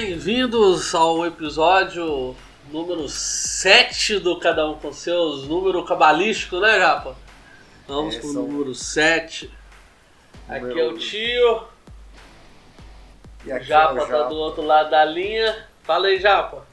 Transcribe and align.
bem-vindos 0.00 0.94
ao 0.94 1.24
episódio 1.24 2.36
número 2.70 3.08
7 3.08 4.18
do 4.18 4.38
Cada 4.38 4.68
Um 4.68 4.74
com 4.74 4.92
Seus, 4.92 5.48
número 5.48 5.82
cabalístico, 5.86 6.60
né, 6.60 6.78
Japa? 6.78 7.16
Vamos 7.88 8.14
É, 8.16 8.18
pro 8.20 8.30
são- 8.30 8.42
número 8.42 8.74
7. 8.74 9.50
Aqui 10.46 10.60
Número- 10.60 10.80
é 10.80 10.84
o 10.88 10.98
tio, 10.98 11.62
E 13.46 13.48
o 13.50 13.54
aqui 13.54 13.62
é 13.62 13.62
Japa 13.62 13.94
o 13.94 13.96
tá 14.00 14.06
Japa. 14.06 14.28
do 14.28 14.34
outro 14.36 14.62
lado 14.66 14.90
da 14.90 15.02
linha. 15.02 15.66
Fala 15.82 16.08
aí, 16.08 16.20
Japa. 16.20 16.66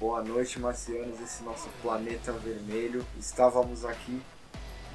Boa 0.00 0.22
noite, 0.22 0.58
marcianos 0.58 1.18
desse 1.18 1.42
nosso 1.44 1.68
planeta 1.82 2.32
vermelho. 2.32 3.04
Estávamos 3.20 3.84
aqui. 3.84 4.18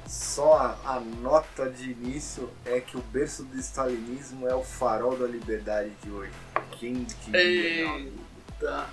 Só 0.04 0.54
a, 0.84 0.96
a 0.96 1.00
nota 1.00 1.68
de 1.70 1.92
início 1.92 2.50
é 2.66 2.80
que 2.80 2.96
o 2.96 3.00
berço 3.02 3.44
do 3.44 3.56
stalinismo 3.60 4.48
é 4.48 4.54
o 4.54 4.64
farol 4.64 5.14
da 5.16 5.26
liberdade 5.28 5.90
de 6.02 6.10
hoje. 6.10 6.32
Quem? 6.78 7.06
Eita. 7.32 8.86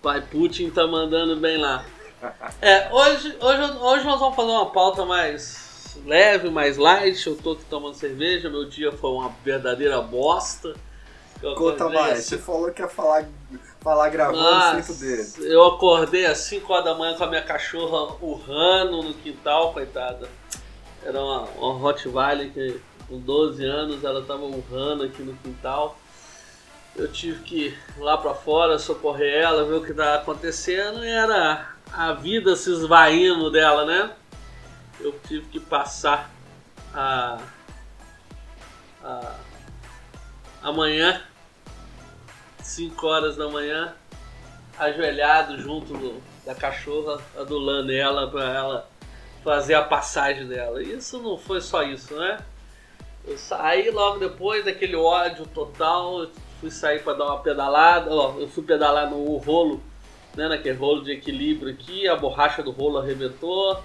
Pai 0.00 0.20
Putin 0.20 0.70
tá 0.70 0.86
mandando 0.86 1.36
bem 1.36 1.58
lá. 1.58 1.84
É, 2.60 2.92
hoje, 2.92 3.36
hoje, 3.40 3.62
hoje 3.78 4.04
nós 4.04 4.20
vamos 4.20 4.36
fazer 4.36 4.50
uma 4.50 4.70
pauta 4.70 5.04
mais 5.04 5.98
leve, 6.04 6.50
mais 6.50 6.76
light. 6.76 7.26
Eu 7.26 7.36
tô 7.36 7.52
aqui 7.52 7.64
tomando 7.64 7.94
cerveja, 7.94 8.48
meu 8.48 8.64
dia 8.64 8.92
foi 8.92 9.10
uma 9.10 9.32
verdadeira 9.44 10.00
bosta. 10.00 10.74
Eu 11.42 11.56
Conta 11.56 11.88
mais, 11.88 12.24
você 12.24 12.38
falou 12.38 12.70
que 12.70 12.80
ia 12.80 12.88
falar, 12.88 13.26
falar 13.80 14.08
gravando 14.10 14.86
poder. 14.86 15.18
Nossa, 15.18 15.42
eu 15.42 15.66
acordei 15.66 16.24
às 16.24 16.38
5 16.38 16.72
horas 16.72 16.84
da 16.84 16.94
manhã 16.94 17.16
com 17.16 17.24
a 17.24 17.26
minha 17.26 17.42
cachorra 17.42 18.16
urrando 18.20 19.02
no 19.02 19.12
quintal, 19.12 19.72
coitada. 19.72 20.28
Era 21.04 21.20
uma, 21.20 21.42
uma 21.58 21.74
Rottweiler 21.74 22.52
que 22.52 22.80
com 23.08 23.18
12 23.18 23.64
anos 23.64 24.04
ela 24.04 24.22
tava 24.22 24.44
urrando 24.44 25.02
aqui 25.02 25.22
no 25.22 25.34
quintal. 25.34 25.98
Eu 26.94 27.10
tive 27.10 27.42
que 27.42 27.66
ir 27.68 27.78
lá 27.98 28.18
pra 28.18 28.34
fora 28.34 28.78
socorrer 28.78 29.42
ela, 29.42 29.64
ver 29.64 29.74
o 29.74 29.84
que 29.84 29.94
tava 29.94 30.16
acontecendo 30.16 31.04
e 31.04 31.08
era 31.08 31.70
a 31.90 32.12
vida 32.12 32.54
se 32.54 32.70
esvaindo 32.70 33.50
dela, 33.50 33.84
né? 33.86 34.12
Eu 35.00 35.18
tive 35.26 35.46
que 35.46 35.58
passar 35.58 36.30
a, 36.94 37.38
amanhã 40.62 41.22
5 42.62 43.06
horas 43.06 43.36
da 43.36 43.48
manhã, 43.48 43.94
ajoelhado 44.78 45.60
junto 45.60 45.92
do- 45.94 46.22
da 46.46 46.54
cachorra, 46.54 47.20
adulando 47.36 47.90
ela 47.92 48.30
para 48.30 48.44
ela 48.48 48.90
fazer 49.42 49.74
a 49.74 49.82
passagem 49.82 50.46
dela. 50.46 50.82
Isso 50.82 51.20
não 51.20 51.36
foi 51.36 51.60
só 51.60 51.82
isso, 51.82 52.14
né? 52.14 52.38
Eu 53.26 53.36
saí 53.36 53.90
logo 53.90 54.18
depois 54.18 54.64
daquele 54.64 54.94
ódio 54.96 55.46
total, 55.46 56.28
fui 56.62 56.70
sair 56.70 57.02
para 57.02 57.18
dar 57.18 57.26
uma 57.26 57.40
pedalada, 57.40 58.10
ó, 58.10 58.38
eu 58.38 58.48
fui 58.48 58.62
pedalar 58.62 59.10
no 59.10 59.36
rolo, 59.36 59.82
né, 60.34 60.48
naquele 60.48 60.78
rolo 60.78 61.02
de 61.02 61.12
equilíbrio 61.12 61.74
aqui, 61.74 62.08
a 62.08 62.16
borracha 62.16 62.62
do 62.62 62.70
rolo 62.70 62.96
arrebentou. 62.96 63.82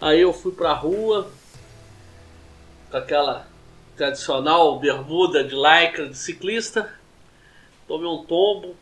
Aí 0.00 0.20
eu 0.20 0.32
fui 0.32 0.50
pra 0.50 0.72
rua 0.72 1.30
com 2.90 2.96
aquela 2.96 3.46
tradicional 3.96 4.78
bermuda 4.80 5.44
de 5.44 5.54
lycra 5.54 6.08
de 6.08 6.16
ciclista 6.16 6.98
tomei 7.90 8.06
um 8.06 8.24
tombo, 8.24 8.76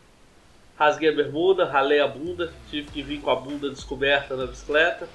rasguei 0.77 1.09
a 1.09 1.15
bermuda, 1.15 1.65
ralei 1.65 1.99
a 1.99 2.07
bunda, 2.07 2.53
tive 2.69 2.91
que 2.91 3.01
vir 3.01 3.19
com 3.19 3.31
a 3.31 3.35
bunda 3.35 3.71
descoberta 3.71 4.35
na 4.35 4.45
bicicleta. 4.45 5.09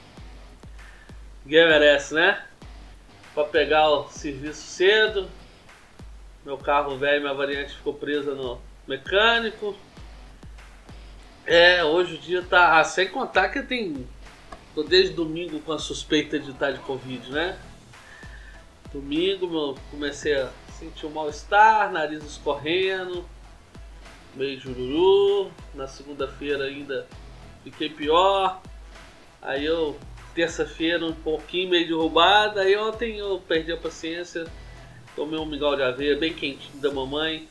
Ninguém 1.45 1.69
merece, 1.69 2.13
né? 2.13 2.45
Pra 3.33 3.45
pegar 3.45 3.89
o 3.89 4.09
serviço 4.09 4.63
cedo, 4.63 5.29
meu 6.45 6.59
carro 6.59 6.97
velho, 6.97 7.23
minha 7.23 7.35
variante 7.35 7.75
ficou 7.75 7.95
presa 7.95 8.35
no 8.35 8.61
mecânico. 8.87 9.75
É, 11.47 11.83
hoje 11.85 12.15
o 12.15 12.19
dia 12.19 12.43
tá. 12.43 12.79
Ah, 12.79 12.85
sem 12.85 13.09
contar 13.09 13.49
que 13.49 13.63
tem. 13.63 14.07
Tô 14.75 14.83
desde 14.83 15.15
domingo 15.15 15.61
com 15.61 15.73
a 15.73 15.79
suspeita 15.79 16.39
de 16.39 16.51
estar 16.51 16.73
de 16.73 16.81
Covid, 16.81 17.31
né? 17.31 17.59
Domingo 18.93 19.49
meu, 19.49 19.75
comecei 19.91 20.35
a 20.35 20.51
sentir 20.79 21.07
um 21.07 21.11
mal-estar, 21.11 21.91
nariz 21.93 22.25
escorrendo, 22.25 23.25
meio 24.35 24.59
jururu. 24.61 25.51
Na 25.75 25.87
segunda-feira 25.87 26.65
ainda 26.65 27.07
fiquei 27.63 27.89
pior. 27.89 28.61
Aí 29.41 29.65
eu, 29.65 29.99
terça-feira, 30.35 31.05
um 31.05 31.13
pouquinho 31.13 31.71
meio 31.71 31.87
derrubada. 31.87 32.63
Aí 32.63 32.77
ontem 32.77 33.19
eu 33.19 33.43
perdi 33.47 33.73
a 33.73 33.77
paciência. 33.77 34.47
Tomei 35.15 35.39
um 35.39 35.47
mingau 35.47 35.77
de 35.77 35.83
aveia 35.83 36.17
bem 36.17 36.33
quentinho 36.33 36.81
da 36.81 36.91
mamãe. 36.91 37.49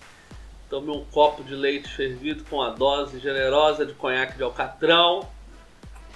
Tomei 0.70 0.96
um 0.96 1.06
copo 1.06 1.44
de 1.44 1.56
leite 1.56 1.88
fervido 1.88 2.44
com 2.46 2.62
a 2.62 2.70
dose 2.70 3.20
generosa 3.20 3.86
de 3.86 3.94
conhaque 3.94 4.38
de 4.38 4.44
alcatrão. 4.44 5.30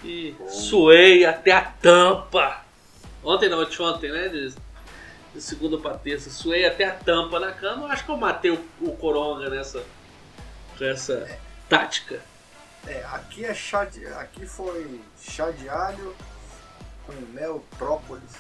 E 0.04 0.36
suei 0.50 1.26
até 1.26 1.52
a 1.52 1.62
tampa. 1.62 2.64
Ontem 3.24 3.50
não, 3.50 3.62
anteontem, 3.62 4.12
né? 4.12 4.28
De, 4.28 4.54
de 5.34 5.42
segunda 5.42 5.78
pra 5.78 5.98
terça. 5.98 6.30
Suei 6.30 6.66
até 6.66 6.86
a 6.86 6.92
tampa 6.92 7.40
na 7.40 7.52
cama. 7.52 7.84
Eu 7.84 7.92
acho 7.92 8.06
que 8.06 8.12
eu 8.12 8.18
matei 8.18 8.52
o, 8.52 8.66
o 8.82 8.96
coronga 8.96 9.50
nessa, 9.50 9.84
nessa 10.80 11.40
tática. 11.70 12.22
É, 12.86 13.04
aqui 13.12 13.44
é 13.44 13.54
chá 13.54 13.84
de, 13.86 14.06
aqui 14.06 14.46
foi 14.46 15.02
chá 15.20 15.52
de 15.52 15.68
alho 15.68 16.16
com 17.06 17.14
mel, 17.34 17.64
própolis, 17.78 18.34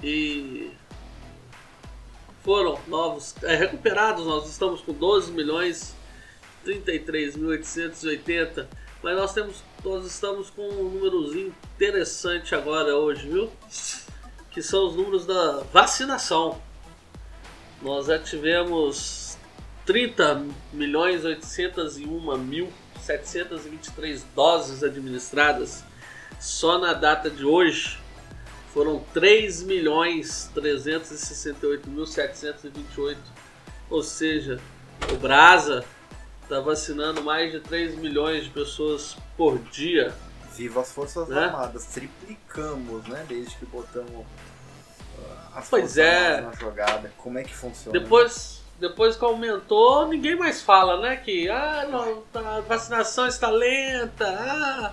e 0.02 0.72
foram 2.42 2.80
novos 2.86 3.34
é, 3.42 3.54
recuperados, 3.56 4.24
nós 4.26 4.50
estamos 4.50 4.80
com 4.82 4.92
12 4.92 5.32
milhões 5.32 5.96
33.880, 6.66 8.66
mas 9.02 9.16
nós 9.16 9.32
temos 9.32 9.62
nós 9.84 10.06
estamos 10.06 10.48
com 10.48 10.62
um 10.62 10.88
númerozinho 10.88 11.54
interessante 11.76 12.54
agora 12.54 12.96
hoje, 12.96 13.28
viu? 13.28 13.50
Que 14.50 14.62
são 14.62 14.88
os 14.88 14.96
números 14.96 15.26
da 15.26 15.62
vacinação. 15.72 16.60
Nós 17.82 18.06
já 18.06 18.18
tivemos 18.18 19.36
30 19.84 20.46
milhões 20.72 21.24
801 21.24 22.38
mil 22.38 22.72
723 23.02 24.24
doses 24.34 24.82
administradas 24.82 25.84
só 26.40 26.78
na 26.78 26.94
data 26.94 27.28
de 27.28 27.44
hoje. 27.44 27.98
Foram 28.72 29.04
3 29.12 29.64
milhões 29.64 30.50
368 30.54 31.90
mil 31.90 32.06
728. 32.06 33.20
Ou 33.90 34.02
seja, 34.02 34.58
o 35.12 35.16
Brasa 35.16 35.84
está 36.44 36.60
vacinando 36.60 37.22
mais 37.22 37.50
de 37.52 37.60
3 37.60 37.96
milhões 37.96 38.44
de 38.44 38.50
pessoas 38.50 39.16
por 39.36 39.58
dia. 39.58 40.14
Viva 40.54 40.82
as 40.82 40.92
Forças 40.92 41.28
Né? 41.28 41.44
Armadas, 41.46 41.86
triplicamos, 41.86 43.06
né? 43.08 43.24
Desde 43.28 43.56
que 43.56 43.66
botamos 43.66 44.24
ah, 45.18 45.58
as 45.58 45.68
Pois 45.68 45.82
Forças 45.82 45.98
é. 45.98 46.36
Armadas 46.36 46.58
na 46.60 46.60
jogada. 46.60 47.12
Como 47.18 47.38
é 47.38 47.42
que 47.42 47.54
funciona? 47.54 47.98
Depois, 47.98 48.62
depois 48.78 49.16
que 49.16 49.24
aumentou, 49.24 50.06
ninguém 50.06 50.36
mais 50.36 50.62
fala, 50.62 51.00
né? 51.00 51.16
Que 51.16 51.48
ah, 51.48 51.86
não, 51.90 52.22
a 52.34 52.60
vacinação 52.60 53.26
está 53.26 53.50
lenta, 53.50 54.26
ah, 54.28 54.92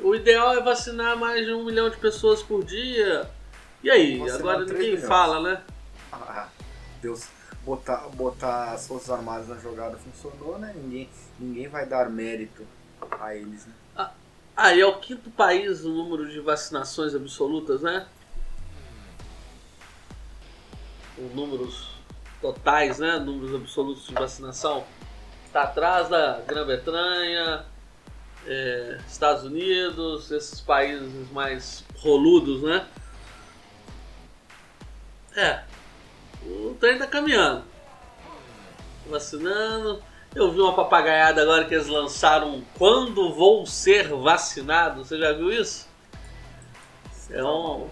o 0.00 0.14
ideal 0.14 0.52
é 0.54 0.60
vacinar 0.62 1.16
mais 1.16 1.46
de 1.46 1.52
um 1.52 1.64
milhão 1.64 1.88
de 1.88 1.96
pessoas 1.96 2.42
por 2.42 2.64
dia. 2.64 3.30
E 3.82 3.90
aí? 3.90 4.30
Agora 4.30 4.60
ninguém 4.60 4.78
milhões. 4.92 5.06
fala, 5.06 5.40
né? 5.40 5.62
Ah, 6.12 6.48
Deus, 7.00 7.26
botar, 7.70 8.08
botar 8.14 8.72
as 8.72 8.86
Forças 8.88 9.10
Armadas 9.10 9.48
na 9.48 9.56
jogada 9.56 9.96
funcionou, 9.96 10.58
né? 10.58 10.72
Ninguém, 10.74 11.08
ninguém 11.38 11.68
vai 11.68 11.86
dar 11.86 12.10
mérito 12.10 12.66
a 13.20 13.34
eles, 13.34 13.66
né? 13.66 13.74
Ah, 14.56 14.74
e 14.74 14.80
é 14.80 14.86
o 14.86 14.98
quinto 14.98 15.30
país 15.30 15.84
no 15.84 15.94
número 15.94 16.28
de 16.28 16.40
vacinações 16.40 17.14
absolutas, 17.14 17.80
né? 17.80 18.06
Os 21.16 21.32
números 21.34 21.94
totais, 22.42 22.98
né? 22.98 23.18
Números 23.18 23.54
absolutos 23.54 24.06
de 24.06 24.14
vacinação. 24.14 24.84
Está 25.46 25.62
atrás 25.62 26.08
da 26.08 26.40
Grã-Bretanha, 26.40 27.64
é, 28.46 28.98
Estados 29.08 29.44
Unidos, 29.44 30.30
esses 30.30 30.60
países 30.60 31.30
mais 31.30 31.84
roludos, 31.96 32.62
né? 32.62 32.86
É, 35.36 35.62
o 36.44 36.76
trem 36.78 36.98
tá 36.98 37.06
caminhando. 37.06 37.64
Vacinando. 39.08 40.02
Eu 40.34 40.52
vi 40.52 40.60
uma 40.60 40.74
papagaiada 40.74 41.42
agora 41.42 41.64
que 41.64 41.74
eles 41.74 41.88
lançaram 41.88 42.62
Quando 42.78 43.34
Vou 43.34 43.66
Ser 43.66 44.08
Vacinado. 44.08 45.04
Você 45.04 45.18
já 45.18 45.32
viu 45.32 45.50
isso? 45.50 45.88
É 47.30 47.42
um, 47.42 47.88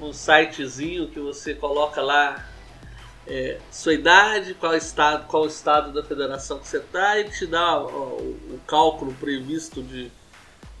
um 0.00 0.12
sitezinho 0.12 1.08
que 1.08 1.20
você 1.20 1.54
coloca 1.54 2.02
lá 2.02 2.46
é, 3.26 3.58
sua 3.70 3.94
idade, 3.94 4.54
qual 4.54 4.74
estado, 4.74 5.26
qual 5.26 5.46
estado 5.46 5.92
da 5.92 6.02
federação 6.06 6.58
que 6.58 6.68
você 6.68 6.78
está 6.78 7.18
e 7.18 7.30
te 7.30 7.46
dá 7.46 7.78
ó, 7.78 7.86
o, 7.86 8.54
o 8.54 8.60
cálculo 8.66 9.14
previsto 9.14 9.82
de 9.82 10.10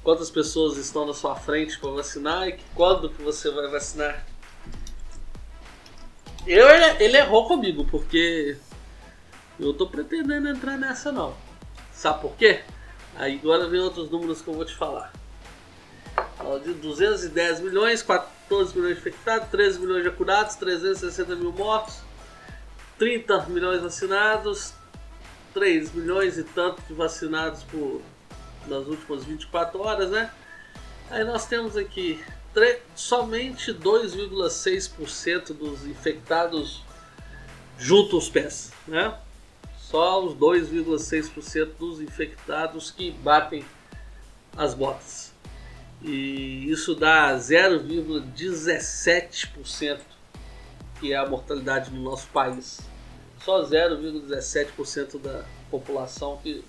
quantas 0.02 0.30
pessoas 0.30 0.76
estão 0.76 1.06
na 1.06 1.14
sua 1.14 1.34
frente 1.34 1.78
para 1.78 1.90
vacinar 1.90 2.48
e 2.48 2.52
que- 2.52 2.64
quando 2.74 3.08
que 3.08 3.22
você 3.22 3.50
vai 3.50 3.68
vacinar. 3.70 4.26
Eu, 6.46 6.68
ele 7.00 7.16
errou 7.16 7.48
comigo, 7.48 7.86
porque 7.86 8.56
eu 9.58 9.72
tô 9.72 9.86
pretendendo 9.86 10.48
entrar 10.48 10.76
nessa 10.76 11.10
não. 11.10 11.34
Sabe 11.92 12.20
por 12.20 12.36
quê? 12.36 12.62
Aí 13.16 13.38
agora 13.42 13.68
vem 13.68 13.80
outros 13.80 14.10
números 14.10 14.42
que 14.42 14.48
eu 14.48 14.54
vou 14.54 14.64
te 14.64 14.74
falar. 14.74 15.12
De 16.62 16.74
210 16.74 17.60
milhões, 17.60 18.02
14 18.02 18.76
milhões 18.76 18.94
de 18.94 19.00
infectados, 19.00 19.48
13 19.48 19.80
milhões 19.80 20.02
de 20.02 20.10
curados, 20.10 20.54
360 20.56 21.34
mil 21.36 21.52
mortos, 21.52 22.00
30 22.98 23.46
milhões 23.46 23.80
vacinados, 23.80 24.74
3 25.54 25.92
milhões 25.94 26.36
e 26.36 26.44
tanto 26.44 26.82
de 26.82 26.92
vacinados 26.92 27.62
por 27.64 28.02
nas 28.66 28.86
últimas 28.86 29.24
24 29.24 29.80
horas, 29.80 30.10
né? 30.10 30.30
Aí 31.10 31.24
nós 31.24 31.46
temos 31.46 31.76
aqui 31.76 32.22
somente 32.94 33.72
2,6% 33.72 35.52
dos 35.52 35.84
infectados 35.86 36.84
junto 37.78 38.16
aos 38.16 38.28
pés, 38.28 38.72
né? 38.86 39.18
Só 39.78 40.22
os 40.24 40.34
2,6% 40.34 41.70
dos 41.78 42.00
infectados 42.00 42.90
que 42.90 43.10
batem 43.10 43.64
as 44.56 44.72
botas. 44.74 45.32
E 46.02 46.70
isso 46.70 46.94
dá 46.94 47.34
0,17% 47.36 50.00
que 51.00 51.12
é 51.12 51.16
a 51.16 51.26
mortalidade 51.26 51.90
no 51.90 52.00
nosso 52.02 52.28
país. 52.28 52.80
Só 53.44 53.62
0,17% 53.62 55.20
da 55.20 55.44
população 55.70 56.38
que 56.38 56.64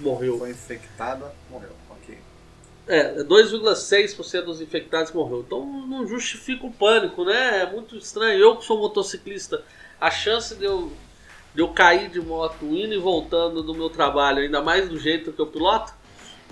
morreu. 0.00 0.38
Foi 0.38 0.50
infectada, 0.50 1.32
morreu. 1.50 1.77
É, 2.88 3.22
2,6% 3.22 4.44
dos 4.44 4.60
infectados 4.62 5.12
morreu. 5.12 5.44
Então 5.46 5.64
não 5.86 6.06
justifica 6.06 6.66
o 6.66 6.72
pânico, 6.72 7.24
né? 7.24 7.62
É 7.62 7.70
muito 7.70 7.96
estranho. 7.96 8.40
Eu 8.40 8.56
que 8.56 8.64
sou 8.64 8.78
motociclista, 8.78 9.62
a 10.00 10.10
chance 10.10 10.54
de 10.54 10.64
eu, 10.64 10.90
de 11.54 11.60
eu 11.60 11.68
cair 11.68 12.08
de 12.08 12.20
moto 12.20 12.64
indo 12.64 12.94
e 12.94 12.98
voltando 12.98 13.62
do 13.62 13.74
meu 13.74 13.90
trabalho, 13.90 14.38
ainda 14.38 14.62
mais 14.62 14.88
do 14.88 14.98
jeito 14.98 15.32
que 15.32 15.40
eu 15.40 15.46
piloto, 15.46 15.92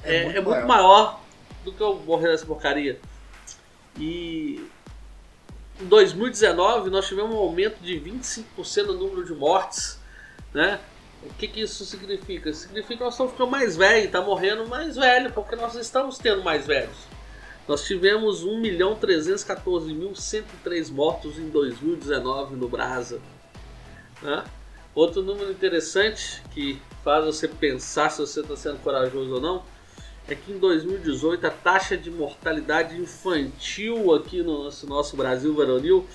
é, 0.05 0.37
é 0.37 0.41
muito, 0.41 0.67
maior. 0.67 1.21
do 1.65 1.73
que 1.73 1.81
eu 1.81 1.97
morrer 1.97 2.29
nessa 2.29 2.44
porcaria. 2.44 3.00
E 3.99 4.62
em 5.81 5.87
2019 5.87 6.91
nós 6.91 7.06
tivemos 7.09 7.35
um 7.35 7.38
aumento 7.38 7.81
de 7.81 7.99
25% 7.99 8.87
no 8.87 8.94
número 8.94 9.25
de 9.25 9.33
mortes, 9.33 9.99
né? 10.53 10.81
O 11.26 11.34
que, 11.34 11.46
que 11.49 11.61
isso 11.61 11.84
significa? 11.84 12.50
Significa 12.52 12.96
que 12.96 13.05
nós 13.05 13.14
estamos 13.14 13.32
ficando 13.32 13.50
mais 13.50 13.76
velhos, 13.76 14.05
está 14.06 14.23
morrendo 14.23 14.69
mais 14.69 14.94
velho, 14.96 15.32
porque 15.32 15.56
nós 15.56 15.75
estamos 15.75 16.19
tendo 16.19 16.43
mais 16.43 16.67
velhos. 16.67 16.96
Nós 17.67 17.84
tivemos 17.84 18.44
1.314.103 18.44 20.90
mortos 20.90 21.38
em 21.38 21.49
2019 21.49 22.55
no 22.55 22.69
Brasa. 22.69 23.20
Né? 24.23 24.44
Outro 24.94 25.23
número 25.23 25.50
interessante 25.50 26.43
que 26.52 26.81
faz 27.02 27.25
você 27.25 27.49
pensar 27.49 28.11
se 28.11 28.20
você 28.20 28.40
está 28.40 28.56
sendo 28.56 28.78
corajoso 28.78 29.35
ou 29.35 29.40
não 29.40 29.64
é 30.28 30.35
que 30.35 30.52
em 30.52 30.59
2018 30.59 31.47
a 31.47 31.50
taxa 31.50 31.97
de 31.97 32.11
mortalidade 32.11 32.97
infantil 32.97 34.14
aqui 34.14 34.42
no 34.42 34.64
nosso, 34.64 34.87
nosso 34.87 35.16
Brasil 35.16 35.54
varonil 35.54 36.06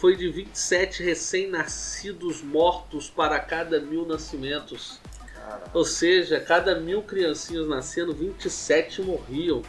foi 0.00 0.16
de 0.16 0.30
27 0.30 1.02
recém-nascidos 1.02 2.40
mortos 2.42 3.10
para 3.10 3.38
cada 3.38 3.78
mil 3.80 4.06
nascimentos. 4.06 4.98
Cara, 5.34 5.64
Ou 5.74 5.84
seja, 5.84 6.40
cada 6.40 6.80
mil 6.80 7.02
criancinhas 7.02 7.68
nascendo, 7.68 8.14
27 8.14 9.02
morriam. 9.02 9.62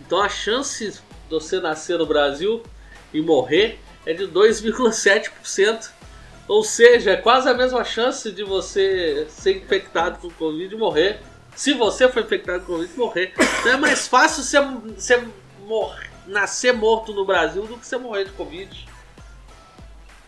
Então 0.00 0.20
a 0.20 0.28
chance 0.28 0.90
de 0.90 1.00
você 1.30 1.60
nascer 1.60 1.98
no 1.98 2.04
Brasil 2.06 2.62
e 3.12 3.22
morrer 3.22 3.78
é 4.04 4.12
de 4.12 4.26
2,7%. 4.28 5.90
Ou 6.46 6.62
seja, 6.62 7.12
é 7.12 7.16
quase 7.16 7.48
a 7.48 7.54
mesma 7.54 7.82
chance 7.84 8.30
de 8.30 8.44
você 8.44 9.26
ser 9.30 9.56
infectado 9.56 10.18
com 10.18 10.30
Covid 10.30 10.74
e 10.74 10.78
morrer. 10.78 11.20
Se 11.56 11.72
você 11.72 12.06
for 12.08 12.22
infectado 12.22 12.66
com 12.66 12.74
Covid, 12.74 12.92
morrer. 12.98 13.32
Então 13.60 13.72
é 13.72 13.76
mais 13.78 14.06
fácil 14.06 14.42
você, 14.42 14.60
você 14.60 15.26
mor- 15.60 15.96
nascer 16.26 16.74
morto 16.74 17.14
no 17.14 17.24
Brasil 17.24 17.62
do 17.66 17.78
que 17.78 17.86
você 17.86 17.96
morrer 17.96 18.24
de 18.24 18.32
Covid. 18.32 18.86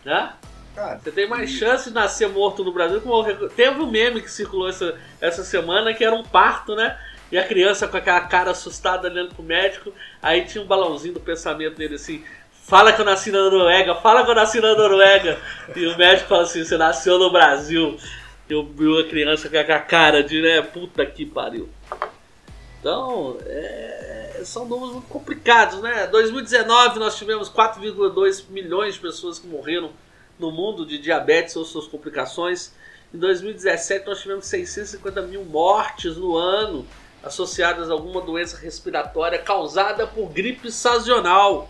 Né? 0.07 0.31
cara, 0.73 0.99
Você 1.03 1.11
tem 1.11 1.27
mais 1.27 1.49
chance 1.49 1.89
de 1.89 1.93
nascer 1.93 2.29
morto 2.29 2.63
no 2.63 2.71
Brasil 2.71 3.01
que 3.01 3.07
morrer. 3.07 3.35
Teve 3.57 3.81
um 3.81 3.91
meme 3.91 4.21
que 4.21 4.31
circulou 4.31 4.69
essa, 4.69 4.95
essa 5.19 5.43
semana 5.43 5.93
que 5.93 6.01
era 6.01 6.15
um 6.15 6.23
parto, 6.23 6.77
né? 6.77 6.97
E 7.29 7.37
a 7.37 7.45
criança 7.45 7.89
com 7.89 7.97
aquela 7.97 8.21
cara 8.21 8.51
assustada 8.51 9.09
olhando 9.09 9.35
pro 9.35 9.43
médico. 9.43 9.91
Aí 10.21 10.45
tinha 10.45 10.63
um 10.63 10.67
balãozinho 10.67 11.15
do 11.15 11.19
pensamento 11.19 11.75
dele 11.75 11.95
assim: 11.95 12.23
Fala 12.63 12.93
que 12.93 13.01
eu 13.01 13.05
nasci 13.05 13.31
na 13.31 13.39
Noruega, 13.39 13.95
fala 13.95 14.23
que 14.23 14.31
eu 14.31 14.35
nasci 14.35 14.61
na 14.61 14.75
Noruega. 14.75 15.37
E 15.75 15.85
o 15.87 15.97
médico 15.97 16.29
fala 16.29 16.43
assim: 16.43 16.63
Você 16.63 16.77
nasceu 16.77 17.19
no 17.19 17.29
Brasil. 17.29 17.97
Eu 18.49 18.63
vi 18.63 19.01
a 19.01 19.09
criança 19.09 19.49
com 19.49 19.57
aquela 19.57 19.81
cara 19.81 20.23
de, 20.23 20.41
né? 20.41 20.61
Puta 20.61 21.05
que 21.05 21.25
pariu. 21.25 21.67
Então, 22.79 23.37
é, 23.45 24.26
são 24.43 24.65
números 24.65 24.93
muito 24.93 25.07
complicados, 25.07 25.81
né? 25.81 26.07
2019 26.07 26.99
nós 26.99 27.17
tivemos 27.17 27.49
4,2 27.49 28.45
milhões 28.49 28.95
de 28.95 28.99
pessoas 28.99 29.39
que 29.39 29.47
morreram 29.47 29.91
no 30.39 30.51
mundo 30.51 30.85
de 30.85 30.97
diabetes 30.97 31.55
ou 31.55 31.65
suas 31.65 31.87
complicações. 31.87 32.73
Em 33.13 33.17
2017 33.17 34.05
nós 34.05 34.21
tivemos 34.21 34.45
650 34.45 35.21
mil 35.23 35.43
mortes 35.45 36.17
no 36.17 36.35
ano 36.35 36.85
associadas 37.23 37.89
a 37.89 37.93
alguma 37.93 38.21
doença 38.21 38.57
respiratória 38.57 39.39
causada 39.39 40.05
por 40.07 40.29
gripe 40.29 40.71
sazonal. 40.71 41.69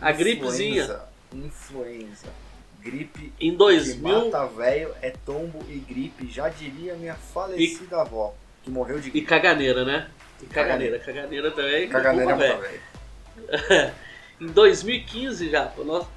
A 0.00 0.12
gripezinha. 0.12 0.82
influenza, 0.82 1.08
Influenza. 1.32 2.44
Gripe 2.80 3.32
Em 3.40 3.52
que 3.52 3.56
2000 3.56 4.24
mata 4.26 4.46
velho 4.46 4.94
é 5.00 5.10
tombo 5.24 5.64
e 5.70 5.78
gripe. 5.78 6.30
Já 6.30 6.50
diria 6.50 6.94
minha 6.94 7.14
falecida 7.14 8.02
avó, 8.02 8.34
que 8.62 8.70
morreu 8.70 9.00
de 9.00 9.08
e 9.08 9.12
gripe. 9.12 9.26
caganeira, 9.26 9.84
né? 9.84 10.10
E 10.44 10.54
caganeira, 10.54 10.98
caganeira 10.98 11.50
também. 11.50 11.88
Caganeira 11.88 12.32
é 12.32 12.36
velho. 12.36 13.94
Em 14.40 14.46
2015 14.46 15.48
já, 15.48 15.72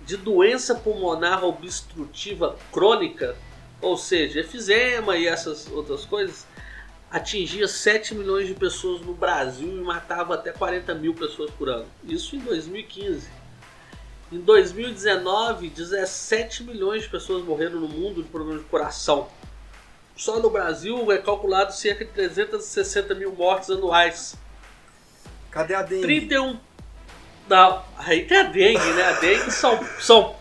de 0.05 0.17
doença 0.17 0.75
pulmonar 0.75 1.45
obstrutiva 1.45 2.57
crônica, 2.71 3.35
ou 3.79 3.95
seja, 3.95 4.39
efizema 4.39 5.15
e 5.15 5.27
essas 5.27 5.71
outras 5.71 6.03
coisas, 6.03 6.45
atingia 7.11 7.67
7 7.67 8.15
milhões 8.15 8.47
de 8.47 8.55
pessoas 8.55 9.01
no 9.01 9.13
Brasil 9.13 9.69
e 9.69 9.81
matava 9.81 10.33
até 10.33 10.51
40 10.51 10.95
mil 10.95 11.13
pessoas 11.13 11.51
por 11.51 11.69
ano. 11.69 11.85
Isso 12.03 12.35
em 12.35 12.39
2015. 12.39 13.29
Em 14.31 14.39
2019, 14.39 15.69
17 15.69 16.63
milhões 16.63 17.03
de 17.03 17.09
pessoas 17.09 17.45
morreram 17.45 17.79
no 17.79 17.87
mundo 17.87 18.21
de 18.23 18.29
problemas 18.29 18.61
de 18.61 18.67
coração. 18.67 19.29
Só 20.17 20.39
no 20.39 20.49
Brasil 20.49 21.09
é 21.11 21.19
calculado 21.19 21.73
cerca 21.73 22.03
de 22.03 22.11
360 22.11 23.15
mil 23.15 23.31
mortes 23.33 23.69
anuais. 23.69 24.35
Cadê 25.51 25.75
a 25.75 25.83
dengue? 25.83 26.01
31. 26.01 26.59
Não, 27.47 27.83
aí 27.97 28.25
tem 28.25 28.37
a 28.37 28.43
dengue, 28.43 28.93
né? 28.93 29.03
A 29.03 29.11
dengue 29.13 29.51
são, 29.51 29.79
são 29.99 30.35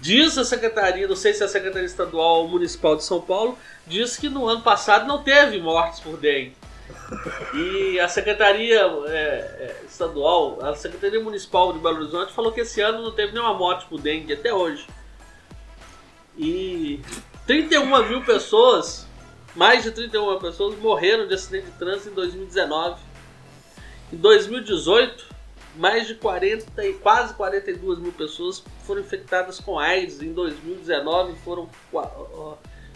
Diz 0.00 0.38
a 0.38 0.44
Secretaria, 0.44 1.06
não 1.06 1.14
sei 1.14 1.34
se 1.34 1.42
é 1.42 1.46
a 1.46 1.48
Secretaria 1.48 1.84
Estadual 1.84 2.42
ou 2.42 2.48
Municipal 2.48 2.96
de 2.96 3.04
São 3.04 3.20
Paulo, 3.20 3.58
diz 3.86 4.16
que 4.16 4.30
no 4.30 4.48
ano 4.48 4.62
passado 4.62 5.06
não 5.06 5.22
teve 5.22 5.60
mortes 5.60 6.00
por 6.00 6.16
dengue. 6.16 6.56
E 7.54 8.00
a 8.00 8.08
Secretaria 8.08 8.80
é, 8.80 9.10
é, 9.10 9.82
Estadual, 9.86 10.58
a 10.64 10.74
Secretaria 10.74 11.22
Municipal 11.22 11.74
de 11.74 11.80
Belo 11.80 11.98
Horizonte 11.98 12.32
falou 12.32 12.50
que 12.50 12.62
esse 12.62 12.80
ano 12.80 13.02
não 13.02 13.12
teve 13.12 13.32
nenhuma 13.32 13.52
morte 13.52 13.84
por 13.86 14.00
dengue 14.00 14.32
até 14.32 14.54
hoje. 14.54 14.86
E 16.38 17.00
31 17.46 18.08
mil 18.08 18.24
pessoas, 18.24 19.06
mais 19.54 19.82
de 19.82 19.90
31 19.90 20.30
mil 20.30 20.38
pessoas 20.38 20.78
morreram 20.78 21.26
de 21.26 21.34
acidente 21.34 21.66
de 21.66 21.72
trânsito 21.72 22.10
em 22.10 22.14
2019. 22.14 23.00
Em 24.12 24.16
2018, 24.16 25.26
mais 25.76 26.06
de 26.06 26.14
40 26.14 26.84
e 26.84 26.94
quase 26.94 27.34
42 27.34 27.98
mil 27.98 28.12
pessoas 28.12 28.62
foram 28.86 29.00
infectadas 29.00 29.60
com 29.60 29.78
AIDS. 29.78 30.20
Em 30.22 30.32
2019 30.32 31.36
foram 31.44 31.68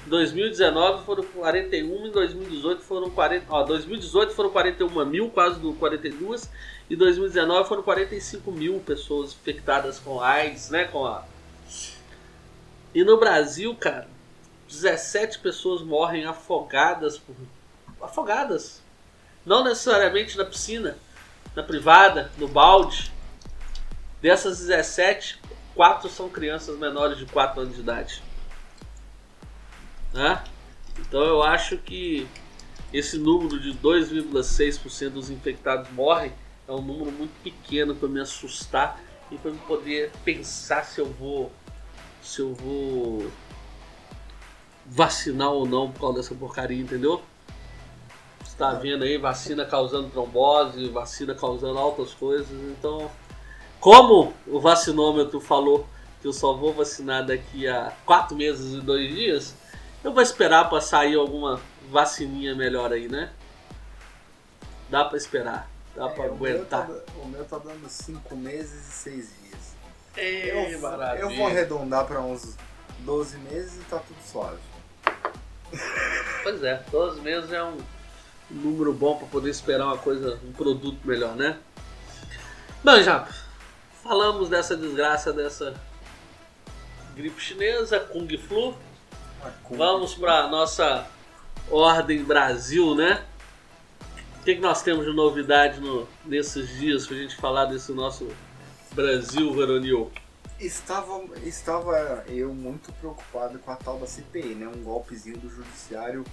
2019 0.07 1.05
foram 1.05 1.25
41, 1.25 2.07
em 2.07 2.11
2018 2.11 2.83
foram 2.83 3.11
40, 3.11 3.47
ó, 3.49 3.63
2018 3.63 4.35
foram 4.35 4.51
41 4.51 5.07
mil, 5.07 5.31
quase 5.31 5.59
do 5.59 5.73
42, 5.75 6.51
e 6.91 6.97
2019 6.97 7.69
foram 7.69 7.83
45 7.83 8.53
mil 8.53 8.81
pessoas 8.81 9.33
infectadas 9.33 9.99
com 9.99 10.21
AIDS, 10.21 10.69
né, 10.69 10.85
com 10.85 11.07
a 11.07 11.25
e 12.95 13.03
no 13.03 13.19
Brasil, 13.19 13.75
cara, 13.75 14.07
17 14.69 15.39
pessoas 15.39 15.83
morrem 15.83 16.25
afogadas 16.25 17.19
por 17.19 17.35
afogadas, 18.01 18.83
não 19.45 19.65
necessariamente 19.65 20.37
na 20.37 20.45
piscina, 20.45 20.97
na 21.55 21.63
privada, 21.63 22.31
no 22.39 22.49
balde. 22.49 23.13
Dessas 24.21 24.59
17, 24.59 25.41
4 25.75 26.09
são 26.09 26.29
crianças 26.29 26.79
menores 26.79 27.19
de 27.19 27.27
4 27.27 27.61
anos 27.61 27.75
de 27.75 27.81
idade. 27.81 28.23
Né? 30.13 30.43
Então 30.99 31.23
eu 31.23 31.43
acho 31.43 31.77
que 31.79 32.27
esse 32.93 33.19
número 33.19 33.61
de 33.61 33.75
2,6% 33.75 35.11
dos 35.11 35.31
infectados 35.31 35.91
morrem 35.91 36.33
é 36.67 36.73
um 36.73 36.81
número 36.81 37.11
muito 37.11 37.33
pequeno 37.43 37.95
para 37.95 38.09
me 38.09 38.21
assustar 38.21 39.01
e 39.31 39.37
para 39.37 39.51
me 39.51 39.59
poder 39.59 40.13
pensar 40.25 40.85
se 40.85 41.01
eu 41.01 41.07
vou 41.07 41.53
se 42.23 42.41
eu 42.41 42.55
vou 42.55 43.31
vacinar 44.87 45.51
ou 45.51 45.67
não 45.67 45.91
por 45.91 46.01
causa 46.01 46.17
dessa 46.19 46.35
porcaria, 46.35 46.81
entendeu? 46.81 47.23
está 48.55 48.73
vendo 48.73 49.03
aí 49.03 49.19
vacina 49.19 49.65
causando 49.65 50.09
trombose, 50.11 50.89
vacina 50.89 51.35
causando 51.35 51.79
altas 51.79 52.15
coisas. 52.15 52.51
Então, 52.71 53.11
como 53.81 54.33
o 54.47 54.61
vacinômetro 54.61 55.41
falou 55.41 55.87
que 56.23 56.29
eu 56.29 56.33
só 56.33 56.55
vou 56.55 56.73
vacinar 56.73 57.27
daqui 57.27 57.69
a 57.69 57.93
quatro 58.07 58.37
meses 58.37 58.75
e 58.75 58.81
dois 58.81 59.13
dias, 59.13 59.55
eu 60.03 60.13
vou 60.13 60.23
esperar 60.23 60.71
para 60.71 60.81
sair 60.81 61.17
alguma 61.17 61.61
vacininha 61.91 62.55
melhor 62.55 62.93
aí, 62.93 63.09
né? 63.09 63.33
Dá 64.89 65.05
para 65.05 65.19
esperar, 65.19 65.69
dá 65.95 66.07
é, 66.07 66.09
para 66.11 66.25
aguentar. 66.27 66.89
Meu 66.89 67.01
tá, 67.01 67.13
o 67.23 67.29
meu 67.29 67.45
tá 67.45 67.59
dando 67.59 67.89
cinco 67.89 68.37
meses 68.37 68.89
e 68.89 68.93
seis 68.93 69.33
dias. 69.43 69.75
Ei, 70.17 70.51
eu, 70.51 70.81
eu 71.19 71.37
vou 71.37 71.47
arredondar 71.49 72.07
para 72.07 72.21
uns 72.21 72.57
12 73.01 73.37
meses 73.39 73.81
e 73.81 73.85
tá 73.91 73.99
tudo 73.99 74.19
suave. 74.25 74.74
Pois 76.43 76.63
é, 76.63 76.83
12 76.91 77.21
meses 77.21 77.53
é 77.53 77.63
um 77.63 77.79
número 78.51 78.93
bom 78.93 79.17
para 79.17 79.27
poder 79.29 79.51
esperar 79.51 79.87
uma 79.87 79.99
coisa, 79.99 80.39
um 80.45 80.53
produto 80.53 80.99
melhor, 81.05 81.35
né? 81.35 81.59
Bom, 82.83 83.01
já 83.01 83.27
falamos 84.03 84.51
dessa 84.51 84.77
desgraça 84.77 85.33
dessa 85.33 85.75
gripe 87.17 87.41
chinesa, 87.41 87.99
Kung 88.01 88.29
Flu. 88.37 88.77
Kung 89.63 89.79
Vamos 89.79 90.15
para 90.15 90.49
nossa 90.49 91.07
ordem 91.71 92.23
Brasil, 92.23 92.95
né? 92.95 93.25
O 94.41 94.45
que, 94.45 94.57
que 94.57 94.61
nós 94.61 94.83
temos 94.83 95.07
de 95.07 95.13
novidade 95.13 95.81
no, 95.81 96.07
nesses 96.27 96.69
dias 96.79 97.07
para 97.07 97.17
a 97.17 97.21
gente 97.21 97.37
falar 97.37 97.65
desse 97.65 97.93
nosso 97.93 98.29
Brasil, 98.93 99.51
Veronil? 99.55 100.13
Estava, 100.61 101.21
estava 101.45 102.25
eu 102.29 102.55
muito 102.55 102.93
preocupado 102.93 103.59
com 103.59 103.71
a 103.71 103.77
tal 103.77 103.99
da 103.99 104.07
CPI, 104.07 104.55
né? 104.55 104.69
Um 104.69 104.83
golpezinho 104.83 105.37
do 105.39 105.51
judiciário 105.51 106.25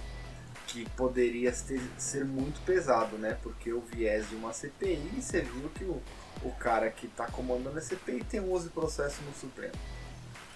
que 0.66 0.88
poderia 0.90 1.52
ter, 1.52 1.80
ser 1.98 2.24
muito 2.24 2.60
pesado, 2.64 3.18
né? 3.18 3.36
Porque 3.42 3.72
o 3.72 3.80
viés 3.80 4.28
de 4.28 4.36
uma 4.36 4.52
CPI, 4.52 5.20
você 5.20 5.40
viu 5.40 5.68
que 5.76 5.84
o, 5.84 6.00
o 6.42 6.50
cara 6.52 6.88
que 6.90 7.06
está 7.06 7.26
comandando 7.26 7.78
a 7.78 7.82
CPI 7.82 8.24
tem 8.24 8.40
11 8.40 8.70
processos 8.70 9.20
no 9.26 9.34
Supremo. 9.34 9.74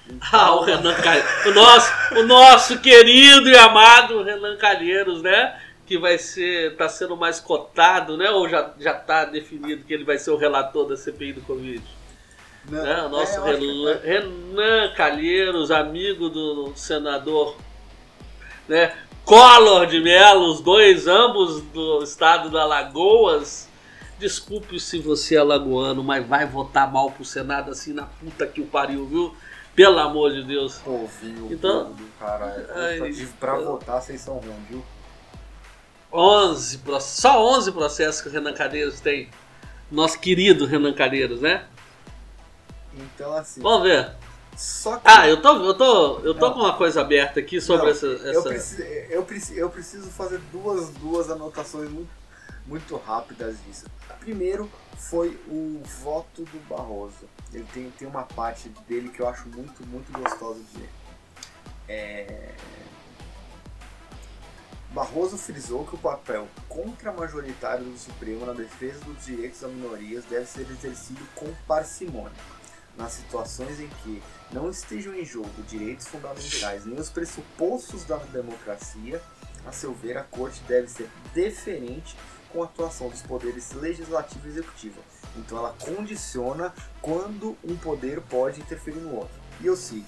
Então... 0.06 0.28
Ah, 0.32 0.54
o 0.54 0.62
Renan 0.62 0.94
Calheiros. 0.94 1.46
O 1.46 1.52
nosso, 1.52 1.92
o 2.14 2.22
nosso 2.22 2.78
querido 2.78 3.48
e 3.48 3.56
amado 3.56 4.22
Renan 4.22 4.56
Calheiros, 4.56 5.22
né? 5.22 5.60
Que 5.84 5.98
vai 5.98 6.18
ser. 6.18 6.76
tá 6.76 6.88
sendo 6.88 7.16
mais 7.16 7.40
cotado, 7.40 8.16
né? 8.16 8.30
Ou 8.30 8.48
já, 8.48 8.72
já 8.78 8.94
tá 8.94 9.24
definido 9.24 9.84
que 9.84 9.92
ele 9.92 10.04
vai 10.04 10.18
ser 10.18 10.30
o 10.30 10.36
relator 10.36 10.88
da 10.88 10.96
CPI 10.96 11.34
do 11.34 11.40
Covid? 11.42 11.82
Não, 12.70 12.82
né? 12.82 13.02
O 13.02 13.08
nosso 13.08 13.40
é, 13.40 13.52
Renan, 13.52 13.98
que... 13.98 14.06
Renan 14.06 14.94
Calheiros, 14.94 15.70
amigo 15.70 16.28
do 16.28 16.72
senador 16.74 17.56
né? 18.68 18.94
Collor 19.24 19.86
de 19.86 20.00
Mello, 20.00 20.50
os 20.50 20.60
dois, 20.60 21.06
ambos 21.06 21.62
do 21.62 22.02
estado 22.02 22.50
da 22.50 22.62
Alagoas. 22.62 23.68
Desculpe 24.18 24.80
se 24.80 24.98
você 24.98 25.34
é 25.34 25.38
alagoano, 25.38 26.02
mas 26.02 26.26
vai 26.26 26.46
votar 26.46 26.90
mal 26.90 27.10
pro 27.10 27.24
Senado 27.24 27.70
assim 27.70 27.92
na 27.92 28.04
puta 28.04 28.46
que 28.46 28.62
o 28.62 28.66
pariu, 28.66 29.06
viu? 29.06 29.34
Pelo 29.74 29.98
amor 29.98 30.32
de 30.32 30.42
Deus. 30.42 30.80
Ouviu, 30.86 31.48
então, 31.50 31.94
caralho. 32.18 32.64
Pra 33.38 33.56
votar, 33.56 34.00
vocês 34.00 34.20
são 34.20 34.36
ruins, 34.36 34.68
viu? 34.70 34.84
11, 36.10 36.80
só 37.00 37.44
11 37.56 37.72
processos 37.72 38.22
que 38.22 38.28
o 38.28 38.32
Renan 38.32 38.54
Cadeiros 38.54 39.00
tem. 39.00 39.28
Nosso 39.90 40.18
querido 40.18 40.64
Renan 40.64 40.94
Cadeiros, 40.94 41.42
né? 41.42 41.66
Então, 42.96 43.34
assim. 43.34 43.60
Vamos 43.60 43.88
ver. 43.88 44.14
Só 44.56 44.96
que... 44.96 45.02
Ah, 45.04 45.28
eu 45.28 45.42
tô, 45.42 45.54
eu 45.62 45.74
tô, 45.74 46.18
eu 46.20 46.34
tô 46.34 46.52
com 46.52 46.60
uma 46.60 46.76
coisa 46.76 47.02
aberta 47.02 47.40
aqui 47.40 47.60
sobre 47.60 47.84
não, 47.84 47.92
essa. 47.92 48.06
essa... 48.06 48.26
Eu, 48.26 48.42
preciso, 48.42 48.82
eu, 48.82 49.22
preciso, 49.22 49.60
eu 49.60 49.70
preciso 49.70 50.10
fazer 50.10 50.40
duas, 50.50 50.88
duas 50.90 51.30
anotações 51.30 51.90
muito, 51.90 52.10
muito 52.66 52.96
rápidas 52.96 53.56
disso. 53.66 53.84
Primeiro 54.18 54.70
foi 54.96 55.38
o 55.46 55.82
voto 56.02 56.42
do 56.44 56.68
Barroso. 56.68 57.28
Ele 57.52 57.66
tem, 57.72 57.90
tem 57.90 58.08
uma 58.08 58.22
parte 58.22 58.70
dele 58.88 59.10
que 59.10 59.20
eu 59.20 59.28
acho 59.28 59.46
muito, 59.48 59.86
muito 59.86 60.10
gostosa 60.18 60.58
de 60.72 60.78
ler. 60.80 60.90
É... 61.86 62.54
Barroso 64.90 65.36
frisou 65.36 65.84
que 65.84 65.94
o 65.94 65.98
papel 65.98 66.48
contra-majoritário 66.66 67.84
do 67.84 67.98
Supremo 67.98 68.46
na 68.46 68.54
defesa 68.54 68.98
dos 69.04 69.26
direitos 69.26 69.60
das 69.60 69.70
minorias 69.70 70.24
deve 70.24 70.46
ser 70.46 70.62
exercido 70.62 71.20
com 71.34 71.46
parcimônia 71.68 72.32
nas 72.96 73.12
situações 73.12 73.80
em 73.80 73.88
que 74.02 74.22
não 74.52 74.70
estejam 74.70 75.14
em 75.14 75.24
jogo 75.24 75.50
direitos 75.68 76.06
fundamentais 76.06 76.84
nem 76.84 76.98
os 76.98 77.10
pressupostos 77.10 78.04
da 78.04 78.16
democracia, 78.16 79.20
a 79.66 79.72
seu 79.72 79.92
ver, 79.92 80.16
a 80.16 80.22
Corte 80.22 80.62
deve 80.68 80.88
ser 80.88 81.08
deferente 81.34 82.16
com 82.52 82.62
a 82.62 82.66
atuação 82.66 83.08
dos 83.08 83.22
poderes 83.22 83.72
legislativo 83.72 84.46
e 84.46 84.50
executivo. 84.50 85.00
Então 85.36 85.58
ela 85.58 85.74
condiciona 85.78 86.72
quando 87.02 87.56
um 87.64 87.76
poder 87.76 88.20
pode 88.22 88.60
interferir 88.60 89.00
no 89.00 89.16
outro. 89.16 89.34
E 89.60 89.66
eu 89.66 89.76
sigo. 89.76 90.06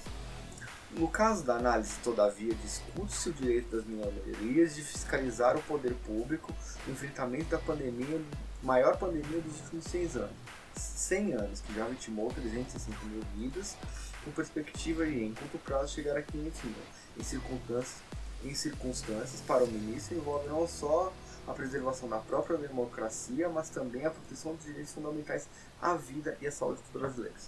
No 0.92 1.09
caso 1.09 1.45
da 1.45 1.57
análise, 1.57 1.92
todavia, 2.02 2.54
discute-se 2.54 3.28
o 3.28 3.33
direito 3.33 3.76
das 3.76 3.85
minorias 3.85 4.75
de 4.75 4.83
fiscalizar 4.83 5.54
o 5.57 5.62
poder 5.62 5.95
público 6.07 6.54
no 6.87 6.95
enfrentamento 6.95 7.50
da 7.50 7.59
pandemia, 7.59 8.23
maior 8.62 8.97
pandemia 8.97 9.40
dos 9.40 9.61
últimos 9.61 9.85
seis 9.85 10.16
anos 10.16 10.48
100 10.80 11.32
anos, 11.35 11.61
que 11.61 11.75
já 11.75 11.85
vitimou 11.85 12.30
360 12.30 12.97
mil 13.06 13.23
vidas, 13.37 13.76
com 14.25 14.30
perspectiva 14.30 15.06
de, 15.06 15.25
em 15.25 15.35
curto 15.35 15.58
prazo, 15.58 15.94
chegar 15.94 16.16
a 16.16 16.23
500 16.23 16.62
mil. 16.64 16.75
Em 17.18 17.23
circunstâncias, 17.23 17.97
em 18.44 18.54
circunstâncias 18.54 19.40
para 19.40 19.64
o 19.64 19.66
ministro, 19.66 20.16
envolve 20.16 20.49
não 20.49 20.66
só 20.68 21.12
a 21.47 21.52
preservação 21.52 22.08
da 22.08 22.18
própria 22.18 22.58
democracia, 22.58 23.49
mas 23.49 23.70
também 23.70 24.04
a 24.04 24.11
proteção 24.11 24.54
dos 24.54 24.64
direitos 24.64 24.92
fundamentais 24.92 25.49
à 25.80 25.94
vida 25.94 26.37
e 26.40 26.47
à 26.47 26.52
saúde 26.52 26.80
dos 26.82 27.00
brasileiros. 27.00 27.47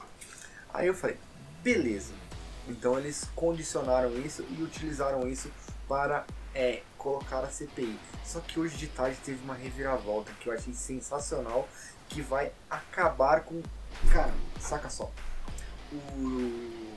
Aí 0.72 0.87
eu 0.87 0.94
falei, 0.94 1.18
beleza. 1.62 2.12
Então 2.68 2.99
eles 2.99 3.28
condicionaram 3.34 4.18
isso 4.20 4.44
e 4.50 4.62
utilizaram 4.62 5.28
isso 5.28 5.50
para 5.88 6.25
é, 6.54 6.82
colocar 6.96 7.40
a 7.40 7.49
CPI. 7.49 7.99
Só 8.25 8.40
que 8.40 8.58
hoje 8.58 8.76
de 8.76 8.87
tarde 8.87 9.18
teve 9.25 9.42
uma 9.42 9.54
reviravolta 9.54 10.32
que 10.40 10.49
eu 10.49 10.52
achei 10.52 10.72
sensacional 10.72 11.68
que 12.11 12.21
vai 12.21 12.52
acabar 12.69 13.43
com. 13.43 13.62
Cara, 14.12 14.33
saca 14.61 14.90
só. 14.90 15.11
O. 15.93 16.90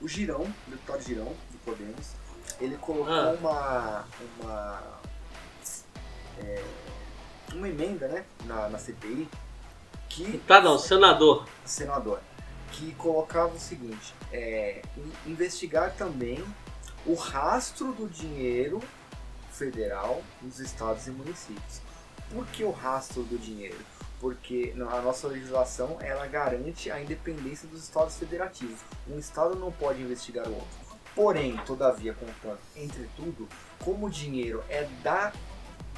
O 0.00 0.08
Girão, 0.08 0.42
o 0.66 0.70
deputado 0.70 1.02
Girão, 1.02 1.26
do 1.26 1.58
Podemos, 1.64 2.12
ele 2.60 2.76
colocou 2.76 3.12
ah. 3.12 3.36
uma. 3.38 4.04
Uma. 4.40 5.00
É, 6.38 6.64
uma 7.52 7.68
emenda, 7.68 8.08
né? 8.08 8.24
Na, 8.44 8.68
na 8.68 8.78
CPI. 8.78 9.28
Que. 10.08 10.38
Tá, 10.46 10.60
não, 10.60 10.78
senador. 10.78 11.46
Senador. 11.64 12.20
que 12.72 12.92
colocava 12.94 13.54
o 13.54 13.60
seguinte: 13.60 14.14
é, 14.32 14.82
investigar 15.26 15.94
também 15.94 16.44
o 17.06 17.14
rastro 17.14 17.92
do 17.92 18.08
dinheiro 18.08 18.80
federal 19.52 20.22
nos 20.42 20.58
estados 20.58 21.06
e 21.06 21.10
municípios. 21.10 21.80
Por 22.32 22.46
que 22.46 22.64
o 22.64 22.70
rastro 22.70 23.22
do 23.24 23.38
dinheiro? 23.38 23.78
Porque 24.20 24.74
a 24.76 25.00
nossa 25.00 25.26
legislação 25.28 25.96
ela 26.00 26.26
garante 26.26 26.90
a 26.90 27.00
independência 27.00 27.66
dos 27.68 27.82
estados 27.82 28.16
federativos. 28.16 28.78
Um 29.08 29.18
estado 29.18 29.54
não 29.56 29.72
pode 29.72 30.02
investigar 30.02 30.46
o 30.46 30.54
outro. 30.54 30.90
Porém, 31.14 31.56
todavia, 31.66 32.14
contanto, 32.14 32.60
entretudo, 32.76 33.48
como 33.84 34.06
o 34.06 34.10
dinheiro 34.10 34.62
é 34.68 34.84
da 35.02 35.32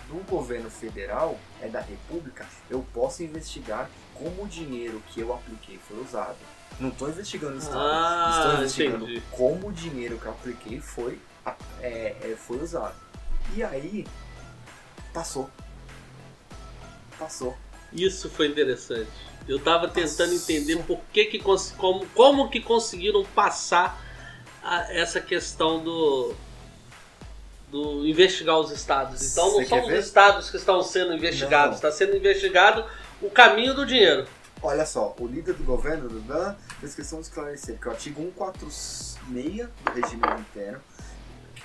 do 0.09 0.15
governo 0.29 0.69
federal, 0.69 1.39
é 1.61 1.69
da 1.69 1.81
república, 1.81 2.45
eu 2.69 2.85
posso 2.93 3.23
investigar 3.23 3.89
como 4.15 4.43
o 4.45 4.49
dinheiro 4.49 5.03
que 5.09 5.21
eu 5.21 5.33
apliquei 5.33 5.79
foi 5.79 6.03
usado. 6.03 6.37
Não 6.79 6.89
estou 6.91 7.09
investigando 7.09 7.55
o 7.55 7.59
Estado, 7.59 7.79
Ah, 7.81 8.35
estou 8.37 8.55
investigando 8.61 9.05
entendi. 9.05 9.23
como 9.31 9.69
o 9.69 9.73
dinheiro 9.73 10.19
que 10.19 10.27
eu 10.27 10.33
apliquei 10.33 10.81
foi, 10.81 11.19
é, 11.81 12.17
é, 12.21 12.37
foi 12.37 12.63
usado. 12.63 12.95
E 13.55 13.63
aí, 13.63 14.07
passou. 15.15 15.49
Passou. 17.19 17.57
Isso 17.93 18.29
foi 18.31 18.49
interessante. 18.49 19.09
Eu 19.49 19.59
tava 19.59 19.89
tentando 19.89 20.33
entender 20.35 20.77
por 20.85 21.01
que 21.13 21.25
que 21.27 21.39
como, 21.77 22.07
como 22.15 22.49
que 22.49 22.61
conseguiram 22.61 23.25
passar 23.25 24.01
a- 24.63 24.93
essa 24.93 25.21
questão 25.21 25.83
do 25.83 26.35
do 27.71 28.07
investigar 28.07 28.59
os 28.59 28.71
estados. 28.71 29.33
Então 29.33 29.47
não 29.47 29.55
Você 29.55 29.67
são 29.67 29.81
os 29.81 29.89
ver? 29.89 29.99
estados 29.99 30.51
que 30.51 30.57
estão 30.59 30.83
sendo 30.83 31.15
investigados, 31.15 31.77
está 31.77 31.91
sendo 31.91 32.15
investigado 32.15 32.85
o 33.23 33.31
caminho 33.31 33.73
do 33.75 33.87
dinheiro. 33.87 34.27
Olha 34.63 34.85
só, 34.85 35.15
o 35.19 35.27
líder 35.27 35.55
do 35.55 35.65
governo, 35.65 36.07
Dudan, 36.09 36.55
fez 36.81 36.95
questão 36.95 37.19
de 37.21 37.27
esclarecer 37.29 37.79
que 37.81 37.89
o 37.89 37.91
artigo 37.91 38.21
146 38.21 39.67
do 39.85 39.91
regime 39.93 40.23
interno, 40.41 40.81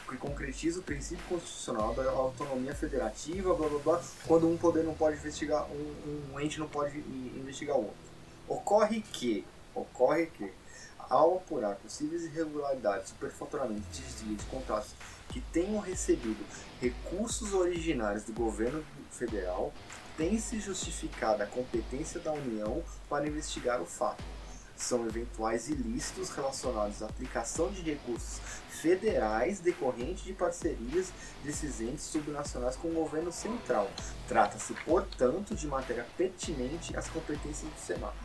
que 0.08 0.18
concretiza 0.18 0.80
o 0.80 0.84
princípio 0.84 1.24
constitucional 1.28 1.94
da 1.94 2.10
autonomia 2.10 2.74
federativa, 2.74 3.54
blá 3.54 3.68
blá 3.68 3.80
blá, 3.80 4.04
quando 4.26 4.50
um 4.50 4.58
poder 4.58 4.84
não 4.84 4.94
pode 4.94 5.18
investigar, 5.18 5.66
um, 5.70 6.34
um 6.34 6.40
ente 6.40 6.60
não 6.60 6.68
pode 6.68 6.98
investigar 6.98 7.76
o 7.76 7.82
outro. 7.82 8.08
Ocorre 8.48 9.02
que, 9.02 9.46
ocorre 9.76 10.28
que, 10.28 10.52
ao 11.10 11.38
apurar 11.38 11.76
possíveis 11.76 12.24
irregularidades, 12.24 13.10
superfaturamento 13.10 13.84
e 13.94 14.02
desvio 14.02 14.36
de 14.36 14.46
contratos 14.46 14.92
que 15.30 15.42
tenham 15.42 15.80
recebido 15.80 16.44
recursos 16.82 17.54
originários 17.54 18.24
do 18.24 18.34
governo 18.34 18.84
federal, 19.12 19.74
tem-se 20.18 20.60
justificada 20.60 21.44
a 21.44 21.48
competência 21.48 22.20
da 22.20 22.31
União 22.31 22.81
para 23.10 23.27
investigar 23.27 23.81
o 23.81 23.86
fato. 23.86 24.24
São 24.77 25.05
eventuais 25.07 25.68
ilícitos 25.68 26.29
relacionados 26.29 27.01
à 27.01 27.07
aplicação 27.07 27.70
de 27.72 27.81
recursos 27.81 28.40
federais 28.70 29.59
decorrentes 29.59 30.24
de 30.24 30.33
parcerias 30.33 31.11
desses 31.44 31.81
entes 31.81 32.05
subnacionais 32.05 32.75
com 32.75 32.90
o 32.90 32.94
governo 32.94 33.31
central. 33.31 33.90
Trata-se, 34.27 34.74
portanto, 34.85 35.55
de 35.55 35.68
matéria 35.68 36.05
pertinente 36.16 36.96
às 36.96 37.09
competências 37.09 37.70
do 37.72 37.79
Senado. 37.79 38.16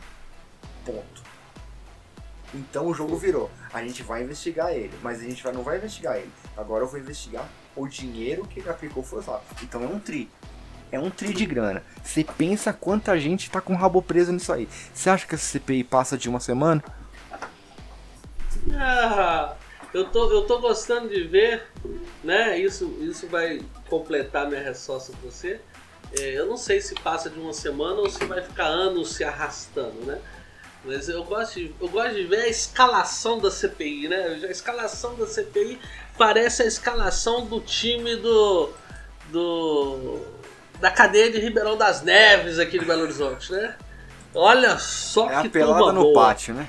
Ponto. 0.85 1.23
Então 2.53 2.87
o 2.87 2.93
jogo 2.93 3.17
virou. 3.17 3.49
A 3.73 3.83
gente 3.83 4.03
vai 4.03 4.23
investigar 4.23 4.71
ele, 4.71 4.93
mas 5.01 5.19
a 5.19 5.23
gente 5.23 5.43
vai, 5.43 5.53
não 5.53 5.63
vai 5.63 5.77
investigar 5.77 6.17
ele. 6.17 6.31
Agora 6.55 6.83
eu 6.83 6.87
vou 6.87 6.99
investigar 6.99 7.49
o 7.75 7.87
dinheiro 7.87 8.45
que 8.45 8.59
ele 8.59 8.69
aplicou 8.69 9.01
foi. 9.01 9.23
Então 9.63 9.83
é 9.83 9.87
um 9.87 9.99
tri. 9.99 10.29
É 10.93 10.99
um 10.99 11.09
tri 11.09 11.33
de 11.33 11.43
grana. 11.47 11.81
Você 12.03 12.23
pensa 12.23 12.71
quanta 12.71 13.17
gente 13.19 13.49
tá 13.49 13.59
com 13.59 13.73
o 13.73 13.75
rabo 13.75 13.99
preso 13.99 14.31
nisso 14.31 14.53
aí. 14.53 14.69
Você 14.93 15.09
acha 15.09 15.25
que 15.25 15.33
essa 15.33 15.43
CPI 15.43 15.83
passa 15.83 16.15
de 16.15 16.29
uma 16.29 16.39
semana? 16.39 16.83
Ah, 18.75 19.55
eu 19.91 20.05
tô, 20.05 20.31
eu 20.31 20.43
tô 20.43 20.59
gostando 20.59 21.09
de 21.09 21.23
ver, 21.23 21.63
né? 22.23 22.59
Isso, 22.59 22.95
isso 23.01 23.25
vai 23.25 23.59
completar 23.89 24.47
minha 24.47 24.61
resposta 24.61 25.11
pra 25.13 25.31
você. 25.31 25.59
É, 26.19 26.37
eu 26.37 26.45
não 26.45 26.57
sei 26.57 26.79
se 26.79 26.93
passa 26.93 27.27
de 27.27 27.39
uma 27.39 27.53
semana 27.53 27.95
ou 27.95 28.07
se 28.07 28.23
vai 28.25 28.43
ficar 28.43 28.67
anos 28.67 29.15
se 29.15 29.23
arrastando, 29.23 29.99
né? 30.05 30.21
Mas 30.85 31.09
eu 31.09 31.23
gosto, 31.23 31.55
de, 31.55 31.73
eu 31.81 31.89
gosto 31.89 32.13
de 32.13 32.25
ver 32.25 32.41
a 32.41 32.47
escalação 32.47 33.39
da 33.39 33.49
CPI, 33.49 34.09
né? 34.09 34.41
A 34.43 34.51
escalação 34.51 35.15
da 35.15 35.25
CPI 35.25 35.79
parece 36.19 36.61
a 36.61 36.67
escalação 36.67 37.47
do 37.47 37.59
time 37.59 38.15
do. 38.15 38.69
do 39.31 40.32
da 40.83 40.91
cadeia 40.91 41.31
de 41.31 41.39
Ribeirão 41.39 41.77
das 41.77 42.01
Neves 42.01 42.59
aqui 42.59 42.77
de 42.77 42.83
Belo 42.83 43.03
Horizonte, 43.03 43.49
né? 43.53 43.73
Olha 44.35 44.77
só 44.77 45.29
É 45.31 45.39
que 45.41 45.47
a 45.47 45.49
pelada 45.49 45.93
no 45.93 46.01
boa. 46.01 46.13
pátio, 46.25 46.53
né? 46.53 46.67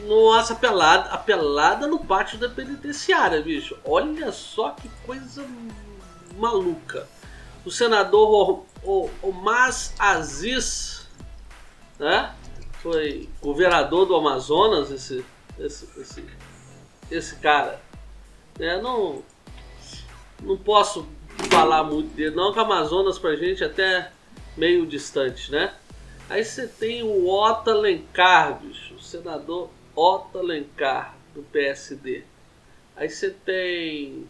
Nossa, 0.00 0.54
a 0.54 0.56
pelada, 0.56 1.10
a 1.10 1.18
pelada 1.18 1.86
no 1.86 2.00
pátio 2.00 2.36
da 2.36 2.48
penitenciária, 2.48 3.40
bicho. 3.40 3.78
Olha 3.84 4.32
só 4.32 4.70
que 4.70 4.88
coisa 5.06 5.46
maluca. 6.36 7.06
O 7.64 7.70
senador 7.70 8.66
O- 8.82 8.90
O- 9.06 9.10
Omar 9.22 9.70
Aziz, 10.00 11.06
né? 11.96 12.34
Foi 12.82 13.28
governador 13.40 14.04
do 14.04 14.16
Amazonas, 14.16 14.90
esse, 14.90 15.24
esse, 15.60 15.88
esse, 15.96 16.24
esse 17.08 17.36
cara. 17.36 17.80
É, 18.58 18.80
não, 18.82 19.22
não 20.42 20.56
posso 20.56 21.06
falar 21.54 21.84
muito 21.84 22.14
dele, 22.14 22.34
não, 22.34 22.52
que 22.52 22.58
o 22.58 22.62
Amazonas 22.62 23.18
pra 23.18 23.36
gente 23.36 23.62
é 23.62 23.66
até 23.66 24.10
meio 24.56 24.84
distante, 24.86 25.52
né? 25.52 25.72
Aí 26.28 26.44
você 26.44 26.66
tem 26.66 27.02
o 27.02 27.28
Otto 27.28 27.70
Alencar, 27.70 28.58
bicho, 28.60 28.94
o 28.94 29.00
senador 29.00 29.70
Otto 29.94 30.38
Alencar, 30.38 31.14
do 31.34 31.42
PSD. 31.42 32.24
Aí 32.96 33.08
você 33.08 33.30
tem 33.30 34.26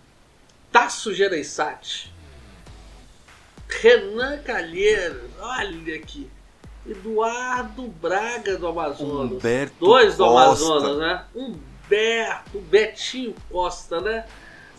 Tasso 0.71 1.15
Gereissati, 1.15 2.13
Renan 3.69 4.39
Calheiros, 4.39 5.31
olha 5.41 5.97
aqui, 5.97 6.31
Eduardo 6.87 7.89
Braga 7.89 8.59
do 8.59 8.67
Amazonas. 8.67 9.33
Humberto 9.33 9.77
Dois 9.81 10.17
do 10.17 10.25
Costa. 10.25 10.65
Amazonas, 10.67 10.99
né? 10.99 11.25
Humberto, 11.35 12.61
Betinho 12.61 13.35
Costa, 13.51 14.01
né? 14.01 14.27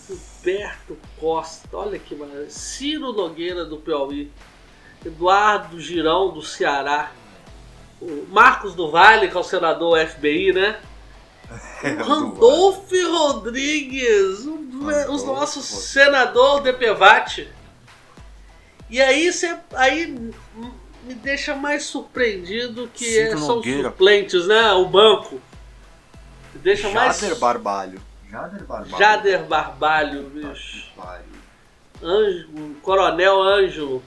Humberto 0.10 0.98
Costa, 1.20 1.68
olha 1.74 1.98
que 2.00 2.14
maravilha. 2.16 2.50
Ciro 2.50 3.12
Nogueira 3.14 3.66
do 3.66 3.78
Piauí. 3.78 4.32
Eduardo 5.06 5.80
Girão 5.80 6.32
do 6.32 6.42
Ceará. 6.42 7.12
O 8.02 8.26
Marcos 8.30 8.76
do 8.76 8.90
Vale, 8.92 9.28
que 9.30 9.38
é 9.38 9.40
o 9.40 9.44
senador 9.44 10.00
FBI, 10.06 10.52
né? 10.54 10.80
O 11.84 12.04
Randolph 12.04 12.92
Rodrigues, 13.12 14.44
do- 14.46 14.86
Randolph 14.86 15.10
os 15.10 15.24
nossos 15.24 15.66
senador 15.66 16.62
DPVAT. 16.62 17.48
E 18.90 19.02
aí 19.02 19.32
você 19.32 19.58
aí 19.74 20.08
me 21.04 21.14
deixa 21.16 21.56
mais 21.56 21.86
surpreendido 21.86 22.90
que 22.94 23.18
é- 23.20 23.38
são 23.38 23.56
Nogueira. 23.58 23.90
suplentes, 23.90 24.48
né? 24.48 24.72
O 24.74 24.86
banco. 24.88 25.40
Me 26.54 26.60
deixa 26.62 26.90
mais 26.90 27.20
Jader 27.20 27.38
Barbalho. 27.38 28.02
Jader 28.36 28.64
Barbalho. 28.66 28.98
Jader 28.98 29.44
Barbalho, 29.46 30.30
bicho. 30.30 30.92
Ângelo, 32.04 32.76
Coronel 32.82 33.42
Ângelo. 33.42 34.04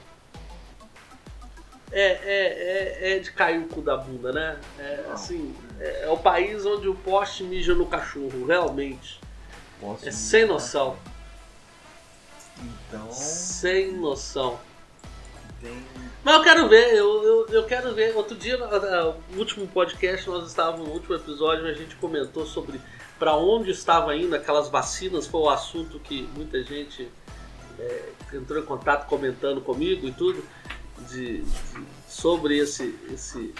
É, 1.91 2.01
é, 2.01 3.13
é, 3.13 3.15
é 3.15 3.19
de 3.19 3.31
cair 3.31 3.59
o 3.59 3.67
cu 3.67 3.81
da 3.81 3.97
bunda, 3.97 4.31
né? 4.31 4.59
É, 4.77 5.05
assim, 5.11 5.55
é, 5.79 6.03
é 6.03 6.09
o 6.09 6.17
país 6.17 6.63
onde 6.63 6.87
o 6.87 6.93
poste 6.93 7.43
mija 7.43 7.73
no 7.73 7.87
cachorro, 7.87 8.45
realmente. 8.45 9.19
Posso 9.81 10.07
É 10.07 10.11
sem 10.11 10.45
noção. 10.45 10.95
Então, 12.61 13.11
Sem 13.11 13.93
noção. 13.93 14.59
tem. 15.61 15.83
Mas 16.23 16.35
eu 16.35 16.43
quero 16.43 16.67
ver, 16.69 16.93
eu, 16.93 17.23
eu, 17.23 17.47
eu 17.47 17.65
quero 17.65 17.95
ver. 17.95 18.15
Outro 18.15 18.35
dia, 18.35 18.57
no 18.57 18.67
no 19.31 19.39
último 19.39 19.65
podcast, 19.67 20.29
nós 20.29 20.47
estávamos 20.47 20.85
no 20.87 20.93
último 20.93 21.15
episódio, 21.15 21.65
a 21.65 21.73
gente 21.73 21.95
comentou 21.95 22.45
sobre 22.45 22.79
para 23.19 23.35
onde 23.35 23.69
estava 23.71 24.15
indo 24.15 24.33
aquelas 24.35 24.69
vacinas. 24.69 25.27
Foi 25.27 25.41
o 25.41 25.49
assunto 25.49 25.99
que 25.99 26.23
muita 26.35 26.63
gente 26.63 27.07
é, 27.77 28.09
entrou 28.33 28.59
em 28.61 28.65
contato 28.65 29.07
comentando 29.07 29.61
comigo 29.61 30.07
e 30.07 30.11
tudo 30.11 30.41
de, 31.09 31.41
de- 31.41 31.85
sobre 32.07 32.57
esse, 32.57 32.95
esse, 33.13 33.53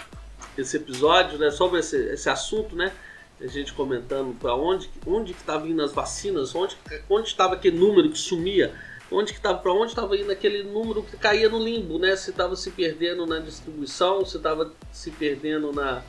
esse 0.58 0.76
episódio, 0.78 1.38
né? 1.38 1.50
Sobre 1.50 1.80
esse, 1.80 1.96
esse 1.96 2.28
assunto, 2.28 2.74
né? 2.74 2.92
A 3.40 3.46
gente 3.46 3.72
comentando 3.72 4.34
para 4.38 4.54
onde 4.54 4.90
onde 5.06 5.32
que 5.32 5.40
estava 5.40 5.66
indo 5.68 5.82
as 5.82 5.92
vacinas, 5.92 6.54
onde 6.54 6.76
onde 7.08 7.28
estava 7.28 7.54
aquele 7.54 7.78
número 7.78 8.10
que 8.10 8.18
sumia 8.18 8.74
onde 9.12 9.32
que 9.32 9.40
tava, 9.40 9.58
para 9.58 9.72
onde 9.72 9.90
estava 9.90 10.16
indo 10.16 10.30
aquele 10.30 10.62
número 10.62 11.02
que 11.02 11.16
caía 11.16 11.48
no 11.48 11.58
limbo, 11.58 11.98
né? 11.98 12.14
Se 12.14 12.30
estava 12.30 12.54
se 12.54 12.70
perdendo 12.70 13.26
na 13.26 13.38
distribuição, 13.40 14.24
se 14.24 14.36
estava 14.36 14.72
se 14.92 15.10
perdendo 15.10 15.72
na, 15.72 16.02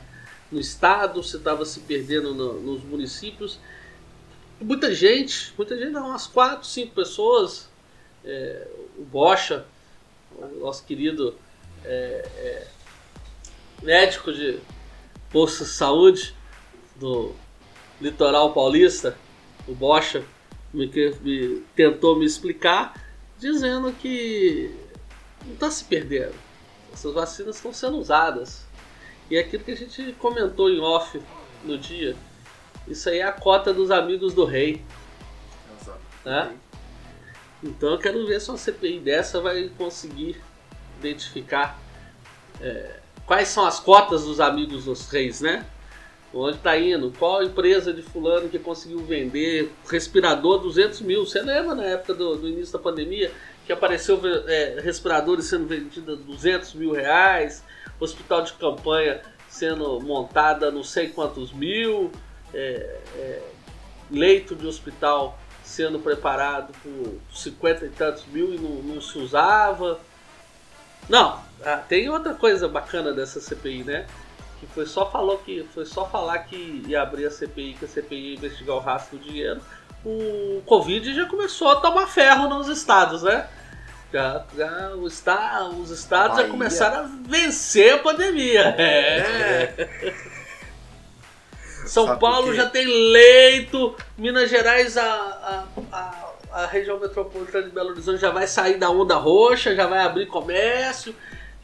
no 0.52 0.60
estado, 0.60 1.22
se 1.22 1.36
estava 1.38 1.64
se 1.64 1.80
perdendo 1.80 2.34
no- 2.34 2.60
nos 2.60 2.84
municípios. 2.84 3.58
Muita 4.60 4.94
gente, 4.94 5.52
muita 5.56 5.76
gente, 5.76 5.90
não, 5.90 6.10
umas 6.10 6.26
quatro, 6.26 6.66
cinco 6.68 6.94
pessoas, 6.94 7.68
é, 8.24 8.68
o 8.96 9.02
Bocha, 9.02 9.64
nosso 10.60 10.84
querido 10.84 11.34
é, 11.84 11.88
é, 12.36 12.68
médico 13.82 14.32
de 14.32 14.60
posto 15.30 15.64
de 15.64 15.70
saúde, 15.70 16.34
do 16.96 17.34
litoral 18.00 18.52
paulista, 18.52 19.16
o 19.66 19.74
Bocha, 19.74 20.22
me, 20.72 20.86
me, 21.22 21.60
tentou 21.74 22.16
me 22.16 22.24
explicar, 22.24 22.94
dizendo 23.38 23.92
que 23.92 24.74
não 25.44 25.54
está 25.54 25.70
se 25.70 25.84
perdendo. 25.84 26.34
Essas 26.92 27.12
vacinas 27.12 27.56
estão 27.56 27.72
sendo 27.72 27.98
usadas. 27.98 28.64
E 29.32 29.38
aquilo 29.38 29.64
que 29.64 29.70
a 29.70 29.74
gente 29.74 30.12
comentou 30.18 30.68
em 30.68 30.78
off 30.78 31.18
no 31.64 31.78
dia, 31.78 32.14
isso 32.86 33.08
aí 33.08 33.20
é 33.20 33.22
a 33.22 33.32
cota 33.32 33.72
dos 33.72 33.90
amigos 33.90 34.34
do 34.34 34.44
rei. 34.44 34.84
Exato. 35.80 36.00
Né? 36.22 36.54
Então 37.64 37.92
eu 37.92 37.98
quero 37.98 38.26
ver 38.26 38.38
se 38.42 38.50
uma 38.50 38.58
CPI 38.58 39.00
dessa 39.00 39.40
vai 39.40 39.70
conseguir 39.78 40.38
identificar 40.98 41.80
é, 42.60 42.98
quais 43.24 43.48
são 43.48 43.64
as 43.64 43.80
cotas 43.80 44.26
dos 44.26 44.38
amigos 44.38 44.84
dos 44.84 45.08
reis, 45.08 45.40
né? 45.40 45.64
Onde 46.34 46.58
está 46.58 46.76
indo? 46.76 47.10
Qual 47.18 47.42
empresa 47.42 47.90
de 47.90 48.02
fulano 48.02 48.50
que 48.50 48.58
conseguiu 48.58 48.98
vender 48.98 49.72
respirador 49.88 50.60
200 50.60 51.00
mil? 51.00 51.24
Você 51.24 51.40
lembra 51.40 51.74
na 51.74 51.84
época 51.84 52.12
do, 52.12 52.36
do 52.36 52.48
início 52.50 52.74
da 52.74 52.78
pandemia 52.78 53.32
que 53.64 53.72
apareceu 53.72 54.20
é, 54.46 54.78
respiradores 54.82 55.46
sendo 55.46 55.66
vendidos 55.66 56.20
a 56.20 56.22
200 56.22 56.74
mil 56.74 56.92
reais, 56.92 57.64
hospital 58.02 58.42
de 58.42 58.52
campanha 58.54 59.22
sendo 59.48 60.00
montada 60.00 60.70
não 60.70 60.82
sei 60.82 61.08
quantos 61.08 61.52
mil, 61.52 62.10
é, 62.54 63.00
é, 63.16 63.42
leito 64.10 64.56
de 64.56 64.66
hospital 64.66 65.38
sendo 65.62 65.98
preparado 65.98 66.72
por 66.82 67.18
50 67.34 67.86
e 67.86 67.88
tantos 67.90 68.26
mil 68.26 68.54
e 68.54 68.58
não, 68.58 68.94
não 68.94 69.00
se 69.00 69.18
usava. 69.18 70.00
Não, 71.08 71.40
ah, 71.64 71.76
tem 71.76 72.08
outra 72.08 72.34
coisa 72.34 72.68
bacana 72.68 73.12
dessa 73.12 73.40
CPI, 73.40 73.84
né? 73.84 74.06
Que 74.58 74.66
foi 74.66 74.86
só 74.86 75.10
falou 75.10 75.38
que 75.38 75.66
foi 75.72 75.84
só 75.84 76.06
falar 76.06 76.38
que 76.40 76.84
ia 76.86 77.02
abrir 77.02 77.26
a 77.26 77.30
CPI, 77.30 77.74
que 77.74 77.84
a 77.84 77.88
CPI 77.88 78.30
ia 78.30 78.34
investigar 78.34 78.76
o 78.76 78.80
rastro 78.80 79.18
do 79.18 79.24
dinheiro. 79.24 79.60
O 80.04 80.62
Covid 80.66 81.14
já 81.14 81.26
começou 81.26 81.68
a 81.68 81.76
tomar 81.76 82.06
ferro 82.06 82.48
nos 82.48 82.68
estados, 82.68 83.22
né? 83.22 83.48
Já, 84.12 84.44
já 84.54 84.94
o 84.94 85.06
está, 85.06 85.68
os 85.68 85.90
estados 85.90 86.36
Bahia. 86.36 86.46
já 86.46 86.52
começaram 86.52 87.04
a 87.04 87.10
vencer 87.26 87.94
a 87.94 87.98
pandemia. 87.98 88.74
É. 88.78 90.12
São 91.86 92.06
Sabe 92.06 92.20
Paulo 92.20 92.54
já 92.54 92.68
tem 92.68 92.86
leito, 92.86 93.96
Minas 94.16 94.50
Gerais, 94.50 94.96
a, 94.96 95.02
a, 95.02 95.64
a, 95.90 96.62
a, 96.62 96.66
região 96.66 97.00
metropolitana 97.00 97.64
de 97.64 97.70
Belo 97.70 97.90
Horizonte 97.90 98.20
já 98.20 98.30
vai 98.30 98.46
sair 98.46 98.78
da 98.78 98.88
onda 98.90 99.16
roxa, 99.16 99.74
já 99.74 99.86
vai 99.86 100.00
abrir 100.00 100.26
comércio. 100.26 101.14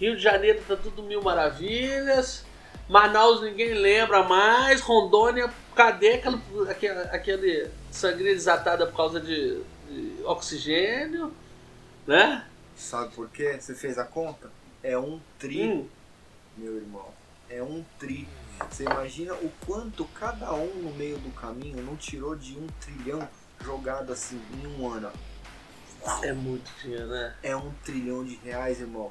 Rio 0.00 0.16
de 0.16 0.22
Janeiro 0.22 0.60
tá 0.66 0.74
tudo 0.76 1.02
mil 1.02 1.22
maravilhas. 1.22 2.44
Manaus 2.88 3.42
ninguém 3.42 3.74
lembra 3.74 4.22
mais. 4.22 4.80
Rondônia, 4.80 5.50
cadê 5.74 6.14
aquele, 6.14 6.40
aquele, 6.68 7.00
aquele 7.10 7.70
sangria 7.90 8.32
desatada 8.32 8.86
por 8.86 8.96
causa 8.96 9.20
de, 9.20 9.60
de 9.88 10.22
oxigênio? 10.24 11.32
Né? 12.08 12.42
Sabe 12.74 13.14
por 13.14 13.28
quê? 13.28 13.58
Você 13.60 13.74
fez 13.74 13.98
a 13.98 14.04
conta? 14.04 14.50
É 14.82 14.98
um 14.98 15.20
tri, 15.38 15.68
hum. 15.68 15.86
meu 16.56 16.76
irmão. 16.76 17.12
É 17.50 17.62
um 17.62 17.84
tri. 17.98 18.26
Você 18.70 18.84
imagina 18.84 19.34
o 19.34 19.52
quanto 19.66 20.06
cada 20.18 20.54
um 20.54 20.74
no 20.76 20.94
meio 20.94 21.18
do 21.18 21.30
caminho 21.34 21.82
não 21.82 21.96
tirou 21.96 22.34
de 22.34 22.58
um 22.58 22.66
trilhão 22.80 23.28
jogado 23.62 24.10
assim 24.10 24.40
em 24.54 24.66
um 24.66 24.90
ano. 24.90 25.12
É 26.22 26.32
muito 26.32 26.70
dinheiro, 26.80 27.08
né? 27.08 27.34
É 27.42 27.54
um 27.54 27.70
trilhão 27.84 28.24
de 28.24 28.36
reais, 28.36 28.80
irmão. 28.80 29.10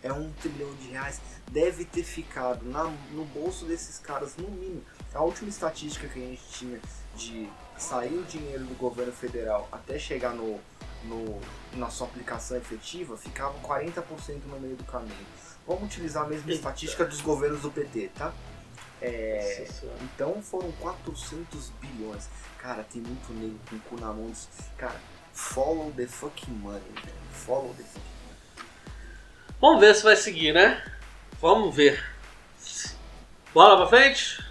É 0.00 0.12
um 0.12 0.30
trilhão 0.34 0.72
de 0.76 0.90
reais. 0.90 1.20
Deve 1.50 1.84
ter 1.84 2.04
ficado 2.04 2.64
na, 2.64 2.84
no 3.10 3.24
bolso 3.24 3.64
desses 3.64 3.98
caras, 3.98 4.36
no 4.36 4.48
mínimo. 4.48 4.84
A 5.12 5.20
última 5.20 5.48
estatística 5.48 6.06
que 6.06 6.22
a 6.22 6.26
gente 6.28 6.42
tinha 6.52 6.80
de 7.16 7.48
sair 7.76 8.16
o 8.16 8.22
dinheiro 8.22 8.62
do 8.64 8.74
governo 8.76 9.12
federal 9.12 9.68
até 9.72 9.98
chegar 9.98 10.32
no, 10.32 10.60
no, 11.04 11.40
na 11.78 11.90
sua 11.90 12.06
aplicação 12.06 12.56
efetiva, 12.56 13.16
ficava 13.16 13.58
40% 13.60 14.02
no 14.46 14.60
meio 14.60 14.76
do 14.76 14.84
caminho. 14.84 15.26
Vamos 15.66 15.84
utilizar 15.84 16.24
a 16.24 16.28
mesma 16.28 16.50
Eita. 16.50 16.60
estatística 16.60 17.04
dos 17.04 17.20
governos 17.20 17.62
do 17.62 17.70
PT, 17.70 18.10
tá? 18.14 18.32
É, 19.00 19.66
então 20.02 20.40
foram 20.42 20.70
400 20.72 21.70
bilhões. 21.80 22.28
Cara, 22.58 22.84
tem 22.84 23.02
muito 23.02 23.32
negro 23.32 23.58
com 23.68 23.76
o 23.76 23.80
cu 23.80 24.00
na 24.00 24.12
mão. 24.12 24.32
Cara, 24.76 25.00
follow 25.32 25.92
the 25.92 26.06
fucking 26.06 26.52
money, 26.52 26.80
Follow 27.32 27.74
the 27.74 27.82
fucking 27.82 28.00
money. 28.00 29.54
Vamos 29.60 29.80
ver 29.80 29.94
se 29.94 30.02
vai 30.02 30.16
seguir, 30.16 30.52
né? 30.52 30.82
Vamos 31.40 31.74
ver. 31.74 32.02
Bola 33.52 33.76
pra 33.76 33.86
frente? 33.86 34.44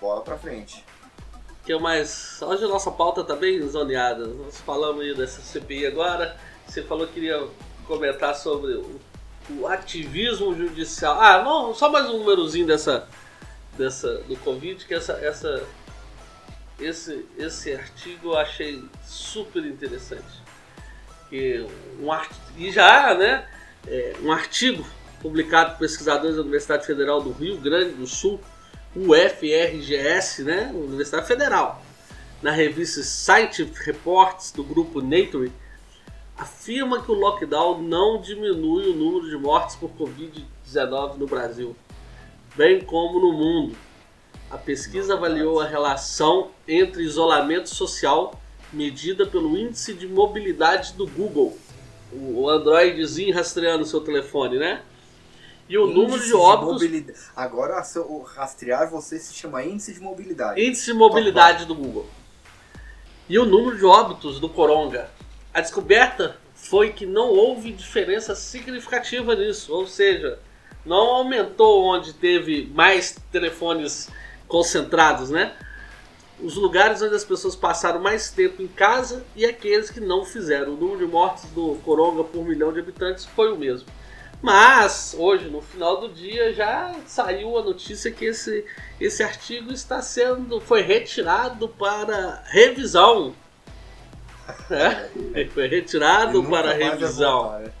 Bola 0.00 0.22
pra 0.22 0.38
frente 0.38 0.84
que 1.64 1.76
mais. 1.78 2.40
Hoje 2.42 2.64
a 2.64 2.68
nossa 2.68 2.90
pauta 2.90 3.22
tá 3.22 3.36
bem 3.36 3.66
zoneada. 3.68 4.26
Nós 4.26 4.58
falamos 4.60 5.16
dessa 5.16 5.40
CPI 5.40 5.86
agora. 5.86 6.36
Você 6.66 6.82
falou 6.82 7.06
que 7.06 7.14
queria 7.14 7.46
comentar 7.86 8.34
sobre 8.34 8.74
o, 8.74 9.00
o 9.58 9.66
ativismo 9.66 10.54
judicial. 10.54 11.20
Ah, 11.20 11.42
não, 11.42 11.74
só 11.74 11.90
mais 11.90 12.08
um 12.08 12.18
númerozinho 12.18 12.66
dessa, 12.66 13.08
dessa 13.76 14.18
do 14.22 14.36
Covid, 14.36 14.84
que 14.84 14.94
essa, 14.94 15.14
essa, 15.14 15.66
esse, 16.78 17.26
esse 17.36 17.74
artigo 17.74 18.30
eu 18.30 18.38
achei 18.38 18.82
super 19.04 19.64
interessante. 19.64 20.40
Que 21.28 21.66
um 22.00 22.10
art... 22.10 22.30
E 22.56 22.70
já, 22.70 23.14
né? 23.14 23.48
É, 23.86 24.14
um 24.22 24.30
artigo 24.30 24.86
publicado 25.20 25.72
por 25.72 25.80
pesquisadores 25.80 26.36
da 26.36 26.42
Universidade 26.42 26.86
Federal 26.86 27.20
do 27.20 27.32
Rio 27.32 27.58
Grande 27.58 27.92
do 27.92 28.06
Sul 28.06 28.40
UFRGS, 28.94 30.42
né, 30.42 30.72
Universidade 30.74 31.26
Federal, 31.26 31.80
na 32.42 32.50
revista 32.50 33.02
Scientific 33.02 33.84
Reports 33.84 34.50
do 34.50 34.64
grupo 34.64 35.00
Nature, 35.00 35.52
afirma 36.36 37.02
que 37.02 37.10
o 37.10 37.14
lockdown 37.14 37.82
não 37.82 38.20
diminui 38.20 38.90
o 38.90 38.96
número 38.96 39.28
de 39.28 39.36
mortes 39.36 39.76
por 39.76 39.90
Covid-19 39.90 41.18
no 41.18 41.26
Brasil, 41.26 41.76
bem 42.56 42.80
como 42.80 43.20
no 43.20 43.32
mundo. 43.32 43.76
A 44.50 44.58
pesquisa 44.58 45.14
avaliou 45.14 45.60
a 45.60 45.66
relação 45.66 46.50
entre 46.66 47.04
isolamento 47.04 47.68
social 47.68 48.40
medida 48.72 49.26
pelo 49.26 49.56
índice 49.56 49.94
de 49.94 50.06
mobilidade 50.06 50.94
do 50.94 51.06
Google, 51.06 51.56
o 52.12 52.48
Androidzinho 52.48 53.34
rastreando 53.34 53.84
seu 53.84 54.00
telefone, 54.00 54.58
né? 54.58 54.82
E 55.70 55.78
o 55.78 55.84
índice 55.84 56.00
número 56.00 56.24
de 56.24 56.34
óbitos. 56.34 56.80
De 56.80 57.14
Agora 57.36 57.80
o 58.08 58.22
rastrear 58.22 58.90
você 58.90 59.20
se 59.20 59.32
chama 59.32 59.62
índice 59.62 59.94
de 59.94 60.00
mobilidade. 60.00 60.60
Índice 60.60 60.86
de 60.86 60.94
mobilidade 60.94 61.64
do 61.64 61.76
Google. 61.76 62.08
E 63.28 63.38
o 63.38 63.46
número 63.46 63.78
de 63.78 63.84
óbitos 63.84 64.40
do 64.40 64.48
Coronga. 64.48 65.08
A 65.54 65.60
descoberta 65.60 66.36
foi 66.56 66.92
que 66.92 67.06
não 67.06 67.28
houve 67.28 67.70
diferença 67.70 68.34
significativa 68.34 69.36
nisso, 69.36 69.72
ou 69.72 69.86
seja, 69.86 70.40
não 70.84 71.08
aumentou 71.08 71.84
onde 71.84 72.14
teve 72.14 72.68
mais 72.74 73.16
telefones 73.30 74.10
concentrados, 74.48 75.30
né? 75.30 75.54
Os 76.40 76.56
lugares 76.56 77.00
onde 77.00 77.14
as 77.14 77.24
pessoas 77.24 77.54
passaram 77.54 78.00
mais 78.00 78.28
tempo 78.32 78.60
em 78.60 78.66
casa 78.66 79.24
e 79.36 79.44
aqueles 79.44 79.88
que 79.88 80.00
não 80.00 80.24
fizeram. 80.24 80.72
O 80.74 80.76
número 80.76 81.06
de 81.06 81.12
mortes 81.12 81.44
do 81.50 81.76
Coronga 81.84 82.24
por 82.24 82.44
milhão 82.44 82.72
de 82.72 82.80
habitantes 82.80 83.24
foi 83.24 83.52
o 83.52 83.56
mesmo. 83.56 83.86
Mas 84.42 85.14
hoje, 85.18 85.48
no 85.48 85.60
final 85.60 86.00
do 86.00 86.08
dia, 86.08 86.52
já 86.54 86.94
saiu 87.06 87.58
a 87.58 87.62
notícia 87.62 88.10
que 88.10 88.24
esse, 88.24 88.64
esse 88.98 89.22
artigo 89.22 89.70
está 89.70 90.00
sendo 90.00 90.60
foi 90.60 90.80
retirado 90.80 91.68
para 91.68 92.42
revisão. 92.46 93.34
É, 94.70 95.44
foi 95.46 95.68
retirado 95.68 96.42
para 96.44 96.72
revisão. 96.72 97.42
Voltar, 97.42 97.62
é. 97.64 97.80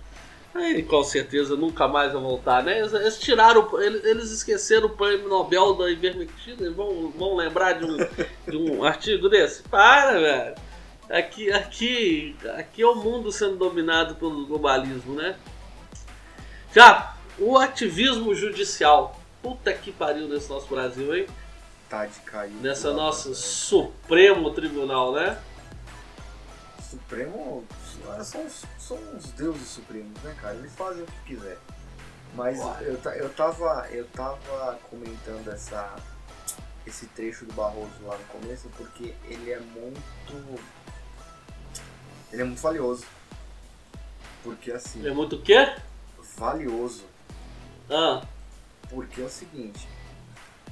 Aí, 0.52 0.82
com 0.82 1.02
certeza 1.02 1.56
nunca 1.56 1.86
mais 1.86 2.12
vai 2.12 2.20
voltar, 2.20 2.62
né? 2.62 2.80
Eles, 2.80 2.92
eles 2.92 3.18
tiraram, 3.18 3.80
eles, 3.80 4.04
eles, 4.04 4.30
esqueceram 4.32 4.86
o 4.86 4.96
prêmio 4.96 5.28
Nobel 5.28 5.74
da 5.74 5.88
ivermectina, 5.88 6.70
vão, 6.72 7.10
vão 7.10 7.36
lembrar 7.36 7.74
de 7.74 7.84
um, 7.84 7.96
de 8.48 8.56
um 8.56 8.82
artigo 8.84 9.28
desse? 9.28 9.62
Para, 9.62 10.18
velho. 10.18 10.54
Aqui, 11.08 11.52
aqui, 11.52 12.36
aqui 12.56 12.82
é 12.82 12.86
o 12.86 12.96
mundo 12.96 13.32
sendo 13.32 13.56
dominado 13.56 14.16
pelo 14.16 14.46
globalismo, 14.46 15.14
né? 15.14 15.36
Já, 16.74 17.16
o 17.38 17.58
ativismo 17.58 18.34
judicial. 18.34 19.18
Puta 19.42 19.72
que 19.72 19.90
pariu 19.90 20.28
nesse 20.28 20.48
nosso 20.48 20.68
Brasil, 20.68 21.14
hein? 21.16 21.26
Tá 21.88 22.06
de 22.06 22.20
cair. 22.20 22.52
Nessa 22.52 22.92
nossa 22.92 23.34
Supremo 23.34 24.50
Tribunal, 24.52 25.12
né? 25.12 25.40
Supremo 26.88 27.64
são, 28.22 28.46
são 28.78 28.98
os 29.16 29.26
deuses 29.32 29.68
supremos, 29.68 30.20
né, 30.22 30.36
cara? 30.40 30.54
Eles 30.54 30.74
fazem 30.74 31.02
o 31.02 31.06
que 31.06 31.34
quiser. 31.34 31.58
Mas 32.34 32.58
eu, 32.82 32.98
eu, 33.14 33.30
tava, 33.30 33.88
eu 33.90 34.06
tava 34.08 34.78
comentando 34.88 35.48
essa, 35.48 35.96
esse 36.86 37.06
trecho 37.06 37.44
do 37.44 37.52
Barroso 37.54 37.90
lá 38.02 38.16
no 38.16 38.24
começo 38.24 38.68
porque 38.76 39.14
ele 39.24 39.50
é 39.50 39.58
muito. 39.58 40.00
Ele 42.32 42.42
é 42.42 42.44
muito 42.44 42.60
valioso. 42.60 43.04
Porque 44.44 44.70
assim. 44.70 45.00
Ele 45.00 45.08
é 45.08 45.12
muito 45.12 45.36
o 45.36 45.42
quê? 45.42 45.74
Valioso. 46.40 47.04
Ah. 47.90 48.26
Porque 48.88 49.20
é 49.20 49.24
o 49.24 49.30
seguinte, 49.30 49.86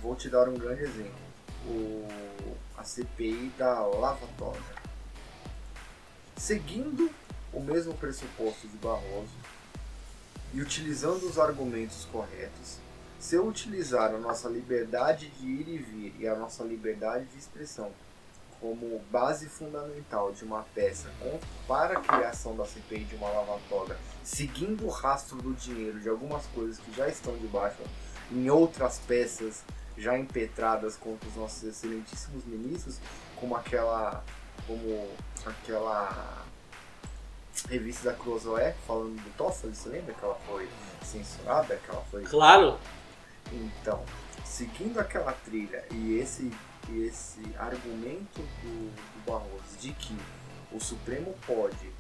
vou 0.01 0.17
te 0.17 0.31
dar 0.31 0.49
um 0.49 0.55
grande 0.55 0.83
exemplo. 0.83 1.29
o, 1.67 2.09
a 2.79 2.83
CPI 2.83 3.53
da 3.59 3.81
Lava 3.85 4.27
Toga. 4.39 4.79
Seguindo 6.37 7.11
o 7.53 7.61
mesmo 7.61 7.93
pressuposto 7.95 8.67
de 8.67 8.77
Barroso 8.79 9.35
e 10.55 10.63
utilizando 10.63 11.29
os 11.29 11.39
argumentos 11.39 12.07
corretos, 12.07 12.79
se 13.19 13.35
eu 13.35 13.47
utilizar 13.47 14.15
a 14.15 14.19
nossa 14.19 14.49
liberdade 14.49 15.29
de 15.29 15.47
ir 15.47 15.69
e 15.69 15.79
vir 15.79 16.15
e 16.19 16.27
a 16.27 16.37
nossa 16.37 16.65
liberdade 16.65 17.27
de 17.27 17.39
expressão 17.39 17.93
como 18.61 18.99
base 19.11 19.49
fundamental 19.49 20.33
de 20.33 20.45
uma 20.45 20.63
peça 20.75 21.09
para 21.67 21.99
a 21.99 22.01
criação 22.01 22.57
da 22.57 22.65
CPI 22.65 23.05
de 23.05 23.17
uma 23.17 23.29
lavatória, 23.29 23.97
seguindo 24.25 24.87
o 24.87 24.91
rastro 24.91 25.41
do 25.41 25.55
dinheiro 25.55 26.01
de 26.01 26.09
algumas 26.09 26.45
coisas 26.47 26.79
que 26.79 26.93
já 26.93 27.09
estão 27.09 27.37
debaixo 27.37 27.79
em 28.31 28.51
outras 28.51 28.99
peças 29.07 29.63
já 29.97 30.17
impetradas 30.17 30.97
contra 30.97 31.29
os 31.29 31.37
nossos 31.37 31.63
excelentíssimos 31.63 32.45
ministros, 32.45 32.99
como 33.37 33.57
aquela 33.57 34.25
como 34.67 35.09
aquela 35.45 36.45
revista 37.69 38.11
da 38.11 38.17
Cruzoé 38.17 38.75
falando 38.87 39.17
do 39.17 39.37
Toffoli, 39.37 39.75
você 39.75 39.89
lembra 39.89 40.15
que 40.15 40.25
ela 40.25 40.39
foi 40.47 40.69
censurada, 41.03 41.77
que 41.77 41.91
ela 41.91 42.05
foi 42.11 42.23
Claro. 42.25 42.79
Então, 43.51 44.05
seguindo 44.45 45.01
aquela 45.01 45.33
trilha 45.33 45.85
e 45.91 46.19
esse 46.19 46.53
esse 46.93 47.41
argumento 47.59 48.41
do, 48.63 48.91
do 48.91 49.25
Barroso 49.27 49.77
de 49.81 49.93
que 49.93 50.17
o 50.73 50.81
Supremo 50.81 51.35
pode 51.47 51.93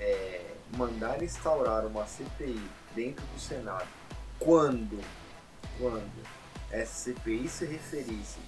é, 0.00 0.54
mandar 0.76 1.22
instaurar 1.22 1.86
uma 1.86 2.06
CPI 2.06 2.60
dentro 2.94 3.24
do 3.26 3.40
Senado 3.40 3.88
quando, 4.38 5.02
quando 5.78 6.26
essa 6.70 7.12
CPI 7.12 7.48
se 7.48 7.64
referisse 7.64 8.38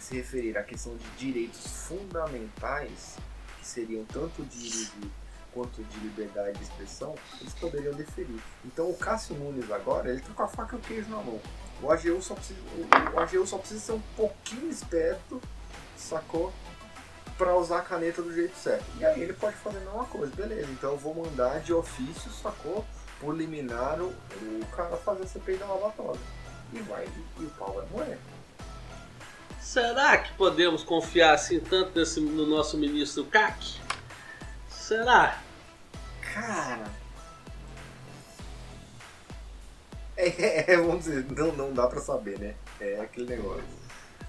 se 0.00 0.14
referir 0.16 0.56
à 0.56 0.62
questão 0.62 0.96
de 0.96 1.04
direitos 1.16 1.66
fundamentais 1.88 3.16
que 3.58 3.66
seriam 3.66 4.04
tanto 4.04 4.44
de 4.44 4.66
e 4.66 4.70
vir 4.70 5.10
quanto 5.52 5.82
de 5.82 5.98
liberdade 6.00 6.56
de 6.56 6.64
expressão, 6.64 7.14
eles 7.40 7.54
poderiam 7.54 7.94
deferir. 7.94 8.40
Então 8.64 8.88
o 8.88 8.96
Cássio 8.96 9.34
Nunes 9.36 9.70
agora, 9.70 10.10
ele 10.10 10.20
tá 10.20 10.32
com 10.32 10.42
a 10.42 10.48
faca 10.48 10.76
e 10.76 10.78
o 10.78 10.82
queijo 10.82 11.08
na 11.10 11.16
mão. 11.16 11.40
O 11.82 11.90
AGU 11.90 12.20
só 12.20 12.34
precisa, 12.34 12.60
o 13.14 13.20
AGU 13.20 13.46
só 13.46 13.58
precisa 13.58 13.80
ser 13.80 13.92
um 13.92 14.02
pouquinho 14.16 14.68
esperto, 14.68 15.40
sacou? 15.96 16.52
Pra 17.36 17.56
usar 17.56 17.78
a 17.78 17.82
caneta 17.82 18.20
do 18.20 18.34
jeito 18.34 18.56
certo. 18.56 18.84
E 18.98 19.04
aí 19.04 19.22
ele 19.22 19.32
pode 19.32 19.56
fazer 19.56 19.78
a 19.78 19.80
mesma 19.82 20.04
coisa, 20.06 20.34
beleza. 20.34 20.68
Então 20.72 20.90
eu 20.90 20.98
vou 20.98 21.14
mandar 21.14 21.60
de 21.60 21.72
ofício, 21.72 22.30
sacou? 22.32 22.84
Por 23.20 23.36
liminar 23.36 24.00
o, 24.00 24.08
o 24.08 24.66
cara 24.74 24.96
fazer 24.96 25.22
a 25.22 25.26
CPI 25.26 25.56
da 25.56 25.66
lavatória. 25.66 26.20
E 26.72 26.80
vai, 26.80 27.08
e 27.38 27.44
o 27.44 27.50
pau 27.50 27.72
vai 27.74 27.86
morrer. 27.86 28.18
Será 29.60 30.18
que 30.18 30.32
podemos 30.32 30.82
confiar 30.82 31.34
assim 31.34 31.60
tanto 31.60 31.98
nesse, 31.98 32.20
no 32.20 32.46
nosso 32.46 32.76
ministro 32.76 33.24
CAC? 33.26 33.78
Será? 34.68 35.38
Cara. 36.34 36.90
É, 40.20 40.72
é, 40.72 40.76
vamos 40.76 41.04
dizer, 41.04 41.24
não, 41.30 41.52
não 41.52 41.72
dá 41.72 41.86
pra 41.86 42.00
saber, 42.00 42.40
né? 42.40 42.56
É 42.80 43.00
aquele 43.00 43.36
negócio. 43.36 43.62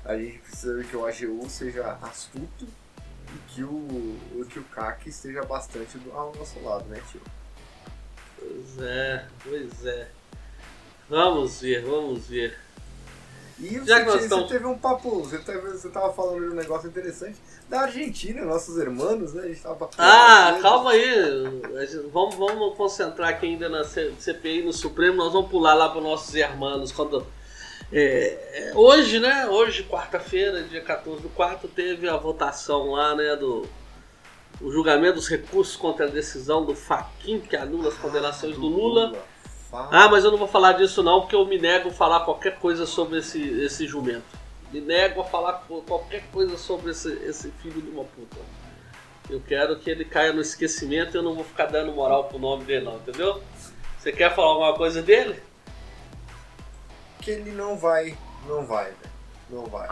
A 0.05 0.15
gente 0.15 0.37
precisa 0.37 0.83
que 0.83 0.95
o 0.95 1.03
AGU 1.03 1.49
seja 1.49 1.97
astuto 2.03 2.67
e 3.33 3.37
que 3.47 3.63
o, 3.63 4.45
que 4.47 4.59
o 4.59 4.63
CAC 4.65 5.09
esteja 5.09 5.43
bastante 5.43 5.97
ao 6.13 6.31
nosso 6.35 6.59
lado, 6.61 6.85
né, 6.85 7.01
tio? 7.11 7.21
Pois 8.37 8.79
é, 8.79 9.27
pois 9.43 9.85
é. 9.85 10.11
Vamos 11.09 11.59
ver, 11.59 11.83
vamos 11.83 12.27
ver. 12.27 12.55
E 13.59 13.77
você, 13.79 14.03
você 14.05 14.23
estamos- 14.23 14.49
teve 14.49 14.65
um 14.65 14.77
papo, 14.77 15.23
você, 15.23 15.37
teve, 15.39 15.59
você 15.71 15.89
tava 15.89 16.13
falando 16.13 16.39
de 16.45 16.49
um 16.51 16.55
negócio 16.55 16.87
interessante 16.87 17.35
da 17.67 17.81
Argentina, 17.81 18.45
nossos 18.45 18.77
irmãos, 18.77 19.33
né? 19.33 19.43
A 19.43 19.47
gente 19.47 19.61
tava 19.61 19.89
Ah, 19.97 20.57
calma 20.61 20.91
aí. 20.91 21.61
Vamos, 22.13 22.35
vamos 22.35 22.75
concentrar 22.77 23.29
aqui 23.29 23.47
ainda 23.47 23.67
na 23.67 23.83
CPI, 23.83 24.63
no 24.63 24.71
Supremo. 24.71 25.17
Nós 25.17 25.33
vamos 25.33 25.49
pular 25.51 25.73
lá 25.73 25.89
para 25.89 25.99
nossos 25.99 26.33
irmãos. 26.35 26.91
Quando, 26.93 27.25
é, 27.91 28.69
é, 28.69 28.71
hoje, 28.75 29.19
né? 29.19 29.45
Hoje, 29.47 29.83
quarta-feira, 29.83 30.63
dia 30.63 30.81
14 30.81 31.21
do 31.21 31.29
4, 31.29 31.67
teve 31.67 32.07
a 32.07 32.15
votação 32.15 32.91
lá, 32.91 33.13
né? 33.15 33.35
Do 33.35 33.67
o 34.61 34.71
julgamento 34.71 35.15
dos 35.15 35.27
recursos 35.29 35.75
contra 35.77 36.05
a 36.05 36.09
decisão 36.09 36.65
do 36.65 36.75
Faquin, 36.75 37.39
que 37.39 37.55
anula 37.55 37.89
as 37.89 37.95
condenações 37.95 38.55
do 38.55 38.67
Lula. 38.67 39.13
Fala. 39.69 39.89
Ah, 39.91 40.09
mas 40.09 40.23
eu 40.23 40.31
não 40.31 40.37
vou 40.37 40.47
falar 40.47 40.73
disso 40.73 41.03
não, 41.03 41.21
porque 41.21 41.35
eu 41.35 41.45
me 41.45 41.59
nego 41.59 41.89
a 41.89 41.93
falar 41.93 42.21
qualquer 42.25 42.57
coisa 42.59 42.85
sobre 42.85 43.19
esse, 43.19 43.41
esse 43.61 43.85
jumento. 43.87 44.25
Me 44.71 44.81
nego 44.81 45.21
a 45.21 45.25
falar 45.25 45.63
qualquer 45.87 46.23
coisa 46.31 46.57
sobre 46.57 46.91
esse, 46.91 47.11
esse 47.23 47.51
filho 47.61 47.81
de 47.81 47.89
uma 47.89 48.03
puta. 48.03 48.37
Eu 49.29 49.41
quero 49.47 49.77
que 49.79 49.89
ele 49.89 50.05
caia 50.05 50.33
no 50.33 50.41
esquecimento 50.41 51.15
e 51.15 51.17
eu 51.17 51.23
não 51.23 51.35
vou 51.35 51.43
ficar 51.43 51.67
dando 51.67 51.91
moral 51.91 52.23
pro 52.25 52.39
nome 52.39 52.63
dele 52.63 52.85
não, 52.85 52.95
entendeu? 52.97 53.43
Você 53.99 54.11
quer 54.11 54.33
falar 54.33 54.47
alguma 54.49 54.73
coisa 54.75 55.01
dele? 55.01 55.41
que 57.21 57.31
ele 57.31 57.51
não 57.51 57.77
vai, 57.77 58.17
não 58.47 58.65
vai, 58.65 58.85
velho. 58.85 59.11
Não 59.49 59.65
vai. 59.65 59.89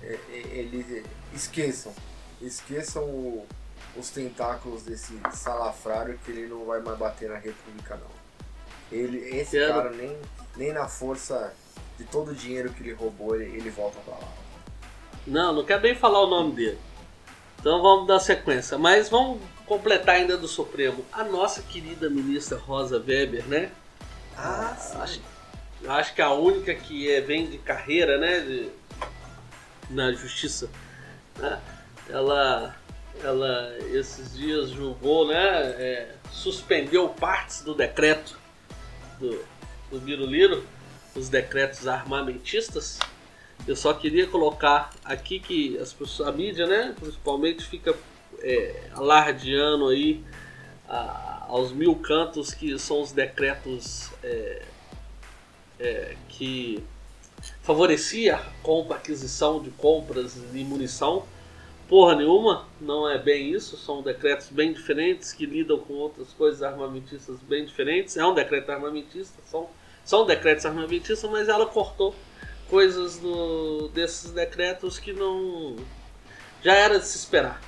É, 0.00 0.14
é, 0.30 0.36
ele, 0.52 1.04
esqueçam, 1.32 1.92
esqueçam 2.40 3.02
o- 3.04 3.46
os 3.96 4.10
tentáculos 4.10 4.84
desse 4.84 5.18
salafrário 5.32 6.16
que 6.24 6.30
ele 6.30 6.46
não 6.46 6.64
vai 6.64 6.80
mais 6.80 6.96
bater 6.96 7.28
na 7.28 7.36
República 7.36 7.96
não. 7.96 8.13
Ele, 8.92 9.18
esse 9.38 9.52
Quero. 9.58 9.72
cara 9.74 9.90
nem, 9.90 10.16
nem 10.56 10.72
na 10.72 10.86
força 10.88 11.52
de 11.98 12.04
todo 12.04 12.30
o 12.30 12.34
dinheiro 12.34 12.72
que 12.72 12.82
ele 12.82 12.92
roubou 12.92 13.34
ele, 13.34 13.56
ele 13.56 13.70
volta 13.70 13.98
pra 14.00 14.14
lá. 14.14 14.28
Não, 15.26 15.52
não 15.52 15.64
quero 15.64 15.82
nem 15.82 15.94
falar 15.94 16.20
o 16.22 16.26
nome 16.28 16.52
dele. 16.54 16.78
Então 17.60 17.80
vamos 17.80 18.06
dar 18.06 18.20
sequência. 18.20 18.76
Mas 18.76 19.08
vamos 19.08 19.40
completar 19.66 20.16
ainda 20.16 20.36
do 20.36 20.46
Supremo. 20.46 21.04
A 21.12 21.24
nossa 21.24 21.62
querida 21.62 22.10
ministra 22.10 22.58
Rosa 22.58 22.98
Weber, 22.98 23.46
né? 23.46 23.70
Ah, 24.36 24.76
acho, 25.00 25.20
eu 25.80 25.90
acho 25.92 26.14
que 26.14 26.20
a 26.20 26.30
única 26.32 26.74
que 26.74 27.10
é, 27.10 27.20
vem 27.20 27.48
de 27.48 27.56
carreira, 27.58 28.18
né, 28.18 28.40
de- 28.40 28.70
na 29.88 30.12
justiça, 30.12 30.68
né, 31.38 31.60
ela, 32.10 32.74
ela 33.22 33.76
esses 33.92 34.34
dias 34.34 34.70
julgou, 34.70 35.28
né, 35.28 35.36
é, 35.78 36.14
suspendeu 36.32 37.08
partes 37.08 37.62
do 37.62 37.74
decreto 37.74 38.36
do, 39.18 39.44
do 39.90 40.00
Biruliro, 40.00 40.64
os 41.14 41.28
decretos 41.28 41.86
armamentistas. 41.86 42.98
Eu 43.66 43.76
só 43.76 43.94
queria 43.94 44.26
colocar 44.26 44.90
aqui 45.04 45.38
que 45.38 45.78
as 45.78 45.94
a 46.20 46.32
mídia, 46.32 46.66
né, 46.66 46.94
principalmente, 46.98 47.64
fica 47.64 47.94
é, 48.40 48.90
alardeando 48.92 49.88
aí 49.88 50.22
a- 50.88 51.46
aos 51.48 51.72
mil 51.72 51.94
cantos 51.96 52.52
que 52.52 52.78
são 52.78 53.00
os 53.00 53.12
decretos 53.12 54.10
é, 54.22 54.62
é, 55.78 56.16
que 56.28 56.82
favorecia 57.62 58.36
a 58.36 58.42
compra, 58.62 58.96
aquisição 58.96 59.62
de 59.62 59.70
compras 59.70 60.34
de 60.34 60.64
munição. 60.64 61.26
Porra 61.88 62.14
nenhuma, 62.14 62.66
não 62.80 63.08
é 63.08 63.18
bem 63.18 63.50
isso. 63.50 63.76
São 63.76 64.02
decretos 64.02 64.48
bem 64.48 64.72
diferentes 64.72 65.32
que 65.32 65.44
lidam 65.44 65.78
com 65.78 65.94
outras 65.94 66.32
coisas 66.32 66.62
armamentistas 66.62 67.38
bem 67.40 67.64
diferentes. 67.64 68.16
É 68.16 68.24
um 68.24 68.34
decreto 68.34 68.70
armamentista, 68.70 69.40
são, 69.44 69.68
são 70.04 70.24
decretos 70.24 70.64
armamentistas, 70.64 71.30
mas 71.30 71.48
ela 71.48 71.66
cortou 71.66 72.14
coisas 72.68 73.18
do, 73.18 73.88
desses 73.88 74.30
decretos 74.30 74.98
que 74.98 75.12
não 75.12 75.76
já 76.62 76.74
era 76.74 76.98
de 76.98 77.06
se 77.06 77.18
esperar, 77.18 77.60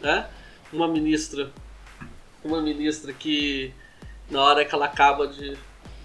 né? 0.00 0.28
Uma 0.70 0.86
ministra, 0.86 1.50
uma 2.44 2.60
ministra 2.60 3.12
que 3.12 3.72
na 4.30 4.42
hora 4.42 4.64
que 4.64 4.74
ela 4.74 4.84
acaba 4.84 5.26
de 5.26 5.56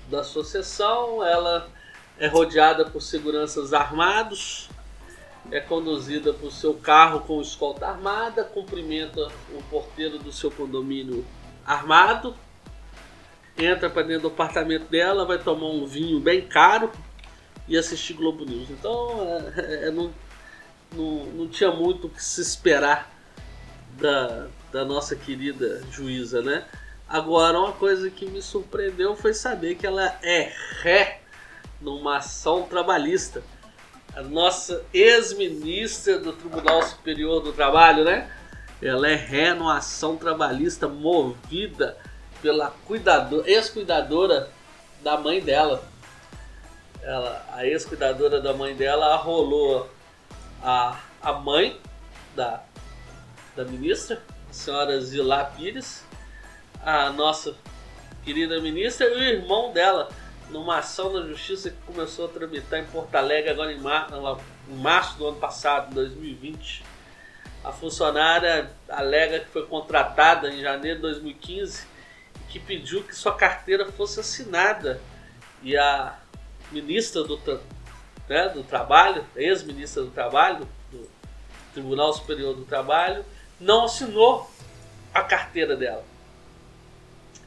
da 0.10 0.24
sua 0.24 0.44
sessão, 0.44 1.24
ela 1.24 1.70
é 2.18 2.28
rodeada 2.28 2.86
por 2.86 3.02
seguranças 3.02 3.74
armados, 3.74 4.70
é 5.52 5.60
conduzida 5.60 6.34
por 6.34 6.52
seu 6.52 6.74
carro 6.76 7.22
com 7.22 7.42
escolta 7.42 7.88
armada, 7.88 8.44
cumprimenta 8.44 9.28
o 9.54 9.64
porteiro 9.70 10.20
do 10.20 10.32
seu 10.32 10.52
condomínio 10.52 11.26
armado, 11.66 12.36
entra 13.58 13.90
para 13.90 14.04
dentro 14.04 14.24
do 14.24 14.28
apartamento 14.34 14.88
dela, 14.90 15.26
vai 15.26 15.38
tomar 15.38 15.68
um 15.68 15.86
vinho 15.86 16.20
bem 16.20 16.42
caro 16.48 16.92
e 17.68 17.78
assistir 17.78 18.14
Globo 18.14 18.46
News. 18.46 18.70
Então, 18.70 19.22
é, 19.58 19.88
é, 19.88 19.92
não, 19.92 20.12
não, 20.94 21.26
não 21.26 21.48
tinha 21.48 21.72
muito 21.72 22.08
o 22.08 22.10
que 22.10 22.24
se 22.24 22.42
esperar 22.42 23.12
da, 24.00 24.48
da 24.72 24.86
nossa 24.86 25.16
querida 25.16 25.84
juíza, 25.92 26.42
né? 26.42 26.66
Agora, 27.08 27.60
uma 27.60 27.72
coisa 27.72 28.10
que 28.10 28.28
me 28.28 28.42
surpreendeu 28.42 29.16
foi 29.16 29.34
saber 29.34 29.76
que 29.76 29.88
ela 29.88 30.06
é 30.22 30.54
ré 30.82 31.22
numa 31.82 32.18
ação 32.18 32.64
trabalhista. 32.64 33.44
A 34.16 34.22
nossa 34.22 34.84
ex-ministra 34.94 36.20
do 36.20 36.34
Tribunal 36.34 36.82
Superior 36.84 37.42
do 37.42 37.54
Trabalho, 37.54 38.04
né? 38.04 38.30
Ela 38.82 39.10
é 39.10 39.16
ré 39.16 39.54
numa 39.54 39.78
ação 39.78 40.18
trabalhista 40.18 40.88
movida 40.88 41.98
pela 42.42 42.72
cuidador, 42.86 43.44
ex-cuidadora 43.46 44.50
da 45.02 45.18
mãe 45.18 45.42
dela. 45.42 45.84
Ela, 47.02 47.46
a 47.54 47.66
ex-cuidadora 47.66 48.42
da 48.42 48.54
mãe 48.54 48.76
dela 48.76 49.14
arrolou 49.14 49.90
a, 50.62 51.00
a 51.22 51.34
mãe 51.34 51.80
da, 52.36 52.64
da 53.56 53.66
ministra, 53.66 54.22
a 54.50 54.54
senhora 54.54 55.00
Zilá 55.02 55.46
Pires, 55.46 56.04
a 56.84 57.10
nossa 57.12 57.56
querida 58.24 58.60
ministra 58.62 59.08
e 59.08 59.14
o 59.14 59.22
irmão 59.22 59.72
dela, 59.72 60.10
numa 60.50 60.80
ação 60.80 61.14
da 61.14 61.22
justiça 61.28 61.70
que 61.70 61.78
começou 61.86 62.26
a 62.26 62.30
tramitar 62.30 62.80
em 62.80 62.86
Porto 62.86 63.14
Alegre 63.16 63.52
agora 63.52 63.72
em, 63.72 63.80
mar, 63.80 64.10
em 64.68 64.76
março 64.76 65.18
do 65.18 65.28
ano 65.28 65.38
passado, 65.38 65.94
2020. 65.94 66.84
A 67.64 67.72
funcionária 67.72 68.72
alega 68.88 69.40
que 69.42 69.50
foi 69.50 69.66
contratada 69.66 70.50
em 70.50 70.62
janeiro 70.62 70.98
de 70.98 71.02
2015 71.04 71.86
e 72.36 72.52
que 72.52 72.60
pediu 72.60 73.04
que 73.04 73.16
sua 73.16 73.36
carteira 73.36 73.92
fosse 73.92 74.20
assinada. 74.20 75.02
E 75.62 75.78
a 75.78 76.18
ministra 76.72 77.24
do, 77.24 77.38
né, 78.28 78.50
do 78.50 78.64
Trabalho, 78.64 79.26
ex-ministra 79.36 80.04
do 80.04 80.12
Trabalho, 80.12 80.68
do 80.92 81.10
Tribunal 81.74 82.14
Superior 82.14 82.56
do 82.56 82.64
Trabalho, 82.64 83.26
não 83.60 83.86
assinou 83.86 84.50
a 85.14 85.22
carteira 85.22 85.76
dela. 85.76 86.04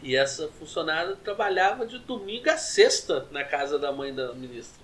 E 0.02 0.16
essa 0.16 0.48
funcionária 0.58 1.16
trabalhava 1.22 1.86
de 1.86 1.98
domingo 1.98 2.50
a 2.50 2.56
sexta 2.56 3.26
na 3.30 3.44
casa 3.44 3.78
da 3.78 3.92
mãe 3.92 4.12
da 4.12 4.32
ministra. 4.32 4.82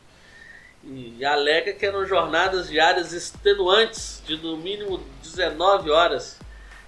E 0.84 1.24
alega 1.24 1.72
que 1.72 1.84
eram 1.84 2.06
jornadas 2.06 2.68
diárias 2.68 3.12
extenuantes, 3.12 4.22
de 4.24 4.36
no 4.36 4.56
mínimo 4.56 5.04
19 5.20 5.90
horas, 5.90 6.38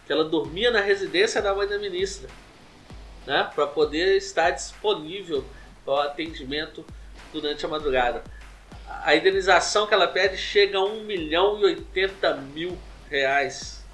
que 0.07 0.13
ela 0.13 0.25
dormia 0.25 0.71
na 0.71 0.81
residência 0.81 1.43
da 1.43 1.53
mãe 1.53 1.67
da 1.67 1.79
ministra, 1.79 2.31
né, 3.27 3.51
para 3.53 3.67
poder 3.67 4.17
estar 4.17 4.51
disponível 4.51 5.45
para 5.85 5.95
o 5.95 5.99
atendimento 5.99 6.85
durante 7.33 7.67
a 7.67 7.69
madrugada. 7.69 8.23
A 9.03 9.15
indenização 9.17 9.89
que 9.89 9.95
ela 9.95 10.07
pede 10.07 10.37
chega 10.37 10.79
a 10.79 10.85
1 10.85 11.03
milhão 11.03 11.59
e 11.61 11.65
80 11.65 12.37
mil 12.37 12.79
reais. 13.09 13.85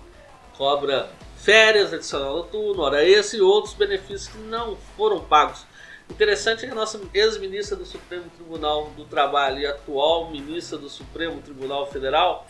Cobra 0.56 1.10
férias, 1.46 1.94
adicional 1.94 2.38
noturno, 2.38 2.82
hora 2.82 3.04
esse 3.04 3.36
e 3.36 3.40
outros 3.40 3.72
benefícios 3.72 4.26
que 4.26 4.38
não 4.38 4.76
foram 4.96 5.20
pagos. 5.20 5.64
Interessante 6.10 6.64
é 6.64 6.66
que 6.66 6.72
a 6.72 6.74
nossa 6.74 7.00
ex-ministra 7.14 7.76
do 7.76 7.86
Supremo 7.86 8.24
Tribunal 8.30 8.90
do 8.96 9.04
Trabalho 9.04 9.60
e 9.60 9.66
atual 9.66 10.28
ministra 10.28 10.76
do 10.76 10.88
Supremo 10.88 11.40
Tribunal 11.40 11.86
Federal, 11.86 12.48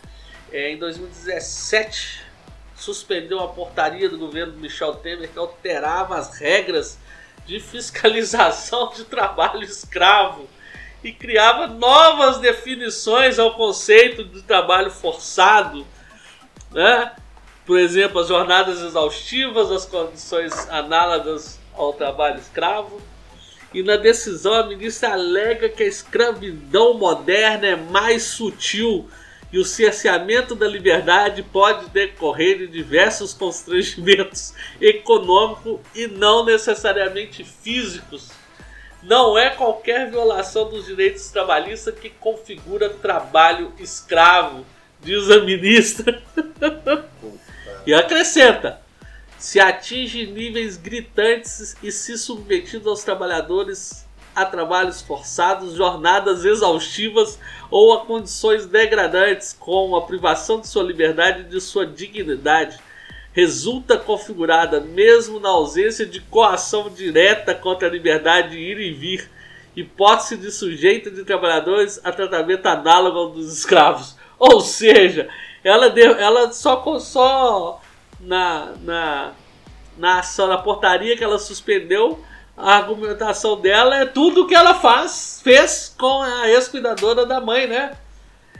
é, 0.50 0.70
em 0.70 0.78
2017, 0.78 2.22
suspendeu 2.74 3.40
a 3.40 3.48
portaria 3.48 4.08
do 4.08 4.16
governo 4.16 4.54
Michel 4.54 4.94
Temer 4.94 5.28
que 5.28 5.38
alterava 5.38 6.16
as 6.16 6.38
regras 6.38 6.98
de 7.44 7.60
fiscalização 7.60 8.92
de 8.96 9.04
trabalho 9.04 9.62
escravo 9.62 10.48
e 11.04 11.12
criava 11.12 11.66
novas 11.66 12.38
definições 12.38 13.38
ao 13.38 13.54
conceito 13.56 14.24
de 14.24 14.40
trabalho 14.40 14.90
forçado, 14.90 15.86
né? 16.70 17.14
Por 17.66 17.80
exemplo, 17.80 18.20
as 18.20 18.28
jornadas 18.28 18.80
exaustivas, 18.80 19.72
as 19.72 19.84
condições 19.84 20.52
análogas 20.70 21.58
ao 21.74 21.92
trabalho 21.92 22.38
escravo. 22.38 23.02
E 23.74 23.82
na 23.82 23.96
decisão, 23.96 24.54
a 24.54 24.66
ministra 24.66 25.12
alega 25.12 25.68
que 25.68 25.82
a 25.82 25.86
escravidão 25.86 26.94
moderna 26.94 27.66
é 27.66 27.76
mais 27.76 28.22
sutil 28.22 29.10
e 29.52 29.58
o 29.58 29.64
cerceamento 29.64 30.54
da 30.54 30.68
liberdade 30.68 31.42
pode 31.42 31.90
decorrer 31.90 32.58
de 32.58 32.68
diversos 32.68 33.34
constrangimentos 33.34 34.54
econômicos 34.80 35.80
e 35.94 36.06
não 36.06 36.44
necessariamente 36.44 37.42
físicos. 37.42 38.30
Não 39.02 39.36
é 39.36 39.50
qualquer 39.50 40.10
violação 40.10 40.68
dos 40.68 40.86
direitos 40.86 41.28
trabalhistas 41.28 41.98
que 41.98 42.10
configura 42.10 42.90
trabalho 42.90 43.72
escravo, 43.78 44.64
diz 45.00 45.30
a 45.30 45.40
ministra. 45.40 46.22
E 47.86 47.94
acrescenta: 47.94 48.80
se 49.38 49.60
atinge 49.60 50.26
níveis 50.26 50.76
gritantes 50.76 51.76
e 51.82 51.92
se 51.92 52.18
submetido 52.18 52.90
aos 52.90 53.04
trabalhadores 53.04 54.04
a 54.34 54.44
trabalhos 54.44 55.00
forçados, 55.00 55.74
jornadas 55.74 56.44
exaustivas 56.44 57.38
ou 57.70 57.94
a 57.94 58.04
condições 58.04 58.66
degradantes, 58.66 59.56
como 59.58 59.96
a 59.96 60.04
privação 60.04 60.60
de 60.60 60.68
sua 60.68 60.82
liberdade 60.82 61.42
e 61.42 61.44
de 61.44 61.58
sua 61.58 61.86
dignidade, 61.86 62.78
resulta 63.32 63.96
configurada 63.96 64.80
mesmo 64.80 65.40
na 65.40 65.48
ausência 65.48 66.04
de 66.04 66.20
coação 66.20 66.90
direta 66.90 67.54
contra 67.54 67.88
a 67.88 67.90
liberdade 67.90 68.50
de 68.50 68.58
ir 68.58 68.78
e 68.78 68.92
vir, 68.92 69.30
hipótese 69.74 70.36
de 70.36 70.50
sujeito 70.50 71.10
de 71.10 71.24
trabalhadores 71.24 72.00
a 72.02 72.12
tratamento 72.12 72.66
análogo 72.66 73.18
ao 73.18 73.30
dos 73.30 73.56
escravos. 73.56 74.16
Ou 74.38 74.60
seja, 74.60 75.28
ela, 75.66 75.90
deu, 75.90 76.12
ela 76.12 76.52
só, 76.52 76.98
só 77.00 77.80
na, 78.20 78.72
na, 78.82 79.32
na 79.98 80.18
ação, 80.20 80.46
na 80.46 80.58
portaria 80.58 81.16
que 81.16 81.24
ela 81.24 81.38
suspendeu, 81.40 82.24
a 82.56 82.76
argumentação 82.76 83.60
dela 83.60 83.96
é 83.96 84.06
tudo 84.06 84.46
que 84.46 84.54
ela 84.54 84.74
faz, 84.74 85.40
fez 85.42 85.94
com 85.98 86.22
a 86.22 86.48
ex-cuidadora 86.48 87.26
da 87.26 87.40
mãe, 87.40 87.66
né? 87.66 87.96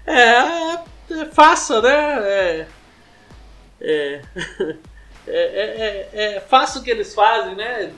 É, 0.05 0.21
é, 0.21 0.85
é 1.11 1.25
faça, 1.27 1.81
né? 1.81 2.67
É, 3.79 4.23
é, 5.29 5.29
é, 5.29 6.09
é, 6.13 6.37
é, 6.37 6.41
faça 6.41 6.79
o 6.79 6.83
que 6.83 6.91
eles 6.91 7.15
fazem, 7.15 7.55
né? 7.55 7.93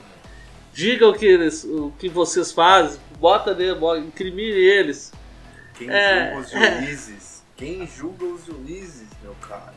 Diga 0.73 1.07
o 1.07 1.13
que, 1.13 1.25
eles, 1.25 1.63
o 1.63 1.93
que 1.97 2.09
vocês 2.09 2.51
fazem, 2.51 2.99
bota 3.17 3.55
nele, 3.55 3.79
incrimine 3.99 4.59
eles. 4.59 5.13
Quem 5.75 5.89
é, 5.89 6.33
julga 6.33 6.39
os 6.41 6.51
juízes? 6.51 7.28
Quem 7.59 7.85
julga 7.85 8.23
os 8.23 8.45
juízes, 8.45 9.09
meu 9.21 9.35
cara? 9.41 9.73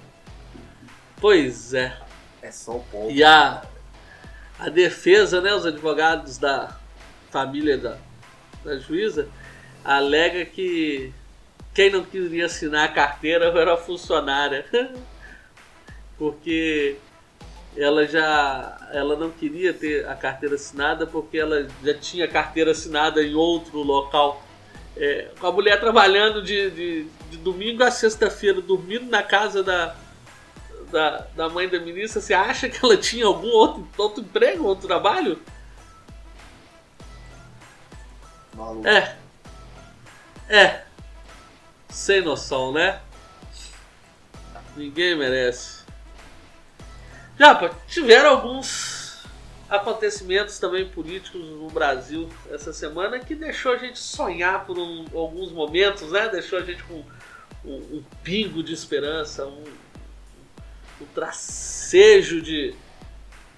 Pois 1.20 1.74
é. 1.74 1.98
É 2.40 2.52
só 2.52 2.76
o 2.76 2.84
povo. 2.84 3.10
E 3.10 3.24
a, 3.24 3.60
a 4.56 4.68
defesa, 4.68 5.40
né, 5.40 5.52
os 5.52 5.66
advogados 5.66 6.38
da 6.38 6.78
família 7.28 7.76
da, 7.76 7.98
da 8.64 8.78
juíza, 8.78 9.28
alega 9.84 10.44
que 10.44 11.12
quem 11.74 11.90
não 11.90 12.04
queria 12.04 12.46
assinar 12.46 12.84
a 12.84 12.92
carteira 12.92 13.46
era 13.46 13.74
a 13.74 13.76
funcionária. 13.76 14.64
porque 16.16 16.94
ela 17.76 18.06
já 18.06 18.78
ela 18.92 19.16
não 19.16 19.28
queria 19.28 19.74
ter 19.74 20.06
a 20.06 20.14
carteira 20.14 20.54
assinada 20.54 21.04
porque 21.04 21.36
ela 21.36 21.66
já 21.82 21.94
tinha 21.94 22.28
carteira 22.28 22.70
assinada 22.70 23.20
em 23.20 23.34
outro 23.34 23.82
local 23.82 24.40
é, 24.96 25.30
com 25.38 25.46
a 25.46 25.52
mulher 25.52 25.80
trabalhando 25.80 26.42
de, 26.42 26.70
de, 26.70 27.06
de 27.30 27.36
domingo 27.38 27.82
a 27.82 27.90
sexta-feira, 27.90 28.60
dormindo 28.60 29.06
na 29.06 29.22
casa 29.22 29.62
da, 29.62 29.96
da, 30.90 31.26
da, 31.34 31.48
mãe 31.48 31.68
da 31.68 31.80
ministra, 31.80 32.20
você 32.20 32.34
acha 32.34 32.68
que 32.68 32.84
ela 32.84 32.96
tinha 32.96 33.26
algum 33.26 33.48
outro, 33.48 33.88
outro 33.96 34.22
emprego, 34.22 34.64
outro 34.64 34.86
trabalho? 34.86 35.40
Maluco. 38.54 38.86
É. 38.86 39.16
É. 40.48 40.84
Sem 41.88 42.20
noção, 42.20 42.72
né? 42.72 43.00
Ninguém 44.76 45.16
merece. 45.16 45.82
Já, 47.38 47.70
tiveram 47.88 48.30
alguns 48.30 48.91
acontecimentos 49.72 50.58
também 50.58 50.86
políticos 50.86 51.40
no 51.40 51.70
Brasil 51.70 52.28
essa 52.50 52.74
semana 52.74 53.18
que 53.18 53.34
deixou 53.34 53.72
a 53.72 53.78
gente 53.78 53.98
sonhar 53.98 54.66
por 54.66 54.78
um, 54.78 55.06
alguns 55.14 55.50
momentos, 55.50 56.12
né? 56.12 56.28
Deixou 56.28 56.58
a 56.58 56.62
gente 56.62 56.82
com 56.84 57.02
um, 57.64 57.74
um 57.74 58.04
pingo 58.22 58.62
de 58.62 58.74
esperança, 58.74 59.46
um, 59.46 59.64
um 61.00 61.06
tracejo 61.14 62.42
de, 62.42 62.74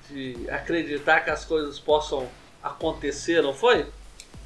de 0.08 0.48
acreditar 0.48 1.20
que 1.22 1.30
as 1.30 1.44
coisas 1.44 1.80
possam 1.80 2.30
acontecer, 2.62 3.42
não 3.42 3.52
foi? 3.52 3.84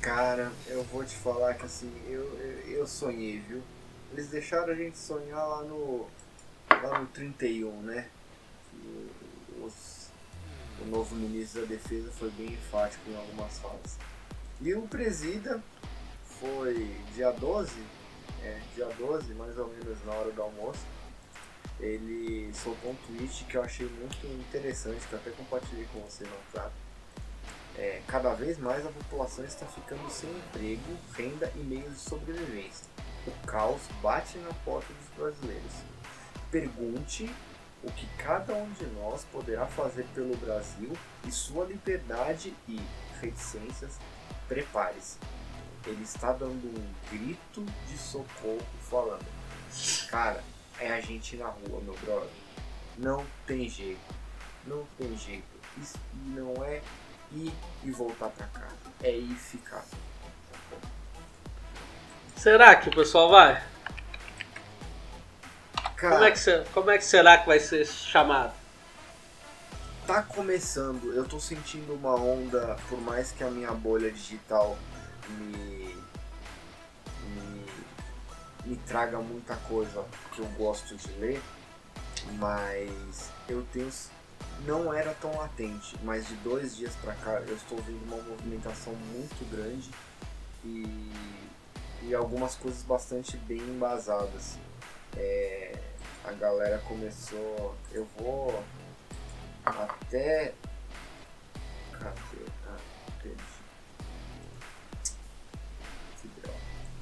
Cara, 0.00 0.50
eu 0.68 0.82
vou 0.84 1.04
te 1.04 1.16
falar 1.16 1.52
que 1.52 1.66
assim, 1.66 1.92
eu, 2.08 2.64
eu, 2.66 2.86
sonhei, 2.86 3.40
viu? 3.40 3.62
Eles 4.12 4.28
deixaram 4.28 4.72
a 4.72 4.74
gente 4.74 4.96
sonhar 4.96 5.46
lá 5.46 5.62
no, 5.64 6.06
lá 6.70 6.98
no 6.98 7.06
31, 7.08 7.82
né? 7.82 8.08
O 10.82 10.86
novo 10.86 11.14
ministro 11.14 11.62
da 11.62 11.66
Defesa 11.66 12.10
foi 12.12 12.30
bem 12.30 12.52
enfático 12.52 13.10
em 13.10 13.16
algumas 13.16 13.58
falas. 13.58 13.98
E 14.60 14.74
o 14.74 14.82
presida 14.82 15.62
foi 16.40 16.96
dia 17.14 17.30
12, 17.32 17.72
é, 18.42 18.60
dia 18.74 18.86
12, 18.86 19.34
mais 19.34 19.58
ou 19.58 19.68
menos 19.68 20.04
na 20.04 20.12
hora 20.12 20.30
do 20.30 20.42
almoço, 20.42 20.84
ele 21.80 22.52
soltou 22.54 22.90
um 22.90 22.94
tweet 23.06 23.44
que 23.44 23.56
eu 23.56 23.62
achei 23.62 23.86
muito 23.86 24.26
interessante, 24.26 25.06
que 25.06 25.12
eu 25.12 25.18
até 25.18 25.30
compartilhei 25.30 25.86
com 25.92 26.00
você 26.00 26.24
no 26.24 26.30
WhatsApp. 26.30 26.72
É, 27.76 28.02
cada 28.08 28.34
vez 28.34 28.58
mais 28.58 28.84
a 28.84 28.90
população 28.90 29.44
está 29.44 29.64
ficando 29.66 30.10
sem 30.10 30.28
emprego, 30.28 30.98
renda 31.14 31.52
e 31.54 31.58
meios 31.60 31.92
de 31.92 32.00
sobrevivência. 32.00 32.86
O 33.26 33.46
caos 33.46 33.82
bate 34.02 34.38
na 34.38 34.52
porta 34.64 34.92
dos 34.92 35.08
brasileiros. 35.16 35.72
Pergunte 36.50 37.30
o 37.82 37.92
que 37.92 38.06
cada 38.18 38.54
um 38.54 38.70
de 38.72 38.86
nós 38.86 39.24
poderá 39.30 39.66
fazer 39.66 40.04
pelo 40.14 40.36
Brasil 40.36 40.96
e 41.24 41.30
sua 41.30 41.64
liberdade 41.64 42.54
e 42.68 42.80
reticências, 43.20 43.98
prepare-se. 44.48 45.18
Ele 45.86 46.02
está 46.02 46.32
dando 46.32 46.66
um 46.66 46.94
grito 47.10 47.64
de 47.88 47.96
socorro, 47.96 48.60
falando: 48.82 49.24
Cara, 50.10 50.42
é 50.80 50.92
a 50.92 51.00
gente 51.00 51.36
na 51.36 51.46
rua, 51.46 51.80
meu 51.82 51.96
brother. 52.04 52.28
Não 52.98 53.24
tem 53.46 53.68
jeito. 53.68 54.14
Não 54.66 54.84
tem 54.98 55.16
jeito. 55.16 55.46
Isso 55.80 55.98
não 56.26 56.62
é 56.64 56.82
ir 57.32 57.52
e 57.84 57.90
voltar 57.90 58.28
pra 58.30 58.46
casa. 58.48 58.74
É 59.02 59.16
ir 59.16 59.34
ficar. 59.34 59.84
Será 62.36 62.76
que 62.76 62.88
o 62.88 62.92
pessoal 62.92 63.30
vai? 63.30 63.62
Cara, 65.98 66.14
Como 66.14 66.24
é, 66.24 66.30
que, 66.30 66.64
como 66.72 66.90
é 66.92 66.98
que 66.98 67.04
será 67.04 67.38
que 67.38 67.46
vai 67.46 67.58
ser 67.58 67.84
chamado? 67.84 68.54
tá 70.06 70.22
começando. 70.22 71.12
Eu 71.12 71.24
tô 71.28 71.38
sentindo 71.38 71.92
uma 71.92 72.14
onda, 72.14 72.78
por 72.88 72.98
mais 73.00 73.30
que 73.30 73.44
a 73.44 73.50
minha 73.50 73.72
bolha 73.72 74.10
digital 74.10 74.78
me, 75.28 75.94
me, 77.28 77.66
me 78.64 78.76
traga 78.86 79.18
muita 79.18 79.54
coisa 79.56 80.04
que 80.32 80.38
eu 80.40 80.46
gosto 80.56 80.96
de 80.96 81.10
ler, 81.20 81.42
mas 82.38 83.30
eu 83.48 83.66
tenho. 83.72 83.90
Não 84.64 84.92
era 84.94 85.12
tão 85.20 85.36
latente, 85.36 85.96
mas 86.02 86.26
de 86.26 86.34
dois 86.36 86.76
dias 86.76 86.94
pra 86.96 87.12
cá 87.14 87.40
eu 87.46 87.54
estou 87.54 87.78
vendo 87.78 88.02
uma 88.06 88.22
movimentação 88.22 88.94
muito 88.94 89.44
grande 89.50 89.90
e, 90.64 91.12
e 92.02 92.14
algumas 92.14 92.54
coisas 92.54 92.82
bastante 92.82 93.36
bem 93.36 93.58
embasadas. 93.58 94.56
É, 95.16 95.72
a 96.24 96.32
galera 96.32 96.78
começou. 96.86 97.74
Eu 97.92 98.06
vou 98.18 98.62
até. 99.64 100.52
Cadê? 101.92 102.44
Ah. 102.66 102.76
Que 106.20 106.28
droga. 106.40 106.58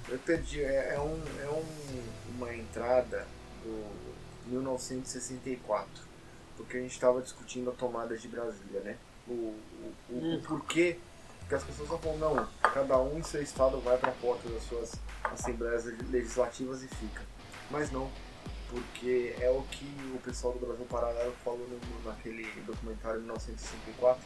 Eu 0.08 0.18
perdi. 0.18 0.62
É, 0.62 0.94
é 0.94 1.00
um, 1.00 1.22
é 1.42 1.48
um, 1.48 2.34
uma 2.36 2.54
entrada 2.54 3.26
do 3.62 4.50
1964. 4.50 6.06
Porque 6.56 6.78
a 6.78 6.80
gente 6.80 6.92
estava 6.92 7.20
discutindo 7.20 7.70
a 7.70 7.74
tomada 7.74 8.16
de 8.16 8.28
Brasília, 8.28 8.80
né? 8.80 8.96
O, 9.28 9.32
o, 9.32 9.94
o, 10.10 10.34
o 10.36 10.42
porquê. 10.42 10.98
Porque 11.40 11.54
as 11.54 11.62
pessoas 11.62 11.88
estão 11.90 11.98
falando, 11.98 12.34
não, 12.34 12.48
cada 12.72 12.98
um 12.98 13.18
em 13.18 13.22
seu 13.22 13.40
estado 13.40 13.80
vai 13.80 13.96
para 13.98 14.10
a 14.10 14.14
porta 14.14 14.48
das 14.48 14.64
suas 14.64 14.94
assembleias 15.22 15.84
legislativas 16.10 16.82
e 16.82 16.88
fica. 16.88 17.22
Mas 17.70 17.90
não, 17.90 18.10
porque 18.70 19.34
é 19.40 19.50
o 19.50 19.62
que 19.62 19.84
o 20.14 20.18
pessoal 20.18 20.52
do 20.54 20.64
Brasil 20.66 20.84
Paralelo 20.86 21.34
falou 21.44 21.66
no- 21.68 22.10
naquele 22.10 22.44
documentário 22.62 23.20
1964, 23.20 24.22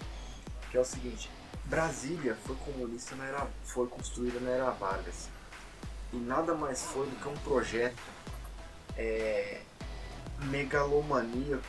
que 0.70 0.76
é 0.76 0.80
o 0.80 0.84
seguinte, 0.84 1.30
Brasília 1.64 2.36
foi 2.44 2.56
comunista 2.56 3.14
na 3.16 3.24
era, 3.26 3.46
foi 3.64 3.86
construída 3.86 4.38
na 4.40 4.50
era 4.50 4.70
Vargas 4.70 5.28
e 6.12 6.16
nada 6.16 6.54
mais 6.54 6.82
foi 6.82 7.06
do 7.08 7.16
que 7.16 7.28
um 7.28 7.36
projeto 7.38 7.96
é, 8.96 9.60
megalomaníaco 10.44 11.62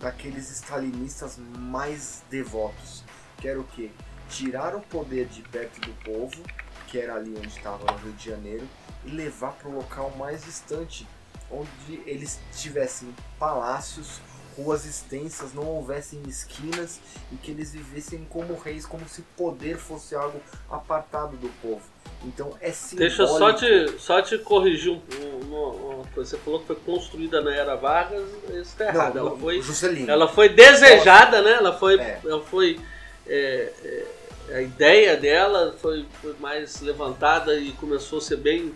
daqueles 0.00 0.50
stalinistas 0.50 1.38
mais 1.38 2.22
devotos, 2.30 3.02
que 3.38 3.48
era 3.48 3.58
o 3.60 3.64
que? 3.64 3.90
Tirar 4.28 4.74
o 4.74 4.80
poder 4.80 5.26
de 5.26 5.42
perto 5.42 5.80
do 5.80 5.92
povo, 6.04 6.42
que 6.86 6.98
era 6.98 7.14
ali 7.14 7.34
onde 7.36 7.48
estava 7.48 7.84
no 7.90 7.98
Rio 7.98 8.12
de 8.12 8.30
Janeiro, 8.30 8.66
e 9.04 9.10
levar 9.10 9.52
para 9.52 9.68
o 9.68 9.74
local 9.74 10.12
mais 10.18 10.44
distante, 10.44 11.06
onde 11.50 12.02
eles 12.06 12.40
tivessem 12.56 13.14
palácios, 13.38 14.20
ruas 14.56 14.86
extensas, 14.86 15.52
não 15.52 15.64
houvessem 15.66 16.20
esquinas 16.26 16.98
e 17.30 17.36
que 17.36 17.50
eles 17.50 17.72
vivessem 17.72 18.26
como 18.30 18.58
reis, 18.58 18.86
como 18.86 19.06
se 19.06 19.20
poder 19.36 19.76
fosse 19.76 20.14
algo 20.14 20.40
apartado 20.70 21.36
do 21.36 21.48
povo. 21.60 21.82
Então 22.24 22.56
é 22.60 22.72
simbólico. 22.72 22.96
Deixa 23.16 23.22
eu 23.22 23.26
só 23.28 23.52
te, 23.52 23.98
só 24.00 24.22
te 24.22 24.38
corrigir 24.38 24.92
um, 24.92 25.02
um- 25.44 25.96
uma 25.96 26.04
coisa. 26.06 26.30
Você 26.30 26.38
falou 26.38 26.60
que 26.60 26.66
foi 26.68 26.76
construída 26.76 27.42
na 27.42 27.54
Era 27.54 27.76
Vargas, 27.76 28.24
isso 28.48 28.74
tá 28.76 28.86
errado. 28.86 29.14
Não, 29.16 29.26
ela, 29.28 29.38
foi, 29.38 29.60
Juscelino. 29.60 30.10
ela 30.10 30.26
foi 30.26 30.48
desejada, 30.48 31.42
né? 31.42 31.52
Ela 31.52 31.78
foi. 31.78 32.00
É. 32.00 32.20
Ela 32.24 32.42
foi 32.42 32.80
é, 33.26 33.72
é, 33.84 34.06
a 34.52 34.60
ideia 34.62 35.16
dela 35.16 35.74
foi, 35.80 36.06
foi 36.20 36.34
mais 36.40 36.80
levantada 36.80 37.54
e 37.58 37.72
começou 37.72 38.18
a 38.18 38.22
ser 38.22 38.36
bem 38.36 38.74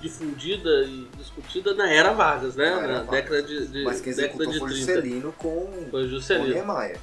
difundida 0.00 0.68
e 0.84 1.08
discutida 1.16 1.74
na 1.74 1.90
Era 1.90 2.12
Vargas, 2.12 2.54
né? 2.56 2.70
Na 2.70 2.76
Era 2.82 2.86
Na 2.86 3.02
Vargas. 3.02 3.10
década 3.10 3.42
de, 3.42 3.66
de, 3.68 3.84
Mas 3.84 4.00
quem 4.00 4.12
década 4.14 4.46
de 4.46 4.58
foi 4.58 4.68
30. 4.70 4.76
Juscelino 4.86 5.32
com, 5.32 5.86
Foi 5.90 6.02
com 6.04 6.08
Juscelino. 6.08 6.54
Niemeyer. 6.54 6.98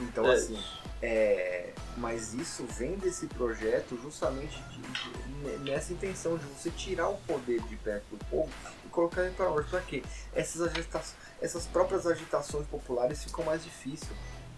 Então, 0.00 0.26
É, 0.30 0.34
assim, 0.34 0.58
é, 1.00 1.70
mas 1.96 2.34
isso 2.34 2.64
vem 2.66 2.96
desse 2.96 3.26
projeto 3.28 3.96
justamente 4.02 4.60
de- 4.70 5.54
de- 5.54 5.70
nessa 5.70 5.92
intenção 5.92 6.36
de 6.36 6.44
você 6.46 6.70
tirar 6.70 7.08
o 7.08 7.16
poder 7.18 7.60
de 7.62 7.76
perto 7.76 8.04
do 8.10 8.24
povo 8.24 8.50
e 8.84 8.88
colocar 8.88 9.22
ele 9.22 9.34
para 9.36 9.50
onde? 9.50 9.68
Para 9.68 9.80
quê? 9.82 10.02
Essas, 10.34 10.62
agita 10.62 11.00
essas 11.40 11.64
próprias 11.66 12.06
agitações 12.08 12.66
populares 12.66 13.22
ficam 13.22 13.44
mais 13.44 13.62
difícil, 13.62 14.08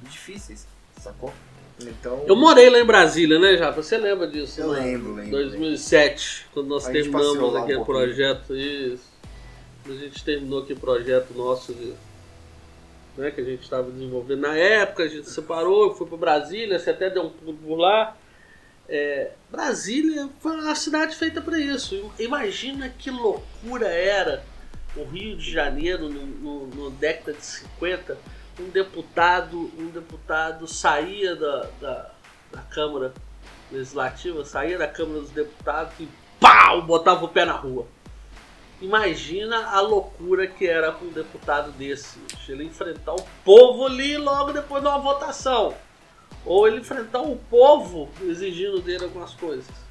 difíceis, 0.03 0.67
sacou? 1.03 1.33
Então, 1.81 2.25
Eu 2.27 2.35
morei 2.35 2.71
lá 2.71 2.79
em 2.79 2.85
Brasília, 2.85 3.39
né, 3.39 3.57
já? 3.57 3.71
Você 3.71 3.99
lembra 3.99 4.27
disso? 4.27 4.61
Eu 4.61 4.73
né? 4.73 4.81
lembro, 4.81 5.15
lembro, 5.15 5.31
2007, 5.31 6.47
quando 6.53 6.69
nós 6.69 6.87
terminamos 6.87 7.39
um 7.39 7.57
aquele 7.57 7.77
pouquinho. 7.77 7.85
projeto. 7.85 8.57
Isso. 8.57 9.05
A 9.85 9.93
gente 9.93 10.25
terminou 10.25 10.63
aquele 10.63 10.81
projeto 10.81 11.35
nosso 11.35 11.75
de, 11.75 11.93
né, 13.17 13.31
que 13.31 13.41
a 13.41 13.45
gente 13.45 13.63
estava 13.63 13.91
desenvolvendo 13.91 14.41
na 14.41 14.57
época, 14.57 15.05
a 15.05 15.09
gente 15.09 15.29
separou, 15.29 15.95
foi 15.95 16.07
para 16.07 16.17
Brasília, 16.17 16.79
você 16.79 16.91
até 16.91 17.11
deu 17.11 17.25
um 17.25 17.31
pulo 17.31 17.55
por 17.55 17.77
lá. 17.77 18.17
É, 18.89 19.33
Brasília 19.51 20.29
foi 20.41 20.53
uma 20.53 20.75
cidade 20.75 21.15
feita 21.15 21.41
para 21.41 21.59
isso. 21.59 22.11
Imagina 22.19 22.89
que 22.89 23.11
loucura 23.11 23.89
era 23.89 24.45
o 24.97 25.05
Rio 25.05 25.37
de 25.37 25.51
Janeiro 25.51 26.09
no, 26.09 26.27
no, 26.27 26.67
no 26.69 26.91
década 26.91 27.35
de 27.35 27.45
50 27.45 28.17
um 28.59 28.69
deputado, 28.71 29.71
um 29.79 29.89
deputado 29.89 30.67
saía 30.67 31.37
da, 31.37 31.69
da, 31.81 32.11
da 32.53 32.61
Câmara 32.63 33.13
Legislativa, 33.71 34.45
saía 34.45 34.79
da 34.79 34.89
Câmara 34.89 35.21
dos 35.21 35.31
Deputados 35.31 35.93
e 36.01 36.09
pau, 36.41 36.83
botava 36.83 37.25
o 37.25 37.29
pé 37.29 37.45
na 37.45 37.53
rua. 37.53 37.87
Imagina 38.81 39.71
a 39.71 39.81
loucura 39.81 40.47
que 40.47 40.67
era 40.67 40.93
para 40.93 41.07
um 41.07 41.11
deputado 41.11 41.73
desse, 41.73 42.19
ele 42.49 42.65
enfrentar 42.65 43.15
o 43.15 43.27
povo 43.45 43.87
ali 43.87 44.19
logo 44.19 44.53
depois 44.53 44.83
de 44.83 44.89
uma 44.89 44.99
votação, 44.99 45.75
ou 46.45 46.69
ele 46.69 46.81
enfrentar 46.81 47.23
o 47.23 47.37
povo 47.37 48.09
exigindo 48.23 48.81
dele 48.81 49.05
algumas 49.05 49.33
coisas. 49.35 49.86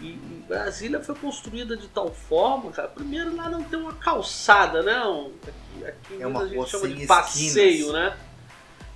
E, 0.00 0.12
Brasília 0.48 1.02
foi 1.02 1.14
construída 1.16 1.76
de 1.76 1.88
tal 1.88 2.10
forma, 2.12 2.70
cara. 2.70 2.88
Primeiro 2.88 3.34
lá 3.36 3.48
não 3.50 3.62
tem 3.64 3.78
uma 3.78 3.92
calçada, 3.94 4.82
né? 4.82 4.94
Aqui, 5.46 5.86
aqui 5.86 6.14
em 6.14 6.22
É 6.22 6.26
uma 6.26 6.44
Minas 6.44 6.52
a 6.52 6.54
gente 6.54 6.70
chama 6.70 6.88
de 6.94 7.06
passeio, 7.06 7.70
esquinas. 7.70 7.92
né? 7.92 8.16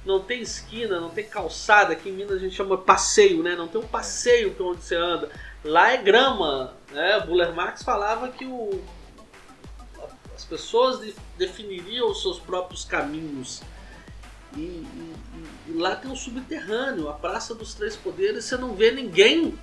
Não 0.04 0.20
tem 0.20 0.40
esquina, 0.40 1.00
não 1.00 1.10
tem 1.10 1.24
calçada. 1.24 1.92
Aqui 1.92 2.08
em 2.08 2.12
Minas 2.12 2.32
a 2.36 2.38
gente 2.38 2.54
chama 2.54 2.76
de 2.76 2.84
passeio, 2.84 3.42
né? 3.42 3.54
Não 3.56 3.68
tem 3.68 3.80
um 3.80 3.86
passeio 3.86 4.54
por 4.54 4.66
onde 4.72 4.82
você 4.84 4.96
anda. 4.96 5.28
Lá 5.64 5.90
é 5.92 5.96
grama, 5.96 6.74
né? 6.90 7.20
Buller 7.20 7.52
Marx 7.54 7.82
falava 7.82 8.28
que 8.28 8.44
o, 8.44 8.82
as 10.34 10.44
pessoas 10.44 11.00
de- 11.00 11.14
definiriam 11.36 12.10
os 12.10 12.22
seus 12.22 12.38
próprios 12.38 12.84
caminhos. 12.84 13.62
E- 14.56 14.60
e- 14.60 15.14
e 15.68 15.72
lá 15.74 15.94
tem 15.96 16.10
um 16.10 16.16
subterrâneo, 16.16 17.08
a 17.08 17.12
Praça 17.14 17.54
dos 17.54 17.74
Três 17.74 17.96
Poderes, 17.96 18.44
você 18.44 18.56
não 18.56 18.74
vê 18.74 18.90
ninguém 18.90 19.56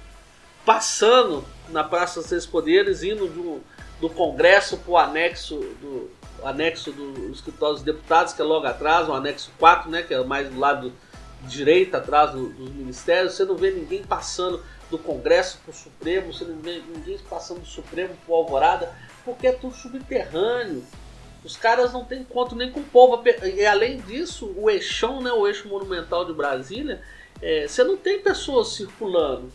passando 0.66 1.44
na 1.70 1.84
Praça 1.84 2.20
dos 2.20 2.30
Três 2.30 2.46
Poderes, 2.46 3.04
indo 3.04 3.28
do, 3.28 3.62
do 4.02 4.10
Congresso 4.10 4.78
para 4.78 4.92
o 4.92 4.98
anexo 4.98 5.56
do 5.82 6.10
anexo 6.44 6.92
do 6.94 7.32
escritório 7.32 7.76
dos 7.76 7.84
deputados, 7.84 8.32
que 8.32 8.42
é 8.42 8.46
logo 8.46 8.66
atrás, 8.66 9.10
o 9.10 9.14
anexo 9.14 9.52
4, 9.60 9.90
né, 9.92 10.02
que 10.04 10.14
é 10.14 10.24
mais 10.24 10.50
do 10.50 10.58
lado 10.58 10.94
direito, 11.44 11.96
atrás 11.96 12.32
do- 12.32 12.50
dos 12.50 12.70
ministérios, 12.72 13.34
você 13.34 13.44
não 13.44 13.56
vê 13.56 13.72
ninguém 13.72 14.04
passando 14.04 14.64
do 14.90 14.98
Congresso 14.98 15.60
para 15.64 15.72
o 15.72 15.76
Supremo, 15.76 16.34
você 16.34 16.46
não 16.46 16.58
vê 16.60 16.82
ninguém 16.96 17.18
passando 17.30 17.60
do 17.60 17.68
Supremo 17.68 18.16
para 18.26 18.34
o 18.34 18.38
Alvorada, 18.38 18.90
porque 19.26 19.48
é 19.48 19.52
tudo 19.52 19.76
subterrâneo. 19.76 20.84
Os 21.44 21.56
caras 21.56 21.92
não 21.94 22.04
têm 22.06 22.22
encontro 22.22 22.56
nem 22.56 22.72
com 22.72 22.80
o 22.80 22.86
povo. 22.86 23.22
E 23.44 23.66
além 23.66 23.98
disso, 24.00 24.52
o 24.58 24.70
eixão, 24.70 25.22
né, 25.22 25.32
o 25.32 25.46
eixo 25.48 25.68
monumental 25.68 26.26
de 26.26 26.34
Brasília, 26.34 27.02
é, 27.42 27.68
você 27.68 27.84
não 27.84 27.96
tem 27.98 28.20
pessoas 28.20 28.70
circulando. 28.70 29.52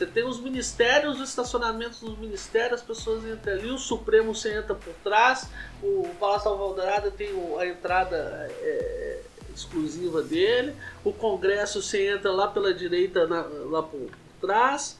Você 0.00 0.06
tem 0.06 0.24
os 0.24 0.40
ministérios, 0.40 1.20
os 1.20 1.28
estacionamentos 1.28 2.00
dos 2.00 2.16
ministérios, 2.16 2.80
as 2.80 2.86
pessoas 2.86 3.22
entram 3.22 3.52
ali, 3.52 3.70
o 3.70 3.76
Supremo 3.76 4.34
você 4.34 4.56
entra 4.56 4.74
por 4.74 4.94
trás, 5.04 5.46
o 5.82 6.08
Palácio 6.18 6.48
Alvorada 6.50 7.10
tem 7.10 7.28
a 7.58 7.66
entrada 7.66 8.16
é, 8.50 9.20
exclusiva 9.54 10.22
dele, 10.22 10.74
o 11.04 11.12
Congresso 11.12 11.82
você 11.82 12.14
entra 12.14 12.32
lá 12.32 12.48
pela 12.48 12.72
direita, 12.72 13.26
na- 13.26 13.42
lá 13.42 13.82
por 13.82 14.08
trás, 14.40 14.98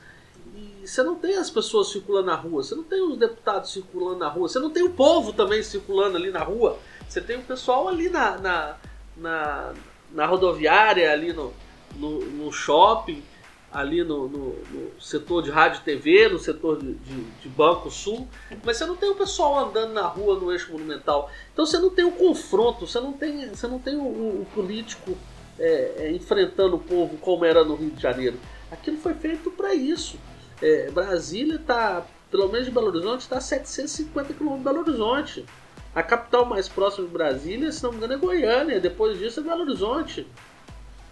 e 0.54 0.86
você 0.86 1.02
não 1.02 1.14
tem 1.14 1.34
as 1.38 1.48
pessoas 1.48 1.88
circulando 1.88 2.26
na 2.26 2.36
rua, 2.36 2.62
você 2.62 2.74
não 2.74 2.84
tem 2.84 3.00
os 3.00 3.16
deputados 3.16 3.72
circulando 3.72 4.18
na 4.18 4.28
rua, 4.28 4.50
você 4.50 4.58
não 4.58 4.68
tem 4.68 4.82
o 4.82 4.90
povo 4.90 5.32
também 5.32 5.62
circulando 5.62 6.18
ali 6.18 6.30
na 6.30 6.42
rua, 6.42 6.78
você 7.08 7.22
tem 7.22 7.38
o 7.38 7.42
pessoal 7.42 7.88
ali 7.88 8.10
na, 8.10 8.36
na, 8.36 8.76
na, 9.16 9.72
na 10.12 10.26
rodoviária, 10.26 11.10
ali 11.10 11.32
no, 11.32 11.54
no, 11.96 12.20
no 12.20 12.52
shopping, 12.52 13.24
ali 13.72 14.02
no, 14.02 14.28
no, 14.28 14.48
no, 14.48 15.00
setor 15.00 15.42
de 15.42 15.50
rádio 15.50 15.80
e 15.80 15.84
TV, 15.84 16.28
no 16.28 16.38
setor 16.38 16.78
de, 16.78 16.94
de, 16.94 17.22
de, 17.22 17.48
Banco 17.48 17.90
Sul, 17.90 18.26
mas 18.64 18.76
você 18.76 18.84
não 18.84 18.96
tem 18.96 19.08
o 19.10 19.14
pessoal 19.14 19.68
andando 19.68 19.92
na 19.92 20.06
rua 20.06 20.38
no 20.38 20.50
eixo 20.50 20.72
monumental. 20.72 21.30
Então 21.52 21.64
você 21.64 21.78
não 21.78 21.90
tem 21.90 22.04
o 22.04 22.12
confronto, 22.12 22.86
você 22.86 22.98
não 22.98 23.12
tem, 23.12 23.48
você 23.48 23.68
não 23.68 23.78
tem 23.78 23.96
o, 23.96 24.02
o 24.02 24.46
político 24.54 25.16
é, 25.58 25.94
é, 25.98 26.10
enfrentando 26.10 26.76
o 26.76 26.80
povo 26.80 27.16
como 27.18 27.44
era 27.44 27.62
no 27.62 27.76
Rio 27.76 27.90
de 27.90 28.02
Janeiro. 28.02 28.38
Aquilo 28.72 28.96
foi 28.96 29.14
feito 29.14 29.50
para 29.50 29.74
isso. 29.74 30.18
É, 30.60 30.90
Brasília 30.90 31.56
está, 31.56 32.04
pelo 32.30 32.48
menos 32.48 32.66
de 32.66 32.72
Belo 32.72 32.88
Horizonte, 32.88 33.20
está 33.20 33.36
a 33.36 33.40
750 33.40 34.34
km 34.34 34.56
de 34.56 34.64
Belo 34.64 34.80
Horizonte. 34.80 35.46
A 35.94 36.02
capital 36.02 36.44
mais 36.44 36.68
próxima 36.68 37.06
de 37.06 37.12
Brasília, 37.12 37.70
se 37.72 37.82
não 37.82 37.90
me 37.90 37.98
engano, 37.98 38.14
é 38.14 38.16
Goiânia. 38.16 38.80
Depois 38.80 39.18
disso 39.18 39.40
é 39.40 39.42
Belo 39.42 39.62
Horizonte. 39.62 40.26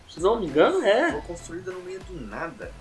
Se 0.09 0.21
não 0.21 0.41
me 0.41 0.47
engano, 0.47 0.83
é. 0.83 1.13
Foi 1.13 1.21
construída 1.23 1.73
no 1.73 1.81
meio 1.81 2.01
do 2.01 2.21
nada. 2.27 2.73